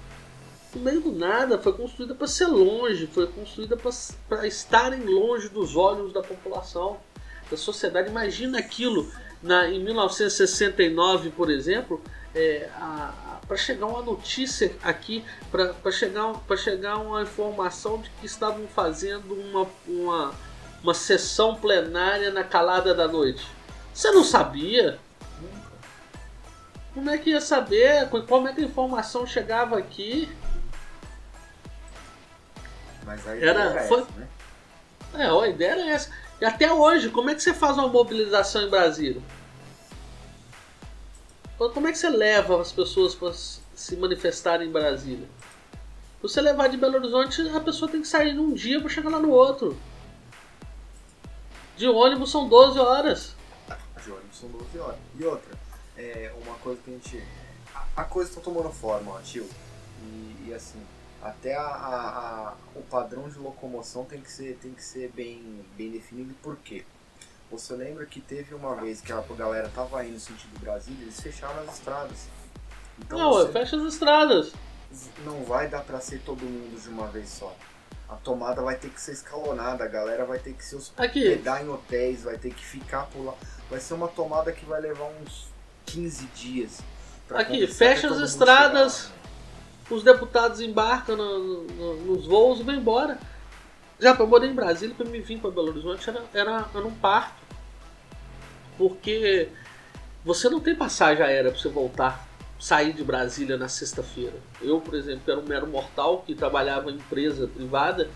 No 0.73 0.81
meio 0.81 1.01
do 1.01 1.11
nada, 1.11 1.57
foi 1.57 1.73
construída 1.73 2.13
para 2.13 2.27
ser 2.27 2.47
longe, 2.47 3.07
foi 3.07 3.27
construída 3.27 3.77
para 3.77 4.47
estarem 4.47 5.03
longe 5.03 5.49
dos 5.49 5.75
olhos 5.75 6.13
da 6.13 6.21
população, 6.21 6.97
da 7.49 7.57
sociedade. 7.57 8.09
Imagina 8.09 8.59
aquilo 8.59 9.09
na, 9.41 9.69
em 9.69 9.83
1969, 9.83 11.31
por 11.31 11.49
exemplo, 11.49 12.01
é, 12.35 12.69
para 13.47 13.57
chegar 13.57 13.87
uma 13.87 14.01
notícia 14.01 14.75
aqui, 14.83 15.23
para 15.51 15.91
chegar, 15.91 16.33
chegar 16.57 16.97
uma 16.97 17.23
informação 17.23 18.01
de 18.01 18.09
que 18.19 18.25
estavam 18.25 18.67
fazendo 18.67 19.33
uma, 19.33 19.67
uma 19.87 20.35
uma 20.87 20.93
sessão 20.93 21.55
plenária 21.55 22.31
na 22.31 22.43
calada 22.43 22.93
da 22.93 23.07
noite. 23.07 23.45
Você 23.93 24.11
não 24.11 24.23
sabia? 24.23 24.99
Como 26.97 27.11
é 27.11 27.17
que 27.19 27.29
ia 27.29 27.39
saber? 27.39 28.09
Como 28.09 28.47
é 28.47 28.53
que 28.53 28.61
a 28.61 28.65
informação 28.65 29.23
chegava 29.23 29.77
aqui? 29.77 30.27
Mas 33.05 33.27
a 33.27 33.35
ideia 33.35 33.51
era, 33.51 33.63
era 33.65 33.83
foi... 33.83 34.01
essa, 34.01 34.11
né? 34.13 34.27
É, 35.13 35.27
a 35.27 35.47
ideia 35.47 35.71
era 35.73 35.91
essa. 35.91 36.09
E 36.41 36.45
até 36.45 36.73
hoje, 36.73 37.11
como 37.11 37.29
é 37.29 37.35
que 37.35 37.43
você 37.43 37.53
faz 37.53 37.77
uma 37.77 37.87
mobilização 37.87 38.63
em 38.63 38.69
Brasília? 38.71 39.21
Como 41.59 41.87
é 41.87 41.91
que 41.91 41.99
você 41.99 42.09
leva 42.09 42.59
as 42.59 42.71
pessoas 42.71 43.13
para 43.13 43.31
se 43.31 43.95
manifestarem 43.95 44.67
em 44.67 44.71
Brasília? 44.71 45.27
Você 46.19 46.41
levar 46.41 46.67
de 46.67 46.77
Belo 46.77 46.95
Horizonte, 46.95 47.47
a 47.55 47.59
pessoa 47.59 47.91
tem 47.91 48.01
que 48.01 48.07
sair 48.07 48.33
num 48.33 48.55
dia 48.55 48.81
para 48.81 48.89
chegar 48.89 49.11
lá 49.11 49.19
no 49.19 49.29
outro. 49.29 49.77
De 51.77 51.87
ônibus 51.87 52.31
são 52.31 52.49
12 52.49 52.79
horas. 52.79 53.35
De 54.03 54.11
ônibus 54.11 54.35
são 54.39 54.49
12 54.49 54.79
horas. 54.79 54.99
E 55.19 55.23
outra, 55.23 55.67
é 55.95 56.33
coisa 56.57 56.81
que 56.83 56.89
a 56.89 56.93
gente. 56.93 57.23
A, 57.73 58.01
a 58.01 58.03
coisa 58.03 58.29
está 58.29 58.41
tomando 58.41 58.69
forma, 58.71 59.11
ó, 59.11 59.19
tio. 59.21 59.47
E, 60.01 60.47
e 60.47 60.53
assim, 60.53 60.81
até 61.21 61.55
a, 61.55 61.65
a, 61.65 62.53
o 62.75 62.81
padrão 62.83 63.29
de 63.29 63.37
locomoção 63.39 64.05
tem 64.05 64.21
que 64.21 64.31
ser, 64.31 64.57
tem 64.61 64.73
que 64.73 64.83
ser 64.83 65.11
bem, 65.15 65.65
bem 65.75 65.91
definido. 65.91 66.33
Por 66.41 66.57
quê? 66.57 66.85
Você 67.49 67.73
lembra 67.73 68.05
que 68.05 68.19
teve 68.19 68.53
uma 68.53 68.75
vez 68.75 68.99
que 68.99 69.11
a 69.13 69.21
galera 69.37 69.69
tava 69.69 70.03
indo 70.03 70.13
no 70.13 70.19
sentido 70.19 70.59
Brasília, 70.59 71.01
eles 71.01 71.19
fecharam 71.19 71.61
as 71.61 71.75
estradas. 71.75 72.27
Então 72.99 73.17
não, 73.17 73.31
você... 73.31 73.51
fecha 73.51 73.77
as 73.77 73.93
estradas. 73.93 74.51
Não 75.23 75.43
vai 75.43 75.67
dar 75.67 75.81
para 75.83 75.99
ser 75.99 76.21
todo 76.21 76.43
mundo 76.43 76.81
de 76.81 76.89
uma 76.89 77.07
vez 77.07 77.29
só 77.29 77.55
a 78.09 78.15
tomada 78.15 78.61
vai 78.61 78.75
ter 78.75 78.89
que 78.89 79.01
ser 79.01 79.11
escalonada, 79.11 79.83
a 79.83 79.87
galera 79.87 80.25
vai 80.25 80.39
ter 80.39 80.53
que 80.53 80.63
se 80.63 80.75
hospedar 80.75 81.63
em 81.63 81.69
hotéis, 81.69 82.23
vai 82.23 82.37
ter 82.37 82.53
que 82.53 82.63
ficar 82.63 83.05
por 83.07 83.25
lá. 83.25 83.33
Vai 83.69 83.79
ser 83.79 83.95
uma 83.95 84.07
tomada 84.07 84.51
que 84.51 84.65
vai 84.65 84.79
levar 84.79 85.05
uns 85.21 85.49
15 85.87 86.25
dias. 86.35 86.81
Aqui, 87.29 87.67
fecha 87.67 88.09
as 88.09 88.19
estradas, 88.19 89.11
os 89.89 90.03
deputados 90.03 90.61
embarcam 90.61 91.17
no, 91.17 91.63
no, 91.63 91.95
nos 92.05 92.25
voos 92.25 92.59
e 92.59 92.63
vão 92.63 92.75
embora. 92.75 93.19
Já 93.99 94.15
para 94.15 94.25
morar 94.25 94.45
em 94.45 94.53
Brasília, 94.53 94.95
para 94.95 95.07
me 95.07 95.19
vir 95.19 95.39
para 95.39 95.49
Belo 95.49 95.69
Horizonte, 95.69 96.07
era, 96.09 96.23
era, 96.33 96.65
era 96.73 96.85
um 96.85 96.93
parto. 96.93 97.41
Porque 98.77 99.49
você 100.23 100.49
não 100.49 100.59
tem 100.59 100.75
passagem 100.75 101.23
aérea 101.23 101.51
para 101.51 101.59
você 101.59 101.69
voltar 101.69 102.27
sair 102.59 102.93
de 102.93 103.03
Brasília 103.03 103.57
na 103.57 103.67
sexta-feira. 103.67 104.35
Eu, 104.61 104.81
por 104.81 104.95
exemplo, 104.95 105.31
era 105.31 105.39
um 105.39 105.45
mero 105.45 105.67
mortal 105.67 106.23
que 106.25 106.33
trabalhava 106.33 106.91
em 106.91 106.95
empresa 106.95 107.47
privada. 107.47 108.09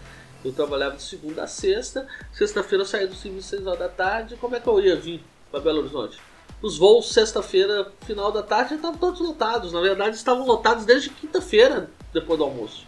Eu 0.44 0.52
trabalhava 0.52 0.96
de 0.96 1.04
segunda 1.04 1.44
a 1.44 1.48
sexta. 1.48 2.08
Sexta-feira 2.32 2.84
eu 2.84 2.88
saía 2.88 3.08
do 3.08 3.16
serviço 3.16 3.56
às 3.56 3.62
6 3.62 3.68
horas 3.68 3.80
da 3.80 3.90
tarde. 3.90 4.36
Como 4.38 4.56
é 4.56 4.60
que 4.60 4.68
eu 4.68 4.80
ia 4.80 4.96
vir 4.96 5.24
para 5.52 5.60
Belo 5.60 5.80
Horizonte? 5.80 6.20
Os 6.62 6.78
voos 6.78 7.12
sexta-feira, 7.12 7.92
final 8.02 8.32
da 8.32 8.44
tarde, 8.44 8.72
já 8.72 8.76
estavam 8.76 8.98
todos 8.98 9.20
lotados. 9.20 9.74
Na 9.74 9.82
verdade, 9.82 10.16
estavam 10.16 10.46
lotados 10.46 10.86
desde 10.86 11.10
quinta-feira, 11.10 11.90
depois 12.14 12.38
do 12.38 12.46
almoço. 12.46 12.86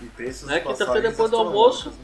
E 0.00 0.06
preços 0.06 0.48
né? 0.48 0.60
Quinta-feira 0.60 1.10
depois 1.10 1.30
do 1.30 1.36
almoço. 1.36 1.90
Né? 1.90 1.96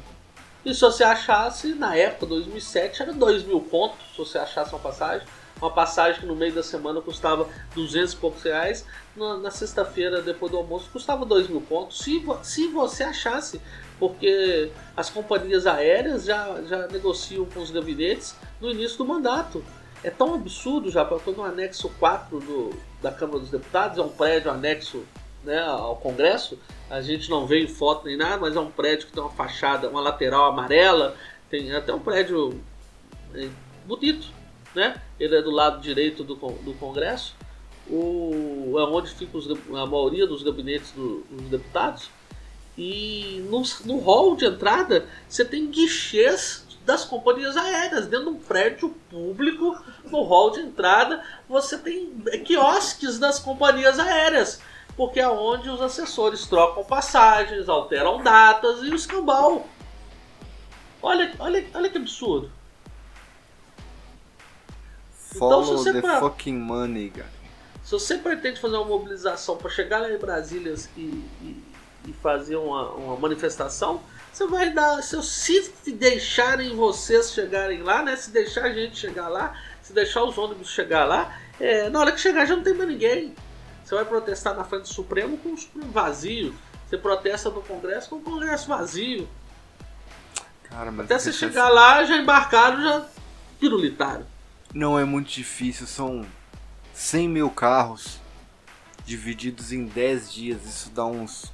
E 0.66 0.74
se 0.74 0.80
você 0.80 1.02
achasse, 1.02 1.74
na 1.74 1.96
época, 1.96 2.26
2007, 2.26 3.02
era 3.02 3.12
2 3.14 3.44
mil 3.44 3.60
pontos 3.60 3.98
se 4.12 4.18
você 4.18 4.36
achasse 4.36 4.70
uma 4.72 4.78
passagem 4.78 5.26
uma 5.60 5.70
passagem 5.70 6.20
que 6.20 6.26
no 6.26 6.34
meio 6.34 6.52
da 6.52 6.62
semana 6.62 7.00
custava 7.00 7.46
200 7.74 8.12
e 8.12 8.16
poucos 8.16 8.42
reais, 8.42 8.84
na, 9.14 9.36
na 9.36 9.50
sexta-feira, 9.50 10.22
depois 10.22 10.50
do 10.50 10.58
almoço, 10.58 10.88
custava 10.90 11.24
2 11.24 11.48
mil 11.48 11.60
pontos. 11.60 11.98
Se, 11.98 12.24
se 12.42 12.68
você 12.68 13.04
achasse, 13.04 13.60
porque 13.98 14.70
as 14.96 15.10
companhias 15.10 15.66
aéreas 15.66 16.24
já, 16.24 16.62
já 16.62 16.86
negociam 16.88 17.44
com 17.44 17.60
os 17.60 17.70
gabinetes 17.70 18.34
no 18.60 18.70
início 18.70 18.96
do 18.98 19.04
mandato. 19.04 19.62
É 20.02 20.10
tão 20.10 20.34
absurdo 20.34 20.90
já, 20.90 21.04
porque 21.04 21.30
no 21.30 21.44
anexo 21.44 21.90
4 21.98 22.40
do, 22.40 22.70
da 23.02 23.12
Câmara 23.12 23.40
dos 23.40 23.50
Deputados, 23.50 23.98
é 23.98 24.02
um 24.02 24.08
prédio 24.08 24.50
anexo 24.50 25.04
né, 25.44 25.60
ao 25.60 25.96
Congresso, 25.96 26.58
a 26.88 27.00
gente 27.00 27.28
não 27.28 27.46
vê 27.46 27.62
em 27.62 27.68
foto 27.68 28.06
nem 28.06 28.16
nada, 28.16 28.38
mas 28.38 28.56
é 28.56 28.60
um 28.60 28.70
prédio 28.70 29.06
que 29.06 29.12
tem 29.12 29.22
uma 29.22 29.30
fachada, 29.30 29.88
uma 29.88 30.00
lateral 30.00 30.50
amarela, 30.50 31.16
tem 31.50 31.72
até 31.74 31.92
um 31.92 32.00
prédio 32.00 32.60
é, 33.34 33.48
bonito, 33.86 34.28
né? 34.74 35.00
Ele 35.18 35.36
é 35.36 35.42
do 35.42 35.50
lado 35.50 35.80
direito 35.80 36.24
do, 36.24 36.34
do 36.34 36.74
Congresso, 36.78 37.34
o, 37.88 38.76
é 38.78 38.84
onde 38.84 39.10
fica 39.10 39.36
os, 39.36 39.48
a 39.50 39.86
maioria 39.86 40.26
dos 40.26 40.42
gabinetes 40.42 40.92
do, 40.92 41.24
dos 41.30 41.48
deputados. 41.48 42.10
E 42.78 43.44
no, 43.50 43.62
no 43.84 43.98
hall 43.98 44.36
de 44.36 44.46
entrada 44.46 45.06
você 45.28 45.44
tem 45.44 45.70
guichês 45.70 46.64
das 46.90 47.04
companhias 47.04 47.56
aéreas. 47.56 48.06
Dentro 48.06 48.26
de 48.26 48.32
um 48.32 48.40
prédio 48.40 48.90
público, 49.08 49.78
no 50.10 50.22
hall 50.22 50.50
de 50.50 50.60
entrada, 50.60 51.22
você 51.48 51.78
tem 51.78 52.10
quiosques 52.44 53.18
das 53.18 53.38
companhias 53.38 53.98
aéreas. 53.98 54.60
Porque 54.96 55.20
é 55.20 55.28
onde 55.28 55.70
os 55.70 55.80
assessores 55.80 56.46
trocam 56.46 56.84
passagens, 56.84 57.68
alteram 57.68 58.22
datas 58.22 58.82
e 58.82 58.90
o 58.90 58.94
escambau. 58.94 59.68
Olha, 61.00 61.32
olha, 61.38 61.64
olha 61.72 61.88
que 61.88 61.96
absurdo. 61.96 62.50
Follow 65.38 65.62
então, 65.62 65.78
se 65.78 65.92
the 65.92 66.00
pra... 66.00 66.18
fucking 66.18 66.58
money, 66.58 67.10
cara. 67.10 67.30
Se 67.84 67.92
você 67.92 68.18
pretende 68.18 68.60
fazer 68.60 68.76
uma 68.76 68.84
mobilização 68.84 69.56
para 69.56 69.70
chegar 69.70 70.00
lá 70.00 70.10
em 70.10 70.18
Brasília 70.18 70.74
e, 70.96 71.00
e, 71.00 71.64
e 72.08 72.12
fazer 72.14 72.56
uma, 72.56 72.90
uma, 72.90 73.16
manifestação, 73.16 74.02
você 74.32 74.46
vai 74.46 74.72
dar. 74.72 75.02
Se, 75.02 75.22
se 75.22 75.92
deixarem 75.92 76.74
vocês 76.74 77.32
chegarem 77.32 77.82
lá, 77.82 78.02
né? 78.02 78.16
Se 78.16 78.30
deixar 78.30 78.64
a 78.64 78.72
gente 78.72 78.96
chegar 78.96 79.28
lá, 79.28 79.54
se 79.82 79.92
deixar 79.92 80.24
os 80.24 80.36
ônibus 80.38 80.70
chegar 80.70 81.04
lá, 81.04 81.36
é, 81.58 81.88
na 81.88 82.00
hora 82.00 82.12
que 82.12 82.20
chegar 82.20 82.46
já 82.46 82.56
não 82.56 82.62
tem 82.62 82.74
mais 82.74 82.88
ninguém. 82.88 83.34
Você 83.84 83.94
vai 83.94 84.04
protestar 84.04 84.54
na 84.54 84.64
frente 84.64 84.82
do 84.82 84.88
Supremo 84.88 85.36
com 85.38 85.52
o 85.52 85.58
Supremo 85.58 85.90
vazio. 85.90 86.54
Você 86.88 86.96
protesta 86.96 87.50
no 87.50 87.62
Congresso 87.62 88.08
com 88.08 88.16
o 88.16 88.20
Congresso 88.20 88.68
vazio. 88.68 89.28
Cara, 90.64 90.92
Até 90.98 91.18
você 91.18 91.32
chegar 91.32 91.68
lá, 91.68 92.04
já 92.04 92.16
embarcaram, 92.16 92.82
já 92.82 93.06
pirulitaram. 93.58 94.24
Não 94.72 94.96
é 94.96 95.04
muito 95.04 95.28
difícil, 95.28 95.86
são 95.86 96.24
100 96.94 97.28
mil 97.28 97.50
carros 97.50 98.20
divididos 99.04 99.72
em 99.72 99.84
10 99.86 100.32
dias, 100.32 100.64
isso 100.64 100.90
dá 100.90 101.04
uns 101.04 101.52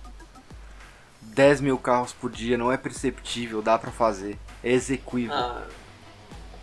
10 1.34 1.60
mil 1.60 1.78
carros 1.78 2.12
por 2.12 2.30
dia, 2.30 2.56
não 2.56 2.72
é 2.72 2.76
perceptível, 2.76 3.60
dá 3.60 3.78
para 3.78 3.90
fazer, 3.90 4.38
é 4.62 4.72
execuível. 4.72 5.34
Ah, 5.34 5.66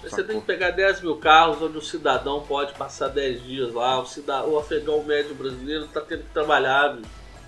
você 0.02 0.24
tem 0.24 0.40
que 0.40 0.46
pegar 0.46 0.72
10 0.72 1.02
mil 1.02 1.18
carros 1.18 1.62
onde 1.62 1.78
o 1.78 1.82
cidadão 1.82 2.42
pode 2.42 2.74
passar 2.74 3.08
10 3.08 3.44
dias 3.44 3.74
lá, 3.74 4.00
o, 4.00 4.06
cidadão, 4.06 4.50
o 4.50 4.60
afegão 4.60 5.04
médio 5.04 5.34
brasileiro 5.36 5.88
tá 5.88 6.02
tendo 6.02 6.24
que 6.24 6.34
trabalhar. 6.34 6.96
Viu? 6.96 7.06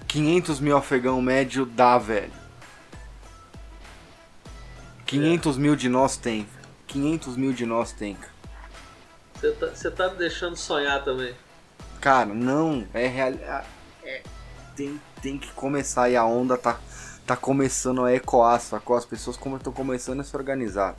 500 0.08 0.60
mil 0.60 0.78
afegão 0.78 1.22
médio 1.22 1.66
dá, 1.66 1.98
velho. 1.98 2.32
500 5.06 5.58
é. 5.58 5.60
mil 5.60 5.76
de 5.76 5.90
nós 5.90 6.16
tem. 6.16 6.48
500 6.88 7.36
mil 7.36 7.52
de 7.52 7.66
nós 7.66 7.92
tem. 7.92 8.18
Você 9.36 9.92
tá, 9.92 10.08
tá 10.08 10.10
me 10.14 10.18
deixando 10.18 10.56
sonhar 10.56 11.04
também. 11.04 11.36
Cara, 12.00 12.34
não, 12.34 12.88
é 12.94 13.08
real. 13.08 13.34
É, 14.04 14.22
tem, 14.76 15.02
tem 15.22 15.38
que 15.38 15.52
começar 15.52 16.10
e 16.10 16.16
a 16.16 16.24
onda 16.24 16.58
tá, 16.58 16.80
tá 17.26 17.36
começando 17.36 18.04
a 18.04 18.14
ecoar, 18.14 18.60
sacou? 18.60 18.96
As 18.96 19.06
pessoas 19.06 19.38
como 19.38 19.58
estão 19.58 19.74
começando 19.74 20.20
a 20.20 20.24
se 20.24 20.36
organizar. 20.36 20.96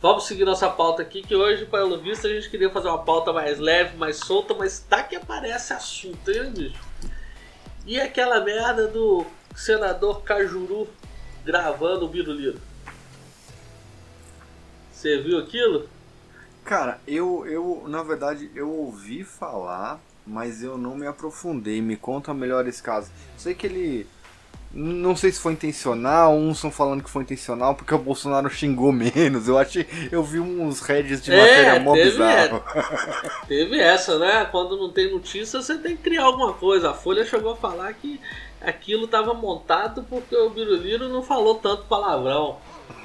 Vamos 0.00 0.26
seguir 0.26 0.44
nossa 0.44 0.68
pauta 0.68 1.00
aqui, 1.00 1.22
que 1.22 1.34
hoje, 1.34 1.64
pelo 1.64 1.98
visto, 1.98 2.26
a 2.26 2.30
gente 2.30 2.50
queria 2.50 2.68
fazer 2.68 2.88
uma 2.88 3.02
pauta 3.02 3.32
mais 3.32 3.58
leve, 3.58 3.96
mais 3.96 4.18
solta, 4.18 4.52
mas 4.52 4.78
tá 4.78 5.02
que 5.02 5.16
aparece 5.16 5.72
assunto, 5.72 6.30
hein, 6.30 6.50
bicho? 6.50 6.78
E 7.86 7.98
aquela 7.98 8.40
merda 8.40 8.86
do 8.86 9.24
senador 9.56 10.22
Cajuru 10.22 10.88
gravando 11.44 12.04
o 12.04 12.08
Biruliro? 12.08 12.60
Você 14.92 15.20
viu 15.20 15.38
aquilo? 15.38 15.88
Cara, 16.64 16.98
eu, 17.06 17.46
eu, 17.46 17.84
na 17.86 18.02
verdade, 18.02 18.50
eu 18.54 18.70
ouvi 18.70 19.22
falar, 19.22 20.00
mas 20.26 20.62
eu 20.62 20.78
não 20.78 20.96
me 20.96 21.06
aprofundei. 21.06 21.82
Me 21.82 21.96
conta 21.96 22.32
melhores 22.32 22.80
casos. 22.80 23.10
Sei 23.36 23.54
que 23.54 23.66
ele. 23.66 24.06
Não 24.76 25.14
sei 25.14 25.30
se 25.30 25.38
foi 25.38 25.52
intencional, 25.52 26.34
uns 26.34 26.56
estão 26.56 26.70
falando 26.70 27.04
que 27.04 27.08
foi 27.10 27.22
intencional 27.22 27.76
porque 27.76 27.94
o 27.94 27.98
Bolsonaro 27.98 28.50
xingou 28.50 28.90
menos. 28.90 29.46
Eu 29.46 29.56
achei. 29.56 29.86
Eu 30.10 30.24
vi 30.24 30.40
uns 30.40 30.80
heads 30.80 31.22
de 31.22 31.32
É, 31.32 31.38
matéria 31.38 31.80
mó 31.80 31.92
teve 31.94 32.10
bizarro. 32.10 32.62
Teve 33.46 33.78
essa, 33.78 34.18
né? 34.18 34.44
Quando 34.46 34.76
não 34.76 34.90
tem 34.90 35.10
notícia, 35.12 35.62
você 35.62 35.78
tem 35.78 35.96
que 35.96 36.02
criar 36.02 36.24
alguma 36.24 36.54
coisa. 36.54 36.90
A 36.90 36.94
Folha 36.94 37.24
chegou 37.24 37.52
a 37.52 37.56
falar 37.56 37.92
que 37.94 38.20
aquilo 38.60 39.04
estava 39.04 39.32
montado 39.32 40.02
porque 40.10 40.34
o 40.34 40.50
Biruliro 40.50 41.08
não 41.08 41.22
falou 41.22 41.54
tanto 41.56 41.84
palavrão. 41.84 42.58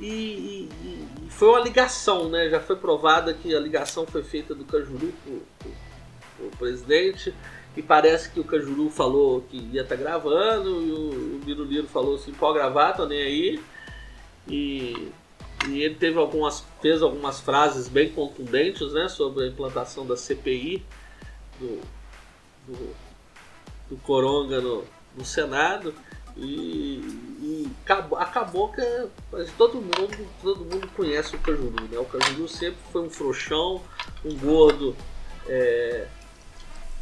e, 0.00 0.06
e- 0.06 0.68
e- 0.82 1.08
e 1.26 1.30
foi 1.30 1.48
uma 1.48 1.60
ligação, 1.60 2.28
né? 2.28 2.48
Já 2.48 2.60
foi 2.60 2.76
provada 2.76 3.32
que 3.34 3.54
a 3.54 3.60
ligação 3.60 4.06
foi 4.06 4.22
feita 4.22 4.54
do 4.54 4.64
Cajuru 4.64 5.12
pro, 5.24 5.42
pro- 5.58 5.72
pro 6.36 6.58
presidente. 6.58 7.34
E 7.78 7.82
parece 7.82 8.30
que 8.30 8.40
o 8.40 8.44
Cajuru 8.44 8.90
falou 8.90 9.42
que 9.42 9.56
ia 9.72 9.82
estar 9.82 9.94
gravando 9.94 10.82
e 10.82 10.90
o, 10.90 11.36
o 11.36 11.40
Biruliro 11.44 11.86
falou 11.86 12.16
assim, 12.16 12.32
pode 12.32 12.58
gravar, 12.58 12.92
tô 12.92 13.06
nem 13.06 13.22
aí. 13.22 13.60
E 14.48 15.12
e 15.66 15.82
ele 15.82 15.94
teve 15.96 16.18
algumas, 16.18 16.64
fez 16.80 17.02
algumas 17.02 17.40
frases 17.40 17.88
bem 17.88 18.10
contundentes 18.10 18.92
né, 18.92 19.08
sobre 19.08 19.44
a 19.44 19.46
implantação 19.48 20.06
da 20.06 20.16
CPI 20.16 20.84
do, 21.58 21.80
do, 22.66 22.96
do 23.90 23.96
Coronga 23.98 24.60
no, 24.60 24.84
no 25.16 25.24
Senado. 25.24 25.94
E, 26.36 27.00
e 27.40 27.70
acabou, 27.84 28.18
acabou 28.18 28.68
que 28.72 28.80
mas 29.32 29.50
todo 29.52 29.74
mundo, 29.74 30.28
todo 30.40 30.64
mundo 30.64 30.88
conhece 30.96 31.34
o 31.34 31.38
Cajuru. 31.40 31.88
Né? 31.90 31.98
O 31.98 32.04
Cajuru 32.04 32.48
sempre 32.48 32.78
foi 32.92 33.02
um 33.02 33.10
frouxão, 33.10 33.82
um 34.24 34.36
gordo 34.36 34.96
é, 35.48 36.06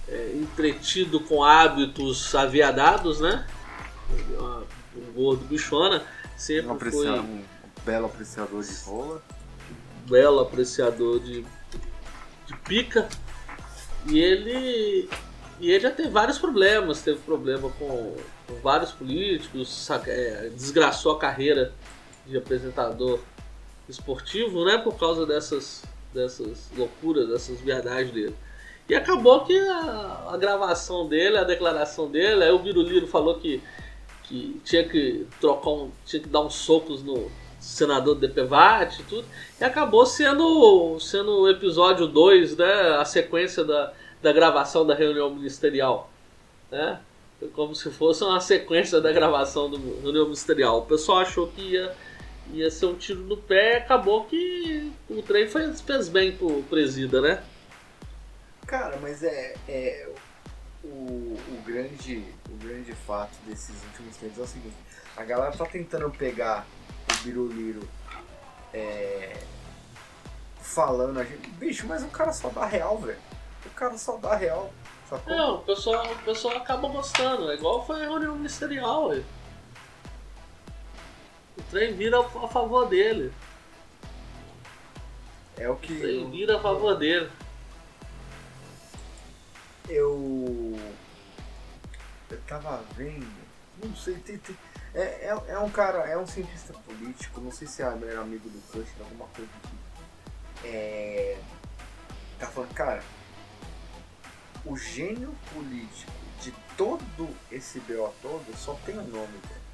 é, 0.09 0.32
entretido 0.34 1.20
com 1.20 1.42
hábitos 1.42 2.34
aviadados, 2.34 3.20
né? 3.20 3.46
Um 4.96 5.12
gordo 5.14 5.44
bichona. 5.44 5.98
Um, 5.98 6.38
Sempre 6.38 6.70
aprecia- 6.72 7.00
foi 7.00 7.20
um 7.20 7.42
belo 7.84 8.07
apreciador 8.07 8.62
de 8.62 8.74
rola. 8.84 9.22
belo 10.09 10.40
apreciador 10.40 11.20
de, 11.20 11.42
de 12.46 12.57
pica. 12.64 13.09
E 14.07 14.18
ele. 14.18 15.09
E 15.59 15.70
ele 15.70 15.80
já 15.80 15.90
teve 15.90 16.11
vários 16.11 16.38
problemas. 16.38 17.00
Teve 17.02 17.18
problema 17.20 17.70
com, 17.70 18.14
com 18.46 18.54
vários 18.62 18.92
políticos, 18.92 19.88
é, 20.07 20.50
desgraçou 20.54 21.12
a 21.12 21.18
carreira 21.18 21.72
de 22.26 22.36
apresentador 22.36 23.20
esportivo, 23.88 24.64
né? 24.64 24.78
Por 24.78 24.98
causa 24.98 25.24
dessas, 25.24 25.82
dessas 26.12 26.70
loucuras, 26.76 27.28
dessas 27.28 27.59
viadagens 27.61 28.12
dele. 28.12 28.36
E 28.89 28.95
acabou 28.95 29.45
que 29.45 29.59
a, 29.59 30.28
a 30.30 30.37
gravação 30.37 31.09
dele, 31.09 31.39
a 31.39 31.45
declaração 31.45 32.09
dele, 32.09 32.45
aí 32.45 32.51
o 32.51 32.59
Biruliro 32.59 33.07
falou 33.07 33.34
que, 33.37 33.61
que 34.22 34.61
tinha 34.64 34.84
que 34.84 35.26
trocar 35.41 35.70
um, 35.70 35.91
tinha 36.05 36.22
que 36.22 36.28
dar 36.28 36.41
uns 36.41 36.55
socos 36.55 37.03
no 37.03 37.30
senador 37.59 38.14
DPVAT 38.14 39.01
e 39.01 39.05
tudo. 39.05 39.26
E 39.61 39.64
acabou 39.64 40.07
sendo, 40.07 40.99
sendo 41.01 41.43
o 41.43 41.51
episódio 41.51 42.07
2, 42.07 42.57
né? 42.57 42.97
A 43.01 43.05
sequência 43.05 43.64
da, 43.64 43.93
da 44.22 44.32
gravação 44.32 44.87
da 44.87 44.95
reunião 44.95 45.34
ministerial. 45.34 46.09
Né? 46.70 47.01
Foi 47.39 47.49
como 47.49 47.74
se 47.74 47.91
fosse 47.91 48.22
uma 48.22 48.41
sequência 48.41 49.01
da 49.01 49.12
gravação 49.12 49.70
da 49.70 49.78
reunião 49.78 50.24
ministerial. 50.24 50.78
O 50.78 50.82
pessoal 50.82 51.18
achou 51.18 51.49
que 51.49 51.61
ia, 51.61 51.93
ia 52.53 52.70
ser 52.70 52.87
um 52.87 52.95
tiro 52.95 53.20
no 53.20 53.37
pé 53.37 53.78
acabou 53.78 54.24
que 54.24 54.93
o 55.11 55.22
trem 55.22 55.49
fez, 55.49 55.80
fez 55.80 56.09
bem 56.09 56.32
pro 56.32 56.62
presida, 56.64 57.20
né? 57.20 57.43
Cara, 58.66 58.98
mas 59.00 59.22
é, 59.22 59.54
é 59.68 60.08
o, 60.82 60.88
o 60.88 61.62
grande 61.64 62.24
o 62.50 62.56
grande 62.56 62.92
fato 62.92 63.36
desses 63.46 63.82
últimos 63.84 64.16
tempos 64.16 64.38
é 64.38 64.42
o 64.42 64.46
seguinte, 64.46 64.76
a 65.16 65.24
galera 65.24 65.56
tá 65.56 65.64
tentando 65.66 66.10
pegar 66.10 66.66
o 67.12 67.22
Biruliro 67.22 67.88
é, 68.72 69.40
falando 70.60 71.18
a 71.20 71.24
gente, 71.24 71.48
bicho, 71.50 71.86
mas 71.86 72.02
o 72.02 72.08
cara 72.08 72.32
só 72.32 72.48
dá 72.50 72.66
real, 72.66 72.98
velho. 72.98 73.18
O 73.64 73.70
cara 73.70 73.96
só 73.96 74.16
dá 74.16 74.34
real, 74.36 74.72
sacou? 75.08 75.34
Não, 75.34 75.54
o 75.56 75.62
pessoal, 75.62 76.12
o 76.12 76.18
pessoal 76.18 76.56
acaba 76.56 76.88
gostando. 76.88 77.50
É 77.50 77.54
igual 77.54 77.86
foi 77.86 78.02
a 78.02 78.08
reunião 78.08 78.34
ministerial. 78.34 79.08
ué. 79.08 79.22
O 81.56 81.62
trem 81.70 81.94
vira 81.94 82.20
a 82.20 82.48
favor 82.48 82.86
dele. 82.88 83.32
É 85.56 85.68
o 85.68 85.72
O 85.72 85.76
que 85.76 85.98
trem 85.98 86.30
vira 86.30 86.58
a 86.58 86.60
favor 86.60 86.96
dele. 86.96 87.30
Eu 89.89 90.78
eu 92.30 92.41
tava 92.47 92.82
vendo, 92.97 93.26
não 93.82 93.95
sei, 93.95 94.14
tem, 94.16 94.39
tem- 94.39 94.57
é, 94.95 95.01
é, 95.28 95.43
é 95.49 95.59
um 95.59 95.70
cara, 95.70 95.99
é 96.09 96.16
um 96.16 96.26
cientista 96.26 96.72
político, 96.72 97.41
não 97.41 97.53
sei 97.53 97.66
se 97.68 97.82
é 97.82 97.87
era 97.87 98.20
amigo 98.20 98.49
do 98.49 98.61
Kushner, 98.72 99.01
alguma 99.01 99.26
coisa 99.28 99.51
assim. 99.64 99.76
É, 100.64 101.39
tá 102.39 102.47
falando, 102.47 102.74
cara, 102.74 103.03
o 104.64 104.76
gênio 104.76 105.34
político 105.53 106.12
de 106.43 106.53
todo 106.76 107.28
esse 107.51 107.78
BO 107.80 108.12
todo 108.22 108.57
só 108.57 108.74
tem 108.84 108.99
um 108.99 109.07
nome, 109.07 109.39
velho. 109.49 109.66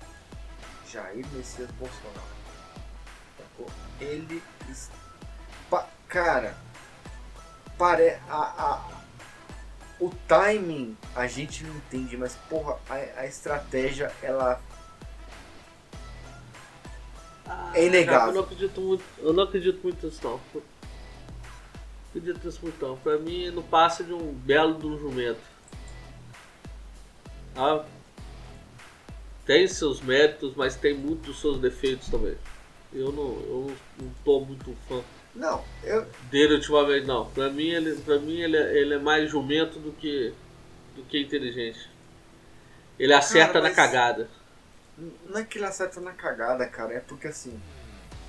Jair 0.91 1.27
Messias 1.33 1.71
Bolsonaro. 1.73 2.33
Ele. 4.01 4.43
cara, 6.09 6.57
pare, 7.79 8.19
a, 8.29 8.37
a, 8.37 9.01
o 10.03 10.11
timing 10.26 10.96
a 11.14 11.28
gente 11.28 11.62
não 11.62 11.76
entende, 11.76 12.16
mas 12.16 12.34
porra, 12.50 12.76
a, 12.90 13.20
a 13.20 13.26
estratégia 13.26 14.12
ela 14.20 14.61
Ah, 17.46 17.70
É 17.72 17.86
inegável. 17.86 18.28
Eu 18.28 18.34
não 18.34 18.40
acredito 18.42 18.80
muito, 18.80 19.05
eu 19.18 19.32
não 19.32 19.44
acredito 19.44 19.80
muito 19.80 20.05
nisso 20.05 20.20
não. 20.24 20.40
Acredito 22.09 22.44
nisso 22.44 22.59
muito 22.62 22.84
não. 22.84 22.96
Pra 22.96 23.16
mim 23.16 23.50
não 23.53 23.62
passa 23.62 24.03
de 24.03 24.12
um 24.12 24.32
belo 24.32 24.76
de 24.76 24.86
um 24.86 24.98
jumento. 24.98 25.40
Ah, 27.55 27.84
tem 29.46 29.68
seus 29.68 30.00
méritos, 30.00 30.55
mas 30.57 30.74
tem 30.74 30.94
muitos 30.94 31.40
seus 31.40 31.59
defeitos 31.61 32.09
também. 32.09 32.36
Eu 32.92 33.12
não, 33.12 33.24
eu 33.24 33.76
não 34.00 34.11
tô 34.24 34.40
muito 34.40 34.76
fã 34.88 35.00
Não, 35.35 35.64
eu. 35.83 36.07
dele 36.30 36.55
ultimamente 36.55 37.07
não. 37.07 37.30
Pra 37.30 37.49
mim 37.51 37.68
ele, 37.70 37.97
pra 38.03 38.18
mim 38.18 38.39
ele, 38.41 38.57
é- 38.57 38.76
ele 38.78 38.95
é 38.95 38.99
mais 38.99 39.30
jumento 39.30 39.78
do 39.78 39.93
que 39.93 40.33
do 40.95 41.03
que 41.05 41.18
inteligente. 41.20 41.89
Ele 42.99 43.14
acerta 43.14 43.55
Cara, 43.55 43.68
na 43.68 43.74
cagada. 43.74 44.28
Não 44.99 45.39
é 45.41 45.45
que 45.45 45.57
ele 45.59 45.64
acerta 45.64 46.01
na 46.01 46.12
cagada, 46.12 46.66
cara, 46.68 46.95
é 46.95 47.01
porque 47.01 47.28
assim. 47.28 47.59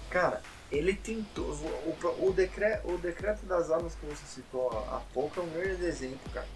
Cara, 0.09 0.41
ele 0.71 0.93
tentou. 0.93 1.43
O, 1.45 1.97
o, 2.03 2.27
o, 2.29 2.33
decre, 2.33 2.79
o 2.85 2.97
decreto 2.97 3.45
das 3.45 3.69
armas 3.69 3.95
que 3.95 4.05
você 4.05 4.25
citou 4.25 4.69
há 4.71 4.97
há 4.97 4.99
pouco 5.13 5.39
é 5.41 5.43
um 5.43 5.49
grande 5.49 5.83
exemplo, 5.85 6.31
cara. 6.33 6.47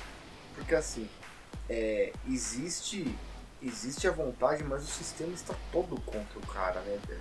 Porque 0.56 0.74
assim, 0.76 1.10
é, 1.70 2.14
existe. 2.28 3.14
Existe 3.62 4.08
a 4.08 4.12
vontade, 4.12 4.64
mas 4.64 4.84
o 4.84 4.86
sistema 4.88 5.34
está 5.34 5.56
todo 5.72 6.00
contra 6.02 6.38
o 6.38 6.45
cara, 6.45 6.80
né, 6.82 7.00
velho? 7.08 7.20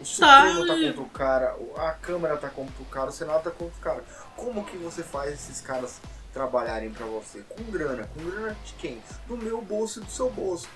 O 0.00 0.04
Supremo 0.04 0.66
tá 0.66 0.74
contra 0.74 1.00
o 1.00 1.08
cara, 1.08 1.56
a 1.76 1.92
Câmara 1.92 2.36
tá 2.36 2.48
contra 2.50 2.82
o 2.82 2.84
cara, 2.86 3.10
o 3.10 3.12
Senado 3.12 3.44
tá 3.44 3.50
contra 3.50 3.76
o 3.76 3.80
cara. 3.80 4.04
Como 4.36 4.64
que 4.64 4.76
você 4.76 5.02
faz 5.02 5.32
esses 5.34 5.60
caras 5.60 6.00
trabalharem 6.32 6.90
pra 6.92 7.06
você? 7.06 7.42
Com 7.48 7.62
grana. 7.70 8.08
Com 8.12 8.24
grana 8.28 8.56
de 8.64 8.72
quem? 8.74 9.02
Do 9.26 9.36
meu 9.36 9.62
bolso 9.62 10.00
e 10.00 10.04
do 10.04 10.10
seu 10.10 10.28
bolso. 10.30 10.68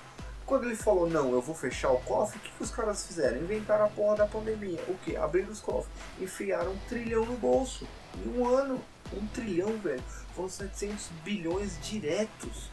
Quando 0.46 0.64
ele 0.64 0.76
falou, 0.76 1.10
não, 1.10 1.32
eu 1.32 1.42
vou 1.42 1.54
fechar 1.54 1.90
o 1.90 1.98
cofre, 2.00 2.38
o 2.38 2.40
que, 2.40 2.50
que 2.50 2.62
os 2.62 2.70
caras 2.70 3.06
fizeram? 3.06 3.36
Inventaram 3.36 3.84
a 3.84 3.88
porra 3.88 4.16
da 4.16 4.26
pandemia. 4.26 4.82
O 4.88 4.94
que? 5.04 5.14
Abriram 5.14 5.50
os 5.50 5.60
cofres. 5.60 5.92
Enfiaram 6.18 6.72
um 6.72 6.78
trilhão 6.88 7.26
no 7.26 7.36
bolso. 7.36 7.86
Em 8.16 8.30
um 8.30 8.48
ano. 8.48 8.80
Um 9.12 9.26
trilhão, 9.26 9.76
velho. 9.78 10.02
Foram 10.34 10.48
700 10.48 11.08
bilhões 11.22 11.78
diretos. 11.82 12.70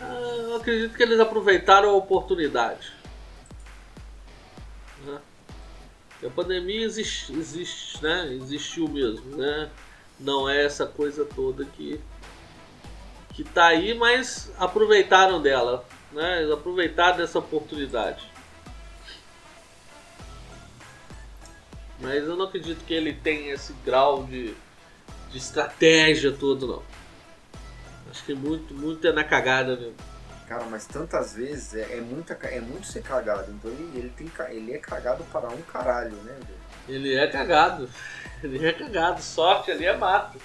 Ah, 0.00 0.36
Eu 0.38 0.56
acredito 0.56 0.96
que 0.96 1.02
eles 1.02 1.20
aproveitaram 1.20 1.90
a 1.90 1.94
oportunidade. 1.94 2.92
A 6.24 6.30
pandemia 6.30 6.84
existe, 6.84 7.32
existe, 7.32 8.02
né? 8.02 8.32
Existiu 8.34 8.88
mesmo, 8.88 9.36
né? 9.36 9.70
Não 10.20 10.48
é 10.48 10.64
essa 10.64 10.86
coisa 10.86 11.24
toda 11.24 11.64
que 11.64 12.00
que 13.34 13.42
tá 13.42 13.68
aí, 13.68 13.94
mas 13.94 14.52
aproveitaram 14.58 15.40
dela, 15.40 15.86
né? 16.12 16.42
Eles 16.42 16.52
aproveitaram 16.52 17.16
dessa 17.16 17.38
oportunidade. 17.38 18.30
Mas 21.98 22.24
eu 22.24 22.36
não 22.36 22.44
acredito 22.44 22.84
que 22.84 22.92
ele 22.92 23.14
tenha 23.14 23.54
esse 23.54 23.72
grau 23.84 24.24
de, 24.24 24.54
de 25.30 25.38
estratégia 25.38 26.30
todo, 26.30 26.66
não. 26.66 26.82
Acho 28.10 28.24
que 28.24 28.34
muito, 28.34 28.74
muito 28.74 29.06
é 29.06 29.12
na 29.12 29.24
cagada 29.24 29.76
mesmo. 29.76 30.11
Cara, 30.52 30.66
mas 30.66 30.86
tantas 30.86 31.32
vezes 31.32 31.72
é, 31.72 31.96
é, 31.96 32.00
muita, 32.02 32.34
é 32.34 32.60
muito 32.60 32.86
ser 32.86 33.02
cagado. 33.02 33.50
Então 33.52 33.70
ele, 33.70 33.90
ele, 33.98 34.08
tem, 34.10 34.30
ele 34.50 34.74
é 34.74 34.78
cagado 34.78 35.24
para 35.32 35.48
um 35.48 35.62
caralho, 35.62 36.14
né, 36.16 36.34
velho? 36.34 36.60
Ele 36.86 37.14
é 37.14 37.26
cagado. 37.26 37.88
Ele 38.44 38.66
é 38.66 38.72
cagado. 38.72 39.22
Sorte 39.22 39.70
ali 39.70 39.86
é 39.86 39.96
mato. 39.96 40.38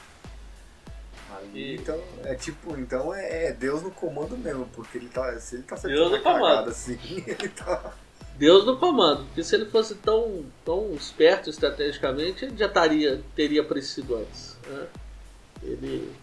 Ali, 1.36 1.76
então, 1.76 2.00
é 2.24 2.36
tipo, 2.36 2.80
então 2.80 3.14
é, 3.14 3.48
é, 3.48 3.52
Deus 3.52 3.82
no 3.82 3.92
comando 3.92 4.38
mesmo, 4.38 4.66
porque 4.68 4.98
ele 4.98 5.10
tá, 5.10 5.38
se 5.40 5.56
ele 5.56 5.64
tá 5.64 5.76
Deus 5.76 6.12
no 6.12 6.22
comando. 6.22 6.70
assim, 6.70 6.98
ele 7.28 7.50
tá... 7.50 7.94
Deus 8.38 8.66
no 8.66 8.78
comando, 8.78 9.26
porque 9.26 9.44
se 9.44 9.56
ele 9.56 9.66
fosse 9.66 9.96
tão, 9.96 10.46
tão 10.64 10.94
esperto 10.94 11.50
estrategicamente, 11.50 12.46
ele 12.46 12.56
já 12.56 12.70
taria, 12.70 13.22
teria 13.36 13.62
aparecido 13.62 14.16
antes. 14.16 14.56
Né? 14.68 14.88
Ele. 15.64 16.16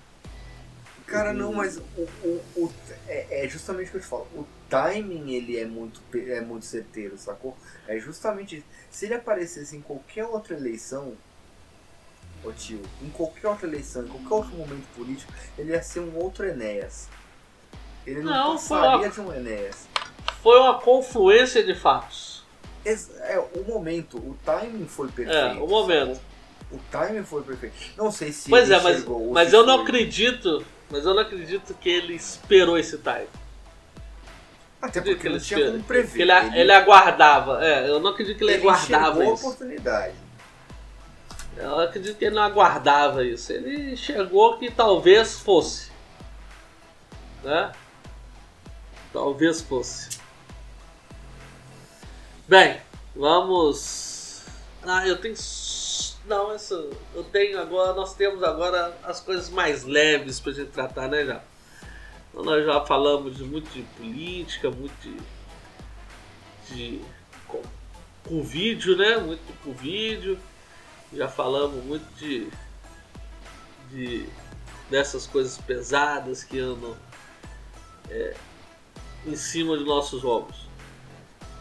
Cara, 1.14 1.30
ele... 1.30 1.38
não, 1.38 1.52
mas 1.52 1.76
o, 1.76 2.00
o, 2.24 2.42
o 2.56 2.72
é, 3.06 3.44
é, 3.44 3.48
justamente 3.48 3.88
o 3.88 3.90
que 3.92 3.96
eu 3.98 4.00
te 4.00 4.06
falo. 4.06 4.26
O 4.34 4.44
timing 4.68 5.32
ele 5.32 5.56
é 5.56 5.64
muito, 5.64 6.00
é 6.12 6.40
muito 6.40 6.66
certeiro, 6.66 7.16
sacou? 7.16 7.56
É 7.86 7.98
justamente. 8.00 8.64
Se 8.90 9.06
ele 9.06 9.14
aparecesse 9.14 9.76
em 9.76 9.80
qualquer 9.80 10.24
outra 10.24 10.56
eleição, 10.56 11.14
ô 12.42 12.50
tio, 12.50 12.80
em 13.00 13.10
qualquer 13.10 13.46
outra 13.46 13.68
eleição, 13.68 14.04
em 14.04 14.08
qualquer 14.08 14.34
outro 14.34 14.56
momento 14.56 14.86
político, 14.96 15.32
ele 15.56 15.70
ia 15.70 15.82
ser 15.82 16.00
um 16.00 16.16
outro 16.16 16.44
Enéas. 16.44 17.08
Ele 18.04 18.20
não, 18.20 18.32
não 18.32 18.52
passaria 18.54 19.06
uma... 19.06 19.08
de 19.08 19.20
um 19.20 19.32
Enéas. 19.32 19.86
Foi 20.42 20.58
uma 20.58 20.80
confluência 20.80 21.62
de 21.62 21.74
fatos. 21.76 22.44
É, 22.84 23.38
o 23.38 23.64
momento, 23.66 24.18
o 24.18 24.36
timing 24.44 24.86
foi 24.86 25.08
perfeito. 25.08 25.58
É, 25.58 25.62
o 25.62 25.66
momento. 25.66 26.20
O, 26.70 26.76
o 26.76 26.80
timing 26.90 27.24
foi 27.24 27.42
perfeito. 27.42 27.74
Não 27.96 28.10
sei 28.10 28.32
se 28.32 28.50
Pois 28.50 28.68
é, 28.68 28.80
mas, 28.80 29.04
mas 29.32 29.52
eu 29.52 29.64
não 29.64 29.80
acredito. 29.80 30.64
Mas 30.94 31.04
eu 31.04 31.12
não 31.12 31.22
acredito 31.22 31.74
que 31.74 31.88
ele 31.88 32.14
esperou 32.14 32.78
esse 32.78 32.96
time. 32.98 33.26
Até 34.80 35.00
porque 35.00 35.26
ele 35.26 35.40
tinha 35.40 35.72
como 35.72 35.82
prever. 35.82 36.22
Ele, 36.22 36.30
ele, 36.30 36.60
ele, 36.60 36.72
aguardava. 36.72 37.66
É, 37.66 37.90
eu 37.90 37.98
não 37.98 38.12
acredito 38.12 38.38
que 38.38 38.44
ele, 38.44 38.52
ele 38.52 38.62
aguardava 38.62 39.24
isso. 39.24 39.44
oportunidade. 39.44 40.14
Eu 41.56 41.80
acredito 41.80 42.16
que 42.16 42.26
ele 42.26 42.36
não 42.36 42.44
aguardava 42.44 43.24
isso. 43.24 43.52
Ele 43.52 43.96
chegou 43.96 44.56
que 44.56 44.70
talvez 44.70 45.40
fosse. 45.40 45.90
Né? 47.42 47.72
Talvez 49.12 49.62
fosse. 49.62 50.16
Bem, 52.46 52.80
vamos. 53.16 54.44
Ah, 54.84 55.04
eu 55.08 55.16
tenho. 55.16 55.34
Não, 56.26 56.52
essa. 56.52 56.74
Eu 57.14 57.24
tenho 57.24 57.60
agora. 57.60 57.92
Nós 57.92 58.14
temos 58.14 58.42
agora 58.42 58.96
as 59.02 59.20
coisas 59.20 59.50
mais 59.50 59.84
leves 59.84 60.40
pra 60.40 60.52
gente 60.52 60.70
tratar, 60.70 61.08
né, 61.08 61.24
já? 61.24 61.42
Então, 62.30 62.44
nós 62.44 62.64
já 62.64 62.80
falamos 62.84 63.36
de 63.36 63.44
muito 63.44 63.70
de 63.70 63.82
política, 63.82 64.70
muito 64.70 64.94
de. 65.00 65.16
de 66.74 67.00
com, 67.46 67.62
com 68.26 68.42
vídeo, 68.42 68.96
né? 68.96 69.18
Muito 69.18 69.42
com 69.62 69.72
vídeo 69.72 70.38
já 71.16 71.28
falamos 71.28 71.82
muito 71.84 72.06
de, 72.16 72.48
de 73.90 74.28
dessas 74.90 75.26
coisas 75.26 75.58
pesadas 75.58 76.42
que 76.42 76.58
andam 76.58 76.96
é, 78.10 78.34
em 79.26 79.36
cima 79.36 79.78
de 79.78 79.84
nossos 79.84 80.24
ombros. 80.24 80.68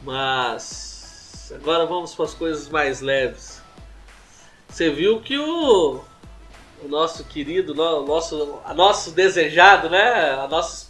Mas 0.02 1.52
agora 1.56 1.86
vamos 1.86 2.14
para 2.14 2.26
as 2.26 2.34
coisas 2.34 2.68
mais 2.70 3.00
leves. 3.00 3.53
Você 4.74 4.90
viu 4.90 5.22
que 5.22 5.38
o, 5.38 6.04
o 6.84 6.88
nosso 6.88 7.24
querido, 7.26 7.74
o 7.74 8.06
nosso, 8.08 8.60
a 8.66 8.74
nosso 8.74 9.12
desejado, 9.12 9.88
né? 9.88 10.32
A 10.32 10.48
nossa, 10.48 10.88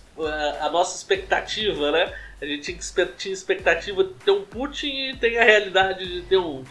a 0.61 0.69
nossa 0.69 0.95
expectativa, 0.95 1.91
né? 1.91 2.15
A 2.41 2.45
gente 2.45 2.77
tinha 3.17 3.33
expectativa 3.33 4.05
de 4.05 4.13
ter 4.13 4.31
um 4.31 4.45
Putin 4.45 4.87
e 4.87 5.17
tem 5.17 5.37
a 5.37 5.43
realidade 5.43 6.07
de 6.07 6.21
ter 6.21 6.37
um, 6.37 6.63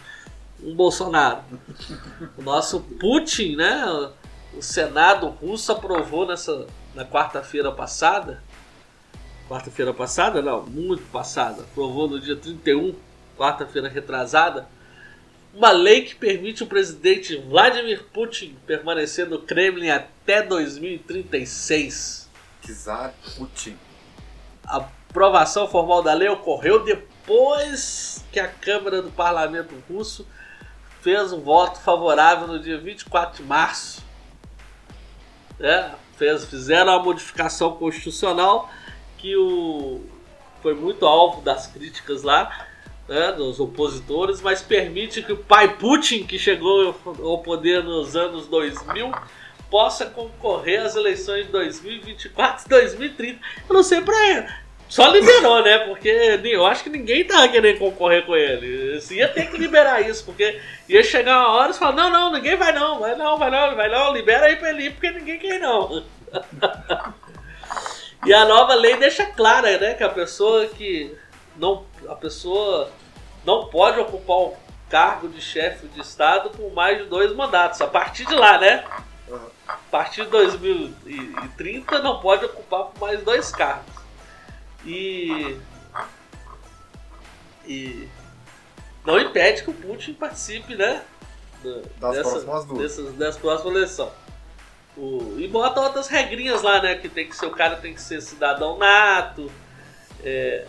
um 0.63 0.73
Bolsonaro. 0.73 1.43
O 2.35 2.41
nosso 2.41 2.79
Putin, 2.81 3.57
né? 3.57 4.09
O 4.57 4.63
Senado 4.63 5.27
russo 5.27 5.71
aprovou 5.71 6.25
nessa 6.25 6.65
na 6.95 7.05
quarta-feira 7.05 7.71
passada. 7.71 8.41
Quarta-feira 9.47 9.93
passada? 9.93 10.41
Não, 10.41 10.63
muito 10.63 11.03
passada. 11.11 11.61
Aprovou 11.61 12.07
no 12.07 12.19
dia 12.19 12.35
31, 12.35 12.95
quarta-feira 13.37 13.87
retrasada, 13.87 14.67
uma 15.53 15.71
lei 15.71 16.01
que 16.01 16.15
permite 16.15 16.63
o 16.63 16.67
presidente 16.67 17.37
Vladimir 17.37 18.03
Putin 18.11 18.57
permanecer 18.65 19.27
no 19.27 19.39
Kremlin 19.39 19.89
até 19.89 20.41
2036. 20.41 22.29
Czar 22.65 23.13
Putin. 23.37 23.77
A 24.65 24.77
aprovação 24.77 25.67
formal 25.67 26.01
da 26.01 26.13
lei 26.13 26.27
ocorreu 26.27 26.83
depois 26.83 28.23
que 28.31 28.39
a 28.39 28.47
Câmara 28.47 29.01
do 29.01 29.11
Parlamento 29.11 29.75
Russo 29.87 30.27
fez 31.01 31.31
um 31.31 31.41
voto 31.41 31.79
favorável 31.79 32.47
no 32.47 32.59
dia 32.59 32.79
24 32.79 33.43
de 33.43 33.47
março. 33.47 34.01
É, 35.59 35.91
fez, 36.17 36.45
fizeram 36.45 36.93
a 36.93 37.03
modificação 37.03 37.75
constitucional 37.75 38.69
que 39.17 39.35
o, 39.35 40.01
foi 40.61 40.73
muito 40.73 41.05
alvo 41.05 41.41
das 41.41 41.67
críticas 41.67 42.23
lá, 42.23 42.67
né, 43.07 43.31
dos 43.33 43.59
opositores, 43.59 44.41
mas 44.41 44.61
permite 44.61 45.21
que 45.21 45.33
o 45.33 45.37
pai 45.37 45.75
Putin, 45.75 46.25
que 46.25 46.39
chegou 46.39 46.95
ao 47.05 47.39
poder 47.39 47.83
nos 47.83 48.15
anos 48.15 48.47
2000, 48.47 49.11
possa 49.69 50.05
concorrer 50.05 50.81
às 50.81 50.95
eleições 50.95 51.45
de 51.45 51.51
2024 51.51 52.65
e 52.65 52.69
2030. 52.69 53.39
Eu 53.69 53.73
não 53.73 53.83
sei 53.83 54.01
para 54.01 54.63
só 54.93 55.07
liberou, 55.07 55.63
né? 55.63 55.79
Porque 55.79 56.39
eu 56.43 56.63
acho 56.67 56.83
que 56.83 56.89
ninguém 56.91 57.25
tava 57.25 57.47
querendo 57.47 57.79
concorrer 57.79 58.27
com 58.27 58.35
ele. 58.35 59.01
Você 59.01 59.15
ia 59.15 59.27
ter 59.27 59.49
que 59.49 59.57
liberar 59.57 60.07
isso, 60.07 60.23
porque 60.23 60.61
ia 60.87 61.03
chegar 61.03 61.39
uma 61.39 61.57
hora 61.57 61.71
e 61.71 61.73
falar, 61.73 61.93
não, 61.93 62.11
não, 62.11 62.31
ninguém 62.31 62.55
vai 62.55 62.71
não, 62.73 62.99
vai 62.99 63.15
não, 63.15 63.35
vai 63.39 63.49
não, 63.49 63.75
vai 63.75 63.89
não, 63.89 64.13
libera 64.13 64.45
aí 64.45 64.55
pra 64.55 64.69
ele 64.69 64.91
porque 64.91 65.09
ninguém 65.09 65.39
quer 65.39 65.59
não. 65.59 66.03
e 68.23 68.31
a 68.31 68.45
nova 68.45 68.75
lei 68.75 68.95
deixa 68.97 69.25
clara, 69.25 69.79
né, 69.79 69.95
que 69.95 70.03
a 70.03 70.09
pessoa 70.09 70.67
que 70.67 71.11
não. 71.57 71.85
A 72.07 72.15
pessoa 72.15 72.89
não 73.45 73.67
pode 73.67 73.99
ocupar 73.99 74.37
o 74.37 74.57
cargo 74.89 75.27
de 75.27 75.41
chefe 75.41 75.87
de 75.87 76.01
Estado 76.01 76.49
por 76.51 76.71
mais 76.73 76.99
de 76.99 77.05
dois 77.05 77.33
mandatos. 77.33 77.81
A 77.81 77.87
partir 77.87 78.25
de 78.25 78.35
lá, 78.35 78.57
né? 78.57 78.85
A 79.67 79.77
partir 79.89 80.25
de 80.25 80.31
2030 80.31 81.99
não 81.99 82.19
pode 82.19 82.45
ocupar 82.45 82.85
por 82.85 82.99
mais 82.99 83.21
dois 83.23 83.51
cargos. 83.51 83.93
E. 84.85 85.57
E. 87.65 88.07
Não 89.05 89.19
impede 89.19 89.63
que 89.63 89.69
o 89.69 89.73
Putin 89.73 90.13
participe, 90.13 90.75
né? 90.75 91.03
Das 91.99 92.15
dessa, 92.15 92.29
próximas 92.29 92.65
duas. 92.65 92.81
Dessas, 92.81 93.13
dessa 93.13 93.39
próxima 93.39 93.71
eleição. 93.71 94.11
O, 94.95 95.37
e 95.39 95.47
bota 95.47 95.81
outras 95.81 96.07
regrinhas 96.07 96.61
lá, 96.61 96.81
né? 96.81 96.95
Que 96.95 97.09
tem 97.09 97.27
que 97.27 97.35
ser, 97.35 97.47
o 97.47 97.51
cara 97.51 97.77
tem 97.77 97.93
que 97.93 98.01
ser 98.01 98.21
cidadão 98.21 98.77
nato. 98.77 99.51
É, 100.23 100.63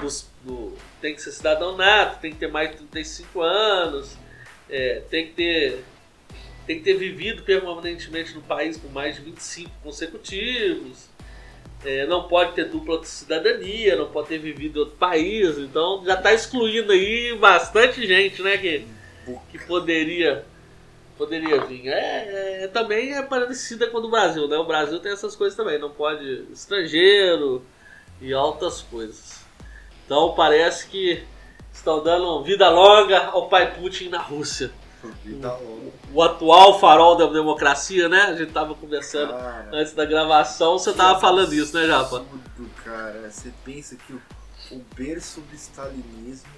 dos, 0.00 0.28
do, 0.42 0.76
tem 1.00 1.14
que 1.14 1.22
ser 1.22 1.32
cidadão 1.32 1.76
nato, 1.76 2.20
tem 2.20 2.32
que 2.32 2.38
ter 2.38 2.48
mais 2.48 2.70
de 2.70 2.76
35 2.76 3.40
anos, 3.40 4.16
é, 4.68 5.02
tem 5.10 5.26
que 5.26 5.32
ter 5.32 5.84
tem 6.66 6.76
que 6.78 6.84
ter 6.84 6.98
vivido 6.98 7.42
permanentemente 7.44 8.34
no 8.34 8.42
país 8.42 8.76
por 8.76 8.92
mais 8.92 9.16
de 9.16 9.22
25 9.22 9.70
consecutivos 9.82 11.08
é, 11.84 12.06
não 12.06 12.26
pode 12.26 12.54
ter 12.54 12.64
dupla 12.64 13.02
cidadania, 13.04 13.96
não 13.96 14.10
pode 14.10 14.28
ter 14.28 14.38
vivido 14.38 14.76
em 14.76 14.80
outro 14.80 14.96
país, 14.96 15.58
então 15.58 16.02
já 16.04 16.14
está 16.14 16.32
excluindo 16.32 16.92
aí 16.92 17.36
bastante 17.38 18.06
gente, 18.06 18.42
né, 18.42 18.56
que, 18.58 18.84
que 19.50 19.58
poderia 19.66 20.44
poderia 21.16 21.60
vir. 21.64 21.88
É, 21.88 22.64
é, 22.64 22.68
também 22.68 23.12
é 23.12 23.22
parecida 23.22 23.88
com 23.88 23.98
o 23.98 24.00
do 24.00 24.08
Brasil, 24.08 24.46
né? 24.46 24.56
O 24.56 24.64
Brasil 24.64 25.00
tem 25.00 25.10
essas 25.10 25.34
coisas 25.34 25.56
também, 25.56 25.76
não 25.76 25.90
pode 25.90 26.44
estrangeiro 26.52 27.64
e 28.20 28.32
altas 28.32 28.82
coisas. 28.82 29.40
Então 30.04 30.34
parece 30.34 30.88
que 30.88 31.24
estão 31.72 32.02
dando 32.02 32.42
vida 32.42 32.68
longa 32.68 33.26
ao 33.26 33.48
pai 33.48 33.74
Putin 33.74 34.08
na 34.08 34.20
Rússia. 34.20 34.70
Vida 35.24 35.52
longa 35.52 35.98
o 36.12 36.22
atual 36.22 36.78
farol 36.78 37.16
da 37.16 37.26
democracia, 37.26 38.08
né? 38.08 38.22
A 38.22 38.34
gente 38.34 38.52
tava 38.52 38.74
conversando 38.74 39.32
cara, 39.32 39.68
antes 39.72 39.92
da 39.92 40.04
gravação, 40.04 40.78
você 40.78 40.92
tava 40.92 41.20
falando 41.20 41.52
isso, 41.52 41.76
né, 41.76 41.86
Japa? 41.86 42.16
Absurdo, 42.16 42.70
cara. 42.84 43.30
Você 43.30 43.52
pensa 43.64 43.96
que 43.96 44.12
o, 44.12 44.22
o 44.72 44.84
berço 44.94 45.40
do 45.42 45.54
stalinismo 45.54 46.50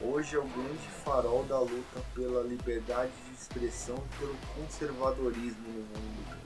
hoje 0.00 0.36
é 0.36 0.38
o 0.38 0.44
grande 0.44 0.88
farol 1.04 1.42
da 1.44 1.58
luta 1.58 2.00
pela 2.14 2.42
liberdade 2.42 3.10
de 3.28 3.34
expressão 3.40 3.96
e 3.96 4.18
pelo 4.18 4.36
conservadorismo 4.54 5.66
no 5.66 5.80
mundo. 5.80 6.36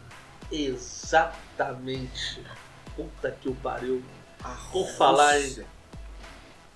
Exatamente. 0.50 2.42
Puta 2.96 3.30
que 3.30 3.48
o 3.48 3.54
pariu. 3.56 4.02
A 4.42 4.56
Por 4.72 4.88
falar 4.88 5.40
em 5.40 5.64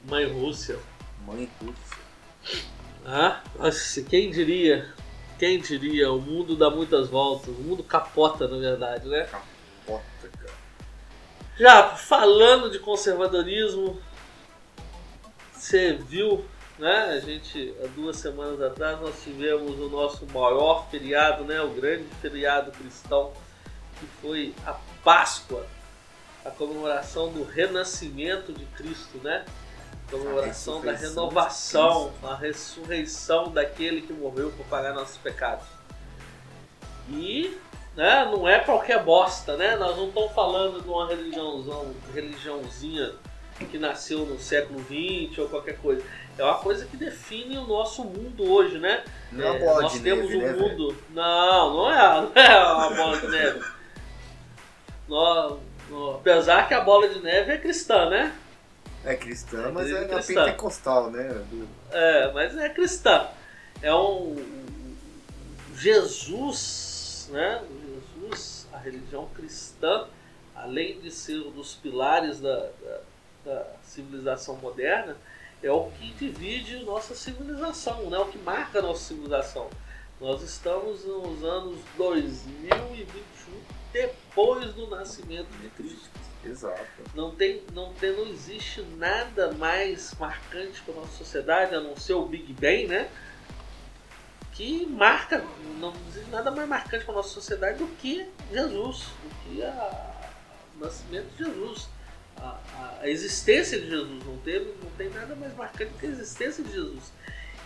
Mãe 0.05 0.27
Rússia. 0.27 0.79
Mãe 1.27 1.51
Rússia. 1.61 2.05
Ah, 3.07 3.43
nossa, 3.59 4.03
quem 4.03 4.31
diria 4.31 4.95
quem 5.39 5.61
diria? 5.61 6.13
O 6.13 6.21
mundo 6.21 6.57
dá 6.57 6.71
muitas 6.71 7.09
voltas. 7.09 7.49
O 7.49 7.61
mundo 7.61 7.83
capota, 7.83 8.47
na 8.47 8.57
verdade, 8.57 9.09
né? 9.09 9.25
capota, 9.25 10.29
cara. 10.39 10.55
Já 11.59 11.91
falando 11.91 12.71
de 12.71 12.79
conservadorismo, 12.79 14.01
você 15.53 15.95
viu, 15.95 16.45
né? 16.79 17.17
A 17.17 17.21
gente, 17.21 17.75
há 17.83 17.87
duas 17.89 18.17
semanas 18.17 18.61
atrás, 18.63 19.01
nós 19.01 19.23
tivemos 19.23 19.79
o 19.79 19.89
nosso 19.89 20.27
maior 20.27 20.89
feriado, 20.91 21.45
né? 21.45 21.61
O 21.61 21.71
grande 21.71 22.07
feriado 22.21 22.71
cristão, 22.73 23.33
que 23.99 24.07
foi 24.21 24.55
a 24.65 24.75
Páscoa, 25.03 25.67
a 26.45 26.51
comemoração 26.51 27.33
do 27.33 27.45
renascimento 27.45 28.53
de 28.53 28.65
Cristo, 28.67 29.19
né? 29.23 29.45
A 30.07 30.11
comemoração 30.11 30.81
da 30.83 30.93
renovação, 30.93 32.13
a 32.23 32.35
ressurreição 32.35 33.51
daquele 33.51 34.03
que 34.03 34.13
morreu 34.13 34.51
por 34.51 34.67
pagar 34.67 34.93
nossos 34.93 35.17
pecados. 35.17 35.67
E 37.09 37.57
né, 37.97 38.25
não 38.31 38.49
é 38.49 38.61
qualquer 38.61 39.03
bosta, 39.03 39.57
né? 39.57 39.77
Nós 39.77 39.97
não 39.97 40.09
estamos 40.09 40.33
falando 40.33 40.83
de 40.83 40.89
uma 40.89 41.07
religiãozão, 41.07 41.95
religiãozinha 42.13 43.13
que 43.71 43.79
nasceu 43.79 44.27
no 44.27 44.39
século 44.39 44.81
XX 44.81 45.39
ou 45.39 45.49
qualquer 45.49 45.79
coisa. 45.79 46.05
É 46.37 46.43
uma 46.43 46.59
coisa 46.59 46.85
que 46.87 46.97
define 46.97 47.57
o 47.57 47.67
nosso 47.67 48.05
mundo 48.05 48.51
hoje, 48.51 48.79
né? 48.79 49.05
Não 49.31 49.55
é, 49.55 49.59
bola 49.61 49.83
nós 49.83 49.93
de 49.93 50.01
temos 50.01 50.29
neve, 50.29 50.37
um 50.37 50.43
né, 50.43 50.53
mundo. 50.53 50.97
Não, 51.11 51.75
não 51.75 51.91
é, 51.91 52.21
não 52.21 52.33
é 52.35 52.75
uma 52.75 52.91
bola 52.91 53.21
de 53.21 53.29
neve. 53.29 53.65
Nó- 55.09 55.51
nó- 55.51 55.57
apesar 56.17 56.67
que 56.69 56.75
a 56.75 56.81
bola 56.81 57.09
de 57.09 57.21
neve 57.21 57.53
é 57.53 57.59
cristã, 57.59 58.09
né? 58.09 58.37
É 59.05 59.15
cristã, 59.15 59.69
É 59.69 59.71
mas 59.71 59.91
é 59.91 60.01
na 60.01 60.15
cristã. 60.17 60.45
pentecostal, 60.45 61.11
né? 61.11 61.45
É, 61.91 62.33
mas 62.33 62.57
é 62.57 62.69
cristã. 62.71 63.29
É 63.83 63.95
um 63.95 64.37
Jesus, 65.77 67.29
né? 67.31 67.63
Jesus, 68.19 68.67
a 68.73 68.79
religião 68.79 69.29
cristã, 69.35 70.07
além 70.57 70.99
de 71.01 71.11
ser 71.11 71.39
um 71.41 71.51
dos 71.51 71.75
pilares 71.75 72.41
da, 72.41 72.57
da, 72.57 73.01
da 73.45 73.67
civilização 73.83 74.57
moderna, 74.57 75.17
é 75.63 75.71
o 75.71 75.91
que 75.99 76.11
divide 76.13 76.79
nossa 76.85 77.15
civilização, 77.15 78.09
né? 78.09 78.19
O 78.19 78.27
que 78.27 78.39
marca 78.39 78.79
a 78.79 78.83
nossa 78.83 79.05
civilização. 79.05 79.69
Nós 80.21 80.43
estamos 80.43 81.05
nos 81.05 81.43
anos 81.45 81.79
2021, 81.99 83.15
depois 83.95 84.75
do 84.75 84.89
nascimento 84.89 85.49
de 85.63 85.69
Cristo. 85.71 86.11
Exato. 86.45 86.85
Não 87.15 87.35
tem, 87.35 87.63
não 87.73 87.95
tem, 87.95 88.13
não 88.15 88.27
existe 88.27 88.83
nada 88.99 89.53
mais 89.53 90.13
marcante 90.19 90.83
para 90.83 90.95
nossa 90.95 91.13
sociedade 91.17 91.75
a 91.75 91.81
não 91.81 91.97
ser 91.97 92.13
o 92.15 92.27
Big 92.27 92.53
Bang, 92.53 92.87
né? 92.89 93.09
Que 94.53 94.85
marca, 94.87 95.43
não 95.79 95.93
existe 96.11 96.31
nada 96.31 96.51
mais 96.51 96.69
marcante 96.69 97.05
para 97.05 97.15
nossa 97.15 97.31
sociedade 97.31 97.79
do 97.79 97.87
que 97.97 98.27
Jesus, 98.53 99.07
do 99.23 99.35
que 99.45 99.63
a, 99.63 100.31
o 100.77 100.85
nascimento 100.85 101.27
de 101.37 101.45
Jesus, 101.45 101.89
a, 102.37 102.49
a- 102.77 102.99
a 103.03 103.09
existência 103.09 103.81
de 103.81 103.89
Jesus. 103.89 104.25
Não 104.25 104.37
tem, 104.39 104.61
não 104.83 104.91
tem 104.99 105.09
nada 105.11 105.35
mais 105.35 105.55
marcante 105.57 105.93
que 105.99 106.07
a 106.07 106.09
existência 106.11 106.63
de 106.63 106.71
Jesus. 106.73 107.13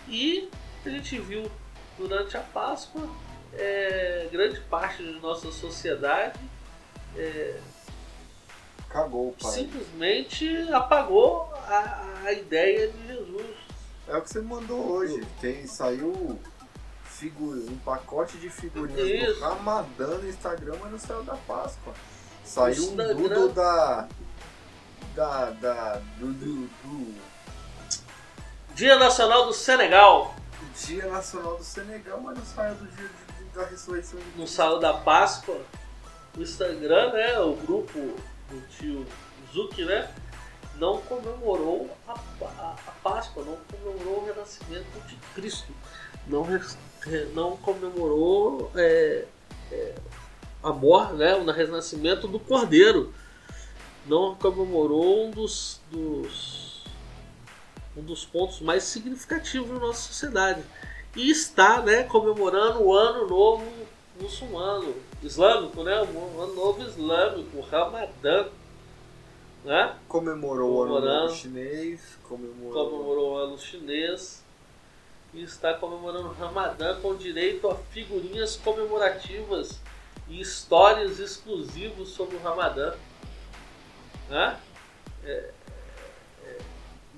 E 0.09 0.49
a 0.87 0.89
gente 0.89 1.19
viu 1.19 1.51
durante 1.99 2.37
a 2.37 2.41
Páscoa 2.41 3.09
é, 3.55 4.29
grande 4.31 4.61
parte 4.63 5.03
de 5.03 5.19
nossa 5.21 5.51
sociedade 5.53 6.39
Cagou 8.89 9.29
o 9.29 9.33
pai. 9.33 9.53
simplesmente 9.53 10.73
apagou 10.73 11.53
a, 11.67 12.07
a 12.25 12.33
ideia 12.33 12.89
de 12.89 13.07
Jesus. 13.07 13.47
É 14.07 14.17
o 14.17 14.23
que 14.23 14.31
você 14.31 14.41
mandou 14.41 14.81
hoje. 14.93 15.21
Tem, 15.41 15.67
saiu 15.67 16.39
um 17.41 17.79
pacote 17.85 18.39
de 18.39 18.49
figurinhas 18.49 19.35
do 19.37 19.41
Ramadã 19.41 20.19
no 20.19 20.29
Instagram, 20.29 20.77
mas 20.81 20.93
não 20.93 20.99
saiu 21.01 21.23
da 21.25 21.35
Páscoa. 21.37 21.93
Saiu 22.45 22.91
um 22.93 22.97
doodle 22.97 23.49
da. 23.51 24.09
Da. 25.15 25.51
da 25.51 26.01
do, 26.19 26.33
do- 26.33 26.69
do 26.85 27.15
Dia 28.75 28.97
Nacional 28.97 29.47
do 29.47 29.53
Senegal, 29.53 30.35
Dia 30.87 31.07
Nacional 31.09 31.57
do 31.57 31.65
Senegal, 31.65 32.21
mas 32.21 32.39
não 32.39 32.45
saiu 32.47 32.77
do 32.77 32.87
dia 32.87 33.09
de- 33.09 33.28
da 33.59 33.67
ressurreição 33.67 34.21
de 34.21 34.41
no 34.41 34.47
sábado 34.47 34.79
da 34.79 34.95
Páscoa, 34.95 35.61
o 36.37 36.41
Instagram, 36.41 37.13
né, 37.13 37.41
o 37.41 37.55
grupo 37.57 37.99
do 38.49 38.69
tio 38.69 39.05
Zuki, 39.53 39.85
né, 39.85 40.09
não 40.77 41.01
comemorou 41.03 41.91
a, 42.07 42.13
a, 42.13 42.77
a 42.87 42.93
Páscoa, 43.03 43.45
não 43.45 43.59
comemorou 43.69 44.23
o 44.23 44.27
renascimento 44.27 44.87
de 45.09 45.17
Cristo, 45.35 45.73
não, 46.29 46.47
não 47.35 47.57
comemorou 47.57 48.71
é, 48.77 49.25
é, 49.73 49.95
a 50.63 50.73
morte, 50.73 51.15
né, 51.15 51.35
o 51.35 51.45
renascimento 51.51 52.29
do 52.29 52.39
Cordeiro, 52.39 53.13
não 54.07 54.37
comemorou 54.37 55.27
um 55.27 55.31
dos, 55.33 55.81
dos 55.91 56.85
um 57.97 58.03
dos 58.03 58.25
pontos 58.25 58.61
mais 58.61 58.85
significativos 58.85 59.69
da 59.69 59.81
nossa 59.85 60.01
sociedade 60.03 60.63
e 61.17 61.31
está, 61.31 61.81
né, 61.83 62.05
comemorando 62.05 62.83
o 62.83 62.93
ano 62.93 63.27
novo 63.27 63.65
muçulmano, 64.21 64.95
islâmico, 65.23 65.83
né, 65.83 66.01
o 66.03 66.43
ano 66.43 66.55
novo 66.55 66.83
islâmico, 66.83 67.59
o 67.59 67.61
Ramadã, 67.61 68.49
né? 69.65 69.97
Comemorou 70.09 70.73
o 70.73 70.83
ano 70.83 71.01
novo 71.01 71.35
chinês, 71.35 72.19
comemorou. 72.23 72.91
comemorou 72.91 73.33
o 73.33 73.37
ano 73.37 73.59
chinês 73.59 74.45
e 75.35 75.43
está 75.43 75.75
comemorando 75.75 76.29
o 76.29 76.33
Ramadã 76.33 77.01
com 77.01 77.15
direito 77.15 77.69
a 77.69 77.75
figurinhas 77.75 78.57
comemorativas 78.57 79.81
e 80.29 80.41
histórias 80.41 81.19
exclusivas 81.19 82.09
sobre 82.09 82.37
o 82.37 82.41
Ramadã. 82.41 82.95
Né? 84.29 84.61
É, 85.25 85.51
é, 86.45 86.59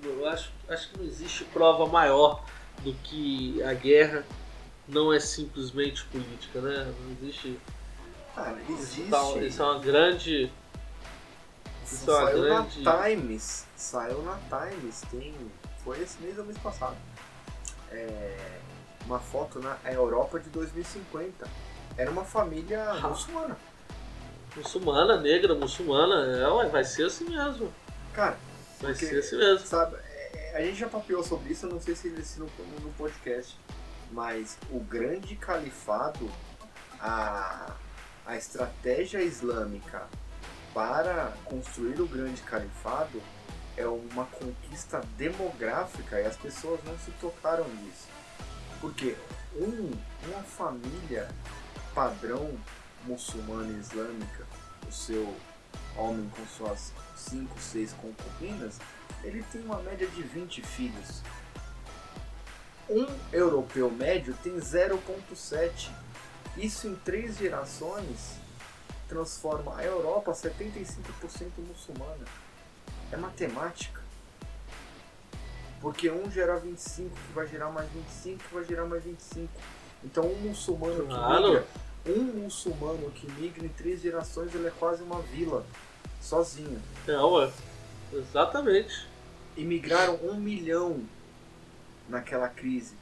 eu 0.03 0.29
acho, 0.29 0.51
acho 0.69 0.91
que 0.91 0.99
não 0.99 1.05
existe 1.05 1.45
prova 1.45 1.87
maior 1.87 2.45
do 2.83 2.93
que 3.03 3.63
a 3.63 3.73
guerra 3.75 4.25
não 4.89 5.13
é 5.13 5.21
simplesmente 5.21 6.05
política, 6.07 6.61
né? 6.61 6.93
Não 7.05 7.13
existe. 7.13 7.59
Cara, 8.35 8.57
Isso, 8.69 8.73
existe. 8.83 9.11
tá- 9.11 9.39
isso 9.39 9.63
é 9.63 9.65
uma 9.65 9.79
grande. 9.81 10.53
isso 11.85 12.11
é 12.11 12.15
uma 12.15 12.27
saiu 12.27 12.43
grande- 12.43 12.83
na 12.83 13.03
Times. 13.05 13.67
Saiu 13.77 14.23
na 14.23 14.39
Times. 14.49 15.03
Tem. 15.11 15.35
Foi 15.85 16.01
esse 16.01 16.21
mês 16.23 16.39
ou 16.39 16.45
mês 16.45 16.59
passado. 16.59 16.97
É, 17.91 18.59
uma 19.07 19.19
foto 19.19 19.59
na 19.59 19.77
Europa 19.85 20.39
de 20.39 20.49
2050. 20.51 21.49
Era 21.97 22.11
uma 22.11 22.25
família 22.25 22.83
Ah. 22.91 23.09
muçulmana. 23.09 23.57
Muçulmana, 24.57 25.17
negra, 25.21 25.55
muçulmana, 25.55 26.37
é, 26.37 26.49
ué, 26.49 26.69
vai 26.69 26.85
ser 26.85 27.05
assim 27.07 27.25
mesmo. 27.29 27.73
Cara, 28.13 28.37
Vai 28.81 28.93
Porque- 28.93 29.07
ser 29.07 29.19
assim 29.19 29.37
mesmo. 29.37 29.67
sabe, 29.67 29.97
é, 29.97 30.10
a 30.55 30.61
gente 30.63 30.77
já 30.77 30.89
papeou 30.89 31.23
sobre 31.23 31.53
isso, 31.53 31.67
eu 31.67 31.71
não 31.71 31.81
sei 31.81 31.95
se 31.95 32.09
no, 32.39 32.47
no 32.81 32.93
podcast, 32.97 33.59
mas 34.13 34.59
o 34.71 34.81
grande 34.81 35.37
califado, 35.37 36.31
a, 36.99 37.75
a 38.27 38.37
estratégia 38.37 39.23
islâmica 39.23 40.07
para 40.75 41.33
construir 41.45 42.01
o 42.01 42.07
grande 42.07 42.41
califado 42.43 43.21
é 43.77 43.87
uma 43.87 44.27
conquista 44.27 45.01
demográfica 45.17 46.21
e 46.21 46.27
as 46.27 46.37
pessoas 46.37 46.81
não 46.85 46.99
se 46.99 47.11
tocaram 47.13 47.69
nisso. 47.69 48.09
Porque 48.81 49.17
um, 49.55 49.91
uma 50.29 50.43
família 50.43 51.29
padrão 51.95 52.59
muçulmana 53.05 53.79
islâmica, 53.79 54.47
o 54.89 54.93
seu 54.93 55.35
homem 55.97 56.31
com 56.37 56.47
suas 56.47 56.93
5, 57.17 57.59
6 57.59 57.93
concubinas, 57.95 58.79
ele 59.23 59.45
tem 59.53 59.61
uma 59.63 59.81
média 59.83 60.07
de 60.07 60.23
20 60.23 60.63
filhos. 60.63 61.23
Um 62.89 63.07
europeu 63.33 63.91
médio 63.91 64.37
tem 64.43 64.57
0,7. 64.57 65.91
Isso 66.57 66.89
em 66.89 66.95
três 66.97 67.39
gerações 67.39 68.41
transforma 69.09 69.77
a 69.77 69.85
Europa 69.85 70.33
75% 70.33 71.51
muçulmana. 71.59 72.25
É 73.13 73.17
matemática. 73.17 74.01
Porque 75.81 76.11
um 76.11 76.31
gera 76.31 76.57
25, 76.57 77.11
que 77.11 77.33
vai 77.33 77.47
gerar 77.47 77.71
mais 77.71 77.89
25, 77.91 78.45
que 78.45 78.55
vai 78.55 78.65
gerar 78.65 78.85
mais 78.85 79.03
25. 79.03 79.49
Então 80.05 80.25
um 80.25 80.37
muçulmano 80.37 81.07
que 81.07 81.15
migra, 81.15 81.67
um 82.07 82.43
muçulmano 82.43 83.11
que 83.11 83.31
migra 83.33 83.65
em 83.65 83.69
três 83.69 84.03
gerações, 84.03 84.55
ele 84.55 84.67
é 84.67 84.73
quase 84.79 85.03
uma 85.03 85.21
vila, 85.23 85.65
sozinho. 86.21 86.81
É, 87.07 87.17
ué. 87.17 87.51
Exatamente. 88.13 89.10
E 89.61 89.63
migraram 89.63 90.15
um 90.23 90.37
milhão 90.41 91.03
naquela 92.09 92.49
crise 92.49 92.95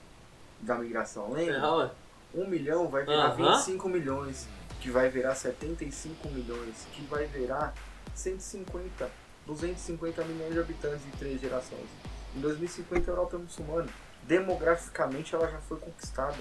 da 0.60 0.74
migração, 0.74 1.28
É, 1.36 1.42
lembra? 1.44 1.72
ué. 1.76 1.90
Um 2.34 2.48
milhão 2.48 2.88
vai 2.88 3.04
virar 3.04 3.26
Aham. 3.26 3.52
25 3.54 3.88
milhões, 3.88 4.48
que 4.80 4.90
vai 4.90 5.08
virar 5.08 5.36
75 5.36 6.28
milhões, 6.30 6.84
que 6.92 7.00
vai 7.02 7.26
virar 7.26 7.72
150, 8.12 9.08
250 9.46 10.24
milhões 10.24 10.52
de 10.52 10.58
habitantes 10.58 11.06
em 11.06 11.10
três 11.16 11.40
gerações. 11.40 11.86
Em 12.34 12.40
2050 12.40 13.08
a 13.08 13.12
Europa 13.12 13.36
é 13.36 13.38
muçulmana. 13.38 13.88
Demograficamente 14.24 15.36
ela 15.36 15.48
já 15.48 15.58
foi 15.60 15.76
conquistada. 15.78 16.34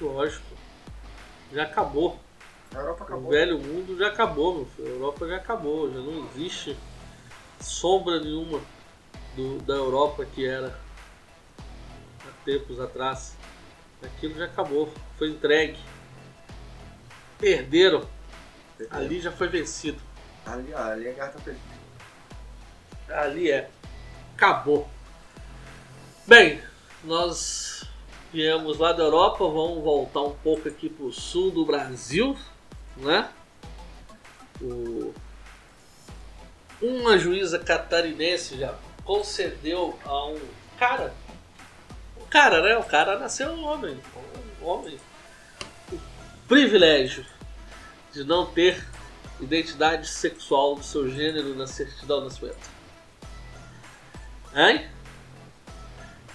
Lógico. 0.00 0.56
Já 1.52 1.62
acabou. 1.62 2.18
A 2.74 2.78
Europa 2.80 3.04
O 3.04 3.06
acabou. 3.06 3.30
velho 3.30 3.60
mundo 3.60 3.96
já 3.96 4.08
acabou, 4.08 4.56
meu 4.56 4.66
filho. 4.66 4.88
A 4.88 4.90
Europa 4.90 5.28
já 5.28 5.36
acabou, 5.36 5.88
já 5.88 6.00
não 6.00 6.26
existe 6.34 6.76
sombra 7.60 8.18
nenhuma 8.18 8.60
do- 9.38 9.58
da 9.60 9.74
Europa 9.74 10.24
que 10.24 10.44
era 10.44 10.76
há 12.26 12.44
tempos 12.44 12.80
atrás. 12.80 13.36
Aquilo 14.02 14.34
já 14.36 14.46
acabou, 14.46 14.92
foi 15.16 15.28
entregue. 15.30 15.78
Perderam, 17.38 18.04
ali 18.90 19.20
já 19.20 19.30
foi 19.30 19.46
vencido. 19.48 20.00
Ali, 20.44 20.74
ali 20.74 21.08
a 21.08 21.12
guerra 21.12 21.28
tá 21.28 21.38
perdida. 21.38 21.78
Ali 23.08 23.50
é. 23.50 23.70
Acabou. 24.34 24.88
Bem, 26.26 26.60
nós 27.04 27.84
viemos 28.32 28.76
lá 28.78 28.92
da 28.92 29.04
Europa, 29.04 29.38
vamos 29.44 29.82
voltar 29.82 30.22
um 30.22 30.34
pouco 30.34 30.68
aqui 30.68 30.88
pro 30.88 31.12
sul 31.12 31.50
do 31.52 31.64
Brasil, 31.64 32.36
né? 32.96 33.30
O- 34.60 35.14
Uma 36.80 37.18
juíza 37.18 37.58
catarinense 37.58 38.56
já 38.58 38.72
concedeu 39.08 39.98
a 40.04 40.26
um 40.26 40.38
cara, 40.78 41.14
um 42.20 42.26
cara, 42.26 42.60
né? 42.60 42.76
O 42.76 42.84
cara 42.84 43.18
nasceu 43.18 43.58
homem, 43.58 43.98
um 44.60 44.66
homem, 44.66 45.00
o 45.90 45.98
privilégio 46.46 47.24
de 48.12 48.22
não 48.22 48.44
ter 48.44 48.86
identidade 49.40 50.06
sexual 50.06 50.74
do 50.74 50.82
seu 50.82 51.10
gênero 51.10 51.54
na 51.54 51.66
certidão 51.66 52.18
de 52.18 52.24
nascimento. 52.26 52.70
Hein? 54.54 54.90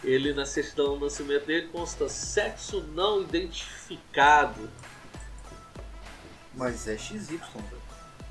Ele 0.04 0.34
na 0.34 0.48
certidão 0.48 0.96
de 0.96 1.04
nascimento 1.04 1.46
dele 1.46 1.68
consta 1.68 2.10
sexo 2.10 2.82
não 2.96 3.22
identificado. 3.22 4.68
Mas 6.56 6.88
é 6.88 6.98
XY, 6.98 7.38
velho. 7.38 7.84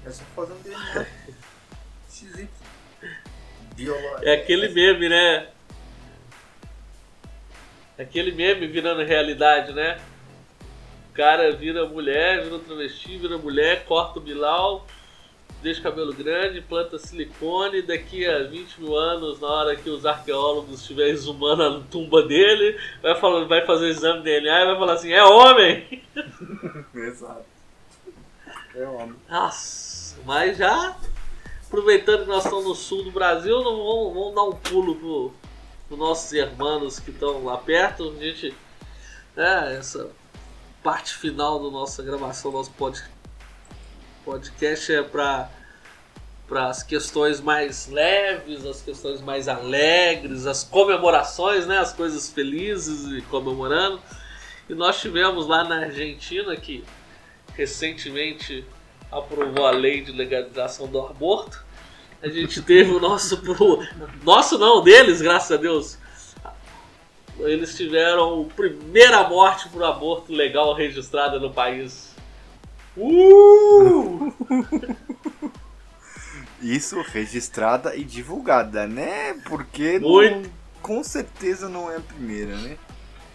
É 0.05 0.11
só 0.11 0.25
fazer 0.35 0.53
um 0.53 0.63
DNA. 0.63 1.07
XY. 2.11 2.49
Biolo... 3.75 3.99
É 4.23 4.35
aquele 4.35 4.69
meme, 4.69 5.09
né? 5.09 5.49
Aquele 7.99 8.33
meme 8.33 8.67
virando 8.67 9.03
realidade, 9.03 9.73
né? 9.73 10.01
O 11.11 11.15
cara 11.15 11.53
vira 11.53 11.87
mulher, 11.87 12.43
vira 12.43 12.59
travesti, 12.59 13.19
vira 13.19 13.37
mulher, 13.37 13.85
corta 13.85 14.19
o 14.19 14.23
bilau, 14.23 14.87
deixa 15.63 15.81
o 15.81 15.83
cabelo 15.83 16.13
grande, 16.13 16.61
planta 16.63 16.99
silicone, 16.99 17.83
daqui 17.83 18.27
a 18.27 18.45
20 18.45 18.81
mil 18.81 18.97
anos, 18.97 19.39
na 19.41 19.47
hora 19.47 19.77
que 19.77 19.91
os 19.91 20.07
arqueólogos 20.07 20.81
estiverem 20.81 21.13
exumando 21.13 21.63
a 21.63 21.81
tumba 21.91 22.23
dele, 22.23 22.79
vai, 23.03 23.15
vai 23.45 23.67
fazer 23.67 23.85
o 23.85 23.89
exame 23.89 24.19
de 24.19 24.25
DNA 24.25 24.61
e 24.61 24.67
vai 24.67 24.79
falar 24.79 24.93
assim, 24.95 25.13
é 25.13 25.23
homem! 25.23 26.03
Exato. 26.95 27.45
É 28.75 28.87
homem. 28.87 29.15
Nossa, 29.29 30.19
mas 30.25 30.57
já 30.57 30.97
aproveitando 31.73 32.25
que 32.25 32.29
nós 32.29 32.45
estamos 32.45 32.67
no 32.67 32.75
sul 32.75 33.03
do 33.03 33.11
Brasil, 33.11 33.65
vamos, 33.65 34.13
vamos 34.13 34.35
dar 34.35 34.43
um 34.43 34.53
pulo 34.53 34.95
pro, 34.95 35.33
pro 35.89 35.97
nossos 35.97 36.31
irmãos 36.35 37.01
que 37.01 37.11
estão 37.11 37.43
lá 37.47 37.57
perto. 37.57 38.15
A 38.15 38.23
gente, 38.23 38.55
é, 39.35 39.77
essa 39.79 40.11
parte 40.83 41.15
final 41.15 41.59
da 41.63 41.71
nossa 41.71 42.03
gravação, 42.03 42.51
do 42.51 42.59
nosso 42.59 42.71
pod, 42.73 43.03
podcast 44.23 44.93
é 44.93 45.03
para 45.03 45.51
para 46.47 46.67
as 46.67 46.83
questões 46.83 47.41
mais 47.41 47.89
leves, 47.89 48.67
as 48.67 48.83
questões 48.83 49.23
mais 49.23 49.49
alegres, 49.49 50.45
as 50.45 50.63
comemorações, 50.63 51.67
né, 51.67 51.79
as 51.79 51.95
coisas 51.95 52.29
felizes 52.31 53.11
e 53.11 53.23
comemorando. 53.23 53.99
E 54.69 54.75
nós 54.75 55.01
tivemos 55.01 55.47
lá 55.47 55.65
na 55.65 55.77
Argentina 55.87 56.55
que 56.55 56.85
recentemente 57.55 58.67
aprovou 59.13 59.67
a 59.67 59.71
lei 59.71 60.01
de 60.01 60.11
legalização 60.11 60.87
do 60.89 61.01
aborto. 61.07 61.63
A 62.23 62.29
gente 62.29 62.63
teve 62.63 62.91
o 62.91 62.99
nosso. 63.01 63.39
pro- 63.39 63.83
Nosso 64.25 64.59
não, 64.59 64.83
deles, 64.83 65.21
graças 65.21 65.53
a 65.53 65.57
Deus. 65.61 65.99
Eles 67.39 67.77
tiveram 67.77 68.43
a 68.51 68.55
primeira 68.55 69.29
morte 69.29 69.69
por 69.69 69.83
aborto 69.83 70.33
legal 70.33 70.75
registrada 70.75 71.39
no 71.39 71.53
país. 71.53 72.15
Uh! 72.97 74.33
Isso 76.63 77.01
registrada 77.01 77.97
e 77.97 78.05
divulgada, 78.05 78.87
né? 78.87 79.35
Porque 79.49 79.99
não- 79.99 80.09
Muito. 80.11 80.51
com 80.81 81.03
certeza 81.03 81.69
não 81.69 81.91
é 81.91 81.97
a 81.97 82.01
primeira, 82.01 82.55
né? 82.57 82.77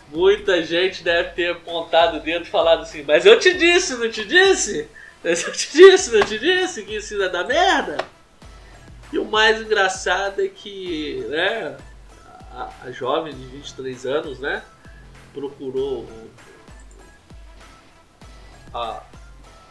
Muita 0.09 0.63
gente 0.63 1.03
deve 1.03 1.31
ter 1.31 1.51
apontado 1.51 2.17
o 2.17 2.19
dedo 2.21 2.45
e 2.45 2.49
falado 2.49 2.83
assim, 2.83 3.03
mas 3.05 3.25
eu 3.25 3.37
te 3.37 3.53
disse, 3.57 3.95
não 3.97 4.09
te 4.09 4.23
disse? 4.23 4.87
Eu 5.47 5.51
te 5.51 5.71
disse, 5.71 6.11
não 6.11 6.25
te 6.25 6.39
disse 6.39 6.83
que 6.83 6.95
isso 6.97 7.15
ia 7.15 7.29
dar 7.29 7.45
merda? 7.45 7.97
E 9.11 9.17
o 9.17 9.25
mais 9.25 9.61
engraçado 9.61 10.41
é 10.41 10.47
que, 10.47 11.25
né, 11.29 11.77
a, 12.51 12.69
a 12.85 12.91
jovem 12.91 13.33
de 13.33 13.45
23 13.45 14.05
anos, 14.05 14.39
né, 14.39 14.63
procurou 15.33 16.07
a, 18.73 19.01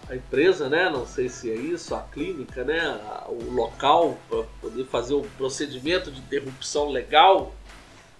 a 0.09 0.14
empresa, 0.16 0.68
né, 0.68 0.88
não 0.88 1.07
sei 1.07 1.28
se 1.28 1.50
é 1.50 1.54
isso, 1.54 1.94
a 1.94 2.00
clínica, 2.00 2.64
né, 2.64 2.80
a- 2.80 3.26
o 3.28 3.50
local 3.52 4.16
para 4.28 4.44
poder 4.61 4.84
fazer 4.86 5.14
o 5.14 5.22
procedimento 5.36 6.11
de 6.11 6.20
interrupção 6.20 6.88
legal, 6.88 7.54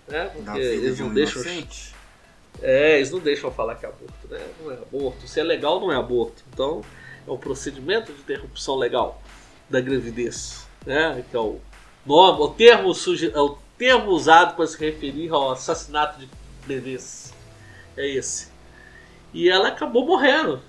né, 0.09 0.31
porque 0.35 0.59
eles 0.61 0.99
não 1.01 1.09
um 1.09 1.15
deixam 1.15 1.43
inocente. 1.43 1.95
é, 2.63 2.97
eles 2.97 3.11
não 3.11 3.19
deixam 3.21 3.51
falar 3.51 3.75
que 3.77 3.87
é 3.87 3.89
aborto, 3.89 4.29
né? 4.29 4.41
Não 4.63 4.71
é 4.71 4.75
aborto. 4.75 5.27
Se 5.27 5.41
é 5.41 5.43
legal, 5.43 5.81
não 5.81 5.91
é 5.93 5.97
aborto. 5.97 6.43
Então, 6.53 6.83
é 7.27 7.31
um 7.31 7.37
procedimento 7.37 8.13
de 8.13 8.21
interrupção 8.21 8.77
legal 8.77 9.21
da 9.69 9.81
gravidez, 9.81 10.67
né? 10.85 11.25
Que 11.31 11.37
é 11.37 11.41
o 11.41 11.61
nome, 12.05 12.41
o 12.41 12.49
termo, 12.49 12.93
é 12.93 13.41
o 13.41 13.59
termo 13.77 14.11
usado 14.11 14.55
para 14.57 14.67
se 14.67 14.79
referir 14.79 15.31
ao 15.31 15.51
assassinato 15.51 16.21
de 16.21 16.29
bebês. 16.67 17.33
É 17.97 18.07
esse. 18.07 18.49
E 19.33 19.49
ela 19.49 19.69
acabou 19.69 20.07
morrendo, 20.07 20.63